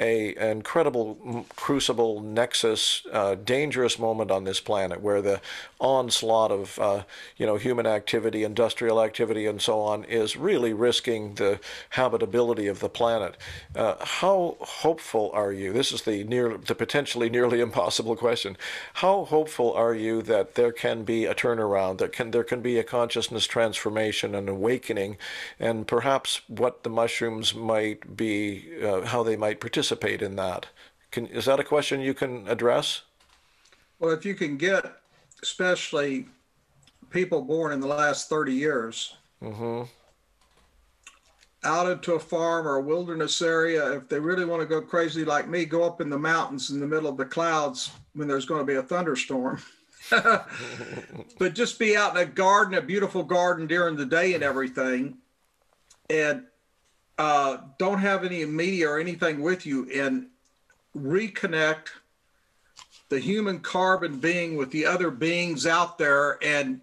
a 0.00 0.34
an 0.36 0.50
incredible 0.50 1.44
crucible 1.56 2.20
nexus, 2.20 3.06
uh, 3.12 3.34
dangerous 3.34 3.98
moment 3.98 4.30
on 4.30 4.44
this 4.44 4.58
planet 4.58 5.00
where 5.00 5.20
the 5.20 5.40
onslaught 5.78 6.50
of 6.50 6.78
uh, 6.78 7.02
you 7.36 7.46
know 7.46 7.56
human 7.56 7.86
activity, 7.86 8.42
industrial 8.42 9.02
activity, 9.02 9.46
and 9.46 9.60
so 9.60 9.80
on 9.80 10.04
is 10.04 10.36
really 10.36 10.72
risking 10.72 11.34
the 11.34 11.60
habitability 11.90 12.66
of 12.66 12.80
the 12.80 12.88
planet. 12.88 13.36
Uh, 13.76 13.94
how 14.00 14.56
hopeful 14.60 15.30
are 15.34 15.52
you? 15.52 15.72
This 15.72 15.92
is 15.92 16.02
the 16.02 16.24
near 16.24 16.56
the 16.56 16.74
potentially 16.74 17.28
nearly 17.28 17.60
impossible 17.68 18.16
question. 18.16 18.56
How 18.94 19.26
hopeful 19.26 19.72
are 19.74 19.94
you 19.94 20.22
that 20.22 20.54
there 20.54 20.72
can 20.72 21.04
be 21.04 21.26
a 21.26 21.34
turnaround? 21.34 21.98
That 21.98 22.12
can 22.12 22.30
there 22.30 22.44
can 22.44 22.62
be 22.62 22.78
a 22.78 22.84
consciousness 22.84 23.46
transformation 23.46 24.34
and 24.34 24.48
awakening, 24.48 25.18
and 25.58 25.86
perhaps 25.86 26.40
what 26.48 26.84
the 26.84 26.90
mushrooms 26.90 27.54
might 27.54 28.16
be, 28.16 28.64
uh, 28.82 29.02
how 29.02 29.22
they 29.22 29.36
might 29.36 29.60
participate 29.60 29.89
participate 29.90 30.22
in 30.22 30.36
that. 30.36 30.66
Can, 31.10 31.26
is 31.26 31.44
that 31.46 31.60
a 31.60 31.64
question 31.64 32.00
you 32.00 32.14
can 32.14 32.46
address? 32.48 33.02
Well, 33.98 34.12
if 34.12 34.24
you 34.24 34.34
can 34.34 34.56
get, 34.56 34.84
especially 35.42 36.26
people 37.10 37.42
born 37.42 37.72
in 37.72 37.80
the 37.80 37.88
last 37.88 38.28
30 38.28 38.52
years, 38.52 39.16
mm-hmm. 39.42 39.82
out 41.64 41.90
into 41.90 42.14
a 42.14 42.20
farm 42.20 42.66
or 42.66 42.76
a 42.76 42.80
wilderness 42.80 43.42
area, 43.42 43.92
if 43.92 44.08
they 44.08 44.20
really 44.20 44.44
want 44.44 44.62
to 44.62 44.66
go 44.66 44.80
crazy 44.80 45.24
like 45.24 45.48
me, 45.48 45.64
go 45.64 45.82
up 45.82 46.00
in 46.00 46.08
the 46.08 46.18
mountains 46.18 46.70
in 46.70 46.80
the 46.80 46.86
middle 46.86 47.08
of 47.08 47.16
the 47.16 47.24
clouds 47.24 47.90
when 48.14 48.28
there's 48.28 48.46
going 48.46 48.60
to 48.60 48.72
be 48.72 48.76
a 48.76 48.82
thunderstorm. 48.82 49.60
but 50.10 51.54
just 51.54 51.78
be 51.78 51.96
out 51.96 52.16
in 52.16 52.22
a 52.22 52.26
garden, 52.26 52.74
a 52.74 52.80
beautiful 52.80 53.22
garden 53.22 53.66
during 53.66 53.96
the 53.96 54.06
day 54.06 54.34
and 54.34 54.42
everything. 54.42 55.18
And 56.08 56.44
uh, 57.20 57.58
don't 57.76 57.98
have 57.98 58.24
any 58.24 58.46
media 58.46 58.88
or 58.88 58.98
anything 58.98 59.42
with 59.42 59.66
you 59.66 59.86
and 59.94 60.26
reconnect 60.96 61.88
the 63.10 63.20
human 63.20 63.60
carbon 63.60 64.18
being 64.18 64.56
with 64.56 64.70
the 64.70 64.86
other 64.86 65.10
beings 65.10 65.66
out 65.66 65.98
there 65.98 66.42
and 66.42 66.80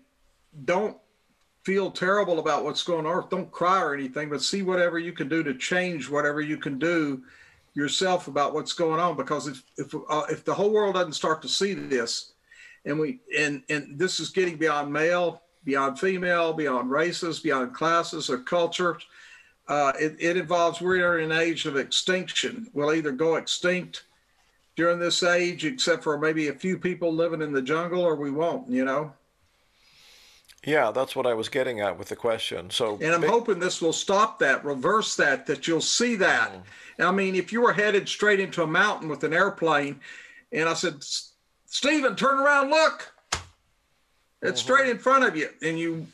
don't 0.65 0.95
feel 1.63 1.89
terrible 1.89 2.37
about 2.37 2.63
what's 2.63 2.83
going 2.83 3.07
on. 3.07 3.27
Don't 3.31 3.51
cry 3.51 3.81
or 3.81 3.95
anything 3.95 4.29
but 4.29 4.43
see 4.43 4.61
whatever 4.61 4.99
you 4.99 5.11
can 5.11 5.27
do 5.27 5.41
to 5.41 5.55
change 5.55 6.07
whatever 6.07 6.39
you 6.39 6.57
can 6.57 6.77
do 6.77 7.23
yourself 7.73 8.27
about 8.27 8.53
what's 8.53 8.73
going 8.73 8.99
on. 8.99 9.17
Because 9.17 9.47
if 9.47 9.63
if, 9.77 9.95
uh, 10.07 10.25
if 10.29 10.45
the 10.45 10.53
whole 10.53 10.71
world 10.71 10.93
doesn't 10.93 11.13
start 11.13 11.41
to 11.41 11.49
see 11.49 11.73
this 11.73 12.33
and 12.85 12.99
we 12.99 13.21
and 13.35 13.63
and 13.71 13.97
this 13.97 14.19
is 14.19 14.29
getting 14.29 14.57
beyond 14.57 14.93
male 14.93 15.41
beyond 15.65 15.99
female 15.99 16.53
beyond 16.53 16.91
races 16.91 17.39
beyond 17.39 17.73
classes 17.73 18.29
or 18.29 18.37
cultures 18.37 19.03
uh, 19.67 19.91
it, 19.99 20.15
it, 20.19 20.37
involves 20.37 20.79
we're 20.79 21.19
in 21.19 21.31
an 21.31 21.37
age 21.37 21.65
of 21.65 21.75
extinction. 21.75 22.67
We'll 22.73 22.93
either 22.93 23.11
go 23.11 23.35
extinct 23.35 24.03
during 24.75 24.99
this 24.99 25.23
age, 25.23 25.65
except 25.65 26.03
for 26.03 26.17
maybe 26.17 26.47
a 26.47 26.53
few 26.53 26.77
people 26.77 27.11
living 27.11 27.41
in 27.41 27.51
the 27.51 27.61
jungle, 27.61 28.01
or 28.01 28.15
we 28.15 28.31
won't, 28.31 28.69
you 28.69 28.85
know? 28.85 29.11
Yeah, 30.65 30.91
that's 30.91 31.15
what 31.15 31.25
I 31.25 31.33
was 31.33 31.49
getting 31.49 31.81
at 31.81 31.97
with 31.97 32.09
the 32.09 32.15
question. 32.15 32.69
So, 32.69 32.97
and 33.01 33.13
I'm 33.13 33.23
hoping 33.23 33.59
this 33.59 33.81
will 33.81 33.93
stop 33.93 34.39
that, 34.39 34.63
reverse 34.63 35.15
that, 35.15 35.45
that 35.47 35.67
you'll 35.67 35.81
see 35.81 36.15
that. 36.17 36.51
Mm. 36.99 37.05
I 37.05 37.11
mean, 37.11 37.35
if 37.35 37.51
you 37.51 37.61
were 37.61 37.73
headed 37.73 38.07
straight 38.07 38.39
into 38.39 38.63
a 38.63 38.67
mountain 38.67 39.09
with 39.09 39.23
an 39.23 39.33
airplane, 39.33 39.99
and 40.51 40.67
I 40.67 40.73
said, 40.73 41.03
Stephen, 41.65 42.15
turn 42.15 42.39
around, 42.39 42.69
look, 42.69 43.13
it's 43.31 43.41
mm-hmm. 44.41 44.55
straight 44.55 44.89
in 44.89 44.97
front 44.99 45.23
of 45.23 45.35
you, 45.35 45.49
and 45.61 45.77
you 45.79 46.07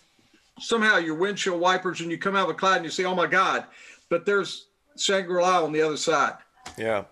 somehow 0.63 0.97
your 0.97 1.15
windshield 1.15 1.59
wipers 1.59 2.01
and 2.01 2.09
you 2.09 2.17
come 2.17 2.35
out 2.35 2.49
of 2.49 2.55
a 2.55 2.57
cloud 2.57 2.77
and 2.77 2.85
you 2.85 2.91
say, 2.91 3.03
oh 3.03 3.15
my 3.15 3.27
God, 3.27 3.65
but 4.09 4.25
there's 4.25 4.67
Shangri 4.97 5.41
La 5.41 5.63
on 5.63 5.71
the 5.71 5.81
other 5.81 5.97
side. 5.97 6.35
Yeah. 6.77 7.03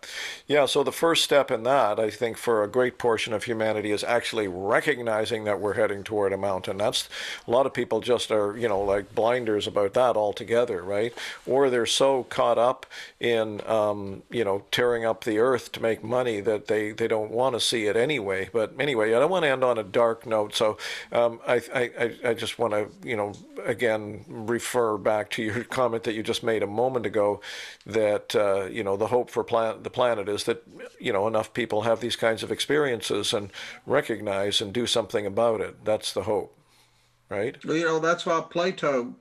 Yeah. 0.47 0.65
So 0.65 0.83
the 0.83 0.91
first 0.91 1.23
step 1.23 1.51
in 1.51 1.63
that, 1.63 1.99
I 1.99 2.09
think, 2.09 2.37
for 2.37 2.63
a 2.63 2.67
great 2.67 2.97
portion 2.97 3.31
of 3.31 3.43
humanity 3.43 3.91
is 3.91 4.03
actually 4.03 4.47
recognizing 4.47 5.43
that 5.43 5.59
we're 5.59 5.75
heading 5.75 6.03
toward 6.03 6.33
a 6.33 6.37
mountain. 6.37 6.77
That's 6.77 7.07
a 7.47 7.51
lot 7.51 7.65
of 7.67 7.73
people 7.73 7.99
just 7.99 8.31
are, 8.31 8.57
you 8.57 8.67
know, 8.67 8.81
like 8.81 9.13
blinders 9.13 9.67
about 9.67 9.93
that 9.93 10.17
altogether, 10.17 10.81
right? 10.81 11.13
Or 11.45 11.69
they're 11.69 11.85
so 11.85 12.23
caught 12.23 12.57
up 12.57 12.87
in, 13.19 13.61
um, 13.67 14.23
you 14.31 14.43
know, 14.43 14.63
tearing 14.71 15.05
up 15.05 15.25
the 15.25 15.37
earth 15.37 15.71
to 15.73 15.81
make 15.81 16.03
money 16.03 16.41
that 16.41 16.65
they, 16.67 16.91
they 16.91 17.07
don't 17.07 17.29
want 17.31 17.53
to 17.53 17.59
see 17.59 17.85
it 17.85 17.95
anyway. 17.95 18.49
But 18.51 18.73
anyway, 18.79 19.13
I 19.13 19.19
don't 19.19 19.29
want 19.31 19.43
to 19.43 19.49
end 19.49 19.63
on 19.63 19.77
a 19.77 19.83
dark 19.83 20.25
note. 20.25 20.55
So 20.55 20.77
um, 21.11 21.39
I, 21.47 21.61
I, 21.73 22.15
I 22.29 22.33
just 22.33 22.57
want 22.57 22.73
to, 22.73 22.89
you 23.07 23.15
know, 23.15 23.33
again, 23.63 24.25
refer 24.27 24.97
back 24.97 25.29
to 25.31 25.43
your 25.43 25.63
comment 25.65 26.03
that 26.03 26.13
you 26.13 26.23
just 26.23 26.41
made 26.41 26.63
a 26.63 26.67
moment 26.67 27.05
ago 27.05 27.41
that, 27.85 28.35
uh, 28.35 28.65
you 28.65 28.83
know, 28.83 28.97
the 28.97 29.07
hope 29.07 29.29
for 29.29 29.40
plan- 29.43 29.83
the 29.83 29.89
planet 29.89 30.29
is 30.29 30.43
that 30.45 30.63
you 30.99 31.13
know 31.13 31.27
enough 31.27 31.53
people 31.53 31.81
have 31.81 31.99
these 31.99 32.15
kinds 32.15 32.43
of 32.43 32.51
experiences 32.51 33.33
and 33.33 33.51
recognize 33.85 34.61
and 34.61 34.73
do 34.73 34.85
something 34.85 35.25
about 35.25 35.61
it. 35.61 35.83
That's 35.85 36.13
the 36.13 36.23
hope, 36.23 36.57
right? 37.29 37.57
You 37.63 37.85
know, 37.85 37.99
that's 37.99 38.25
why 38.25 38.41
Plato 38.49 39.15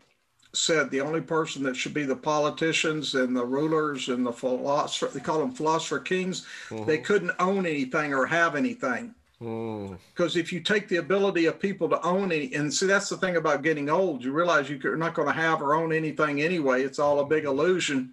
said 0.52 0.90
the 0.90 1.00
only 1.00 1.20
person 1.20 1.62
that 1.62 1.76
should 1.76 1.94
be 1.94 2.04
the 2.04 2.16
politicians 2.16 3.14
and 3.14 3.36
the 3.36 3.44
rulers 3.44 4.08
and 4.08 4.26
the 4.26 4.32
philosopher 4.32 5.06
they 5.14 5.20
call 5.20 5.38
them 5.38 5.52
philosopher 5.52 6.00
kings 6.00 6.44
mm-hmm. 6.68 6.84
they 6.86 6.98
couldn't 6.98 7.30
own 7.38 7.66
anything 7.66 8.12
or 8.12 8.26
have 8.26 8.56
anything 8.56 9.14
because 9.38 10.34
mm. 10.34 10.36
if 10.36 10.52
you 10.52 10.60
take 10.60 10.88
the 10.88 10.96
ability 10.96 11.46
of 11.46 11.58
people 11.58 11.88
to 11.88 12.02
own 12.02 12.32
any 12.32 12.52
and 12.52 12.72
see 12.72 12.86
that's 12.86 13.08
the 13.08 13.16
thing 13.16 13.36
about 13.36 13.62
getting 13.62 13.88
old 13.88 14.24
you 14.24 14.32
realize 14.32 14.68
you're 14.68 14.96
not 14.96 15.14
going 15.14 15.28
to 15.28 15.32
have 15.32 15.62
or 15.62 15.74
own 15.74 15.92
anything 15.92 16.42
anyway 16.42 16.82
it's 16.82 16.98
all 16.98 17.20
a 17.20 17.26
big 17.26 17.44
illusion 17.44 18.12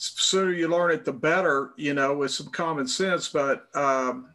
sooner 0.00 0.52
you 0.52 0.66
learn 0.66 0.92
it, 0.92 1.04
the 1.04 1.12
better, 1.12 1.72
you 1.76 1.92
know, 1.92 2.16
with 2.16 2.30
some 2.30 2.48
common 2.48 2.88
sense. 2.88 3.28
But 3.28 3.68
um, 3.74 4.30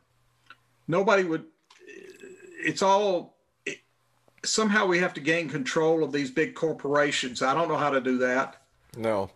nobody 0.88 1.24
would, 1.24 1.45
it's 2.63 2.82
all, 2.82 3.38
it, 3.66 3.80
somehow 4.43 4.86
we 4.86 4.99
have 4.99 5.13
to 5.16 5.22
gain 5.22 5.49
control 5.49 6.03
of 6.03 6.11
these 6.11 6.30
big 6.30 6.53
corporations. 6.53 7.41
I 7.41 7.53
don't 7.55 7.68
know 7.68 7.78
how 7.78 7.89
to 7.89 8.01
do 8.01 8.20
that. 8.20 8.61
No. 8.97 9.30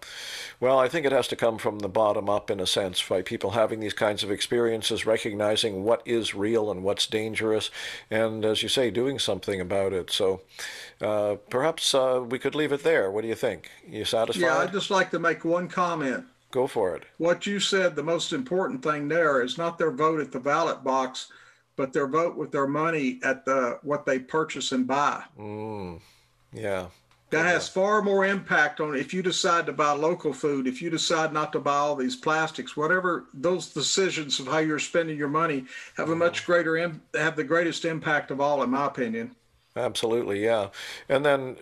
Well, 0.62 0.80
I 0.80 0.88
think 0.88 1.06
it 1.06 1.12
has 1.12 1.28
to 1.30 1.36
come 1.36 1.58
from 1.58 1.80
the 1.80 1.90
bottom 1.90 2.30
up 2.30 2.50
in 2.50 2.62
a 2.62 2.66
sense, 2.66 3.06
by 3.06 3.22
people 3.22 3.52
having 3.52 3.80
these 3.80 3.94
kinds 3.94 4.24
of 4.24 4.32
experiences, 4.32 5.06
recognizing 5.06 5.84
what 5.84 6.02
is 6.06 6.34
real 6.34 6.72
and 6.72 6.84
what's 6.84 7.08
dangerous, 7.08 7.70
and 8.10 8.46
as 8.46 8.64
you 8.64 8.70
say, 8.70 8.90
doing 8.90 9.20
something 9.20 9.60
about 9.60 9.92
it. 9.92 10.12
So 10.12 10.42
uh, 11.02 11.36
perhaps 11.50 11.94
uh, 11.94 12.24
we 12.28 12.40
could 12.40 12.56
leave 12.56 12.72
it 12.72 12.84
there. 12.84 13.10
What 13.12 13.22
do 13.22 13.28
you 13.28 13.36
think? 13.36 13.70
You 13.88 14.06
satisfied? 14.06 14.42
Yeah, 14.42 14.58
I'd 14.58 14.72
just 14.72 14.92
like 14.92 15.12
to 15.12 15.20
make 15.20 15.46
one 15.46 15.68
comment. 15.68 16.26
Go 16.52 16.68
for 16.68 16.96
it. 16.96 17.04
What 17.18 17.46
you 17.46 17.60
said, 17.60 17.96
the 17.96 18.04
most 18.04 18.34
important 18.34 18.84
thing 18.84 19.08
there 19.08 19.42
is 19.42 19.58
not 19.58 19.78
their 19.78 19.92
vote 19.92 20.20
at 20.20 20.32
the 20.32 20.40
ballot 20.40 20.84
box, 20.84 21.32
but 21.76 21.94
their 21.94 22.08
vote 22.08 22.36
with 22.36 22.52
their 22.52 22.68
money 22.68 23.20
at 23.24 23.46
the 23.46 23.80
what 23.84 24.06
they 24.06 24.20
purchase 24.20 24.72
and 24.72 24.88
buy. 24.88 25.24
Mm, 25.40 26.02
yeah. 26.52 26.88
That 27.30 27.46
has 27.46 27.70
far 27.70 28.02
more 28.02 28.26
impact 28.26 28.80
on 28.80 28.96
if 28.96 29.14
you 29.14 29.22
decide 29.22 29.68
to 29.68 29.74
buy 29.74 29.92
local 29.92 30.34
food, 30.34 30.66
if 30.66 30.82
you 30.82 30.90
decide 30.90 31.32
not 31.32 31.54
to 31.54 31.60
buy 31.60 31.76
all 31.76 31.96
these 31.96 32.16
plastics, 32.16 32.76
whatever 32.76 33.28
those 33.36 33.70
decisions 33.70 34.40
of 34.40 34.48
how 34.48 34.58
you're 34.58 34.80
spending 34.80 35.16
your 35.16 35.28
money 35.28 35.66
have 35.96 36.10
a 36.10 36.16
much 36.16 36.44
greater 36.48 36.76
have 37.14 37.36
the 37.36 37.44
greatest 37.44 37.86
impact 37.86 38.32
of 38.32 38.42
all, 38.42 38.64
in 38.64 38.72
my 38.72 38.88
opinion. 38.88 39.36
Absolutely, 39.80 40.44
yeah. 40.44 40.70
And 41.08 41.26
then, 41.26 41.56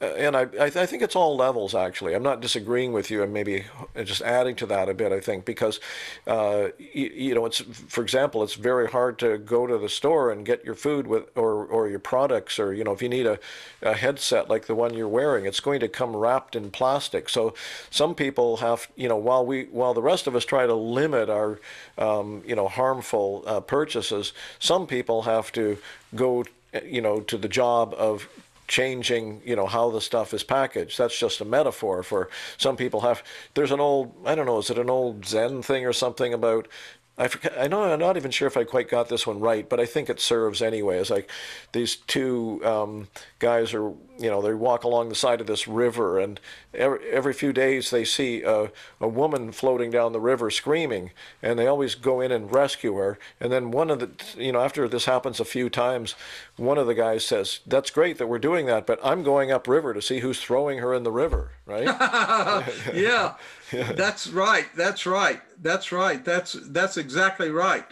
uh, 0.00 0.06
and 0.06 0.36
I, 0.36 0.42
I 0.60 0.66
I 0.66 0.86
think 0.86 1.02
it's 1.02 1.16
all 1.16 1.36
levels 1.36 1.74
actually. 1.74 2.14
I'm 2.14 2.22
not 2.22 2.40
disagreeing 2.40 2.92
with 2.92 3.10
you, 3.10 3.22
and 3.22 3.32
maybe 3.32 3.64
just 4.04 4.22
adding 4.22 4.54
to 4.56 4.66
that 4.66 4.88
a 4.88 4.94
bit. 4.94 5.12
I 5.12 5.20
think 5.20 5.44
because, 5.44 5.80
uh, 6.26 6.68
you, 6.78 7.06
you 7.26 7.34
know, 7.34 7.46
it's 7.46 7.60
for 7.88 8.02
example, 8.02 8.42
it's 8.44 8.54
very 8.54 8.88
hard 8.88 9.18
to 9.20 9.38
go 9.38 9.66
to 9.66 9.78
the 9.78 9.88
store 9.88 10.30
and 10.32 10.44
get 10.46 10.64
your 10.64 10.74
food 10.74 11.06
with 11.06 11.24
or 11.36 11.64
or 11.66 11.88
your 11.88 12.00
products, 12.00 12.58
or 12.58 12.74
you 12.74 12.84
know, 12.84 12.92
if 12.92 13.02
you 13.02 13.08
need 13.08 13.26
a, 13.26 13.38
a 13.82 13.94
headset 13.94 14.48
like 14.50 14.66
the 14.66 14.74
one 14.74 14.94
you're 14.94 15.08
wearing, 15.20 15.46
it's 15.46 15.60
going 15.60 15.80
to 15.80 15.88
come 15.88 16.14
wrapped 16.16 16.54
in 16.56 16.70
plastic. 16.70 17.28
So 17.28 17.54
some 17.90 18.14
people 18.14 18.58
have, 18.58 18.88
you 18.96 19.08
know, 19.08 19.16
while 19.16 19.44
we 19.46 19.64
while 19.72 19.94
the 19.94 20.02
rest 20.02 20.26
of 20.26 20.34
us 20.36 20.44
try 20.44 20.66
to 20.66 20.74
limit 20.74 21.28
our, 21.30 21.60
um, 21.98 22.42
you 22.46 22.56
know, 22.56 22.68
harmful 22.68 23.42
uh, 23.46 23.60
purchases, 23.60 24.32
some 24.58 24.86
people 24.86 25.22
have 25.22 25.50
to 25.52 25.78
go 26.14 26.44
Uh, 26.74 26.80
you 26.84 27.00
know, 27.00 27.20
to 27.20 27.36
the 27.36 27.48
job 27.48 27.94
of 27.96 28.28
changing, 28.66 29.42
you 29.44 29.54
know, 29.54 29.66
how 29.66 29.90
the 29.90 30.00
stuff 30.00 30.32
is 30.34 30.42
packaged. 30.42 30.96
That's 30.98 31.18
just 31.18 31.40
a 31.40 31.44
metaphor 31.44 32.02
for 32.02 32.30
some 32.56 32.76
people 32.76 33.00
have. 33.02 33.22
There's 33.54 33.70
an 33.70 33.80
old, 33.80 34.14
I 34.24 34.34
don't 34.34 34.46
know, 34.46 34.58
is 34.58 34.70
it 34.70 34.78
an 34.78 34.90
old 34.90 35.26
Zen 35.26 35.62
thing 35.62 35.84
or 35.86 35.92
something 35.92 36.32
about? 36.32 36.68
I 37.16 37.28
forget, 37.28 37.54
I 37.56 37.68
know 37.68 37.84
I'm 37.84 38.00
not 38.00 38.16
even 38.16 38.32
sure 38.32 38.48
if 38.48 38.56
I 38.56 38.64
quite 38.64 38.88
got 38.88 39.08
this 39.08 39.24
one 39.24 39.38
right, 39.38 39.68
but 39.68 39.78
I 39.78 39.86
think 39.86 40.10
it 40.10 40.18
serves 40.18 40.60
anyway. 40.60 40.98
It's 40.98 41.10
like 41.10 41.30
these 41.70 41.94
two 41.94 42.60
um, 42.64 43.06
guys 43.38 43.72
are, 43.72 43.92
you 44.18 44.28
know, 44.30 44.42
they 44.42 44.52
walk 44.52 44.82
along 44.82 45.10
the 45.10 45.14
side 45.14 45.40
of 45.40 45.46
this 45.46 45.68
river, 45.68 46.18
and 46.18 46.40
every, 46.72 47.08
every 47.10 47.32
few 47.32 47.52
days 47.52 47.90
they 47.90 48.04
see 48.04 48.42
a, 48.42 48.72
a 49.00 49.06
woman 49.06 49.52
floating 49.52 49.92
down 49.92 50.12
the 50.12 50.20
river 50.20 50.50
screaming, 50.50 51.12
and 51.40 51.56
they 51.56 51.68
always 51.68 51.94
go 51.94 52.20
in 52.20 52.32
and 52.32 52.52
rescue 52.52 52.96
her. 52.96 53.16
And 53.38 53.52
then 53.52 53.70
one 53.70 53.90
of 53.90 54.00
the, 54.00 54.10
you 54.36 54.50
know, 54.50 54.60
after 54.60 54.88
this 54.88 55.04
happens 55.04 55.38
a 55.38 55.44
few 55.44 55.70
times, 55.70 56.16
one 56.56 56.78
of 56.78 56.88
the 56.88 56.94
guys 56.94 57.24
says, 57.24 57.60
"That's 57.64 57.90
great 57.90 58.18
that 58.18 58.26
we're 58.26 58.40
doing 58.40 58.66
that, 58.66 58.86
but 58.86 58.98
I'm 59.04 59.22
going 59.22 59.52
upriver 59.52 59.94
to 59.94 60.02
see 60.02 60.18
who's 60.18 60.40
throwing 60.40 60.78
her 60.78 60.92
in 60.92 61.04
the 61.04 61.12
river." 61.12 61.52
Right? 61.64 61.84
yeah, 62.92 63.34
that's 63.96 64.28
right. 64.28 64.66
That's 64.76 65.06
right. 65.06 65.40
That's 65.60 65.92
right. 65.92 66.24
That's 66.24 66.52
that's 66.52 66.96
exactly 66.96 67.50
right. 67.50 67.86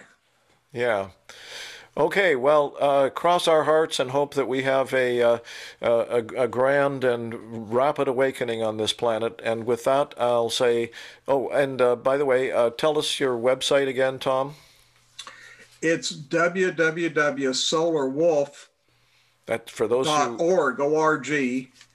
Yeah. 0.72 1.09
Okay, 1.95 2.37
well, 2.37 2.74
uh, 2.80 3.11
cross 3.11 3.47
our 3.47 3.64
hearts 3.64 4.01
and 4.01 4.12
hope 4.12 4.33
that 4.33 4.49
we 4.49 4.62
have 4.62 4.95
a, 4.95 5.20
uh, 5.20 5.39
a, 5.83 6.24
a 6.39 6.49
grand 6.49 7.05
and 7.05 7.70
rapid 7.70 8.09
awakening 8.09 8.62
on 8.62 8.78
this 8.78 8.95
planet. 8.95 9.39
And 9.45 9.66
with 9.66 9.85
that, 9.85 10.14
I'll 10.16 10.49
say, 10.49 10.91
oh, 11.28 11.51
and 11.51 11.83
uh, 11.83 11.97
by 11.97 12.16
the 12.16 12.24
way, 12.24 12.51
uh, 12.51 12.70
tell 12.70 12.99
us 12.99 13.20
your 13.20 13.37
website 13.37 13.89
again, 13.89 14.18
Tom. 14.18 14.55
It's 15.83 16.11
www.solarwolf.org. 16.11 18.72
That 19.47 19.68
for 19.68 19.88
those 19.88 20.07
who 20.07 20.36
org 20.36 20.78
org 20.78 21.28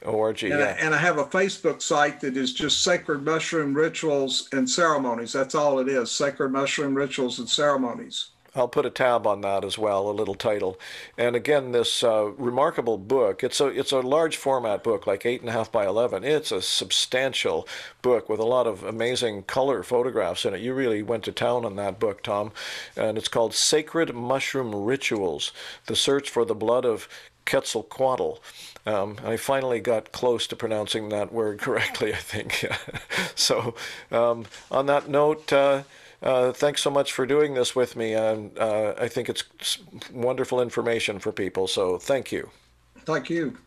org 0.03 0.43
and, 0.43 0.51
yeah. 0.51 0.57
I, 0.57 0.83
and 0.83 0.93
I 0.93 0.97
have 0.97 1.17
a 1.17 1.23
Facebook 1.23 1.81
site 1.81 2.19
that 2.21 2.35
is 2.35 2.53
just 2.53 2.83
sacred 2.83 3.23
mushroom 3.23 3.73
rituals 3.73 4.49
and 4.51 4.69
ceremonies. 4.69 5.31
That's 5.31 5.55
all 5.55 5.79
it 5.79 5.87
is: 5.87 6.11
sacred 6.11 6.49
mushroom 6.49 6.93
rituals 6.93 7.39
and 7.39 7.47
ceremonies. 7.47 8.31
I'll 8.57 8.67
put 8.67 8.85
a 8.85 8.89
tab 8.89 9.27
on 9.27 9.41
that 9.41 9.63
as 9.63 9.77
well, 9.77 10.09
a 10.09 10.11
little 10.11 10.35
title. 10.35 10.79
And 11.17 11.35
again, 11.35 11.71
this 11.71 12.03
uh, 12.03 12.31
remarkable 12.37 12.97
book. 12.97 13.43
It's 13.43 13.61
a 13.61 13.67
it's 13.67 13.91
a 13.91 13.99
large 13.99 14.35
format 14.35 14.83
book, 14.83 15.05
like 15.05 15.25
eight 15.25 15.41
and 15.41 15.49
a 15.49 15.53
half 15.53 15.71
by 15.71 15.85
eleven. 15.85 16.23
It's 16.23 16.51
a 16.51 16.61
substantial 16.61 17.67
book 18.01 18.29
with 18.29 18.39
a 18.39 18.45
lot 18.45 18.67
of 18.67 18.83
amazing 18.83 19.43
color 19.43 19.83
photographs 19.83 20.43
in 20.43 20.53
it. 20.55 20.61
You 20.61 20.73
really 20.73 21.03
went 21.03 21.23
to 21.25 21.31
town 21.31 21.65
on 21.65 21.75
that 21.75 21.99
book, 21.99 22.23
Tom. 22.23 22.51
And 22.95 23.17
it's 23.17 23.27
called 23.27 23.53
Sacred 23.53 24.15
Mushroom 24.15 24.73
Rituals: 24.73 25.51
The 25.85 25.95
Search 25.95 26.29
for 26.29 26.43
the 26.43 26.55
Blood 26.55 26.85
of 26.85 27.07
Quetzalcoatl. 27.47 28.39
Um, 28.85 29.17
I 29.25 29.37
finally 29.37 29.79
got 29.79 30.11
close 30.11 30.45
to 30.47 30.55
pronouncing 30.55 31.09
that 31.09 31.33
word 31.33 31.59
correctly, 31.61 32.13
I 32.13 32.17
think. 32.17 32.65
so, 33.35 33.73
um, 34.11 34.45
on 34.69 34.85
that 34.85 35.09
note. 35.09 35.51
Uh, 35.51 35.83
uh, 36.21 36.51
thanks 36.51 36.81
so 36.81 36.89
much 36.89 37.13
for 37.13 37.25
doing 37.25 37.53
this 37.53 37.75
with 37.75 37.95
me. 37.95 38.13
And 38.13 38.57
uh, 38.57 38.95
I 38.99 39.07
think 39.07 39.29
it's 39.29 39.43
wonderful 40.11 40.61
information 40.61 41.19
for 41.19 41.31
people. 41.31 41.67
So 41.67 41.97
thank 41.97 42.31
you. 42.31 42.49
Thank 43.05 43.29
you. 43.29 43.57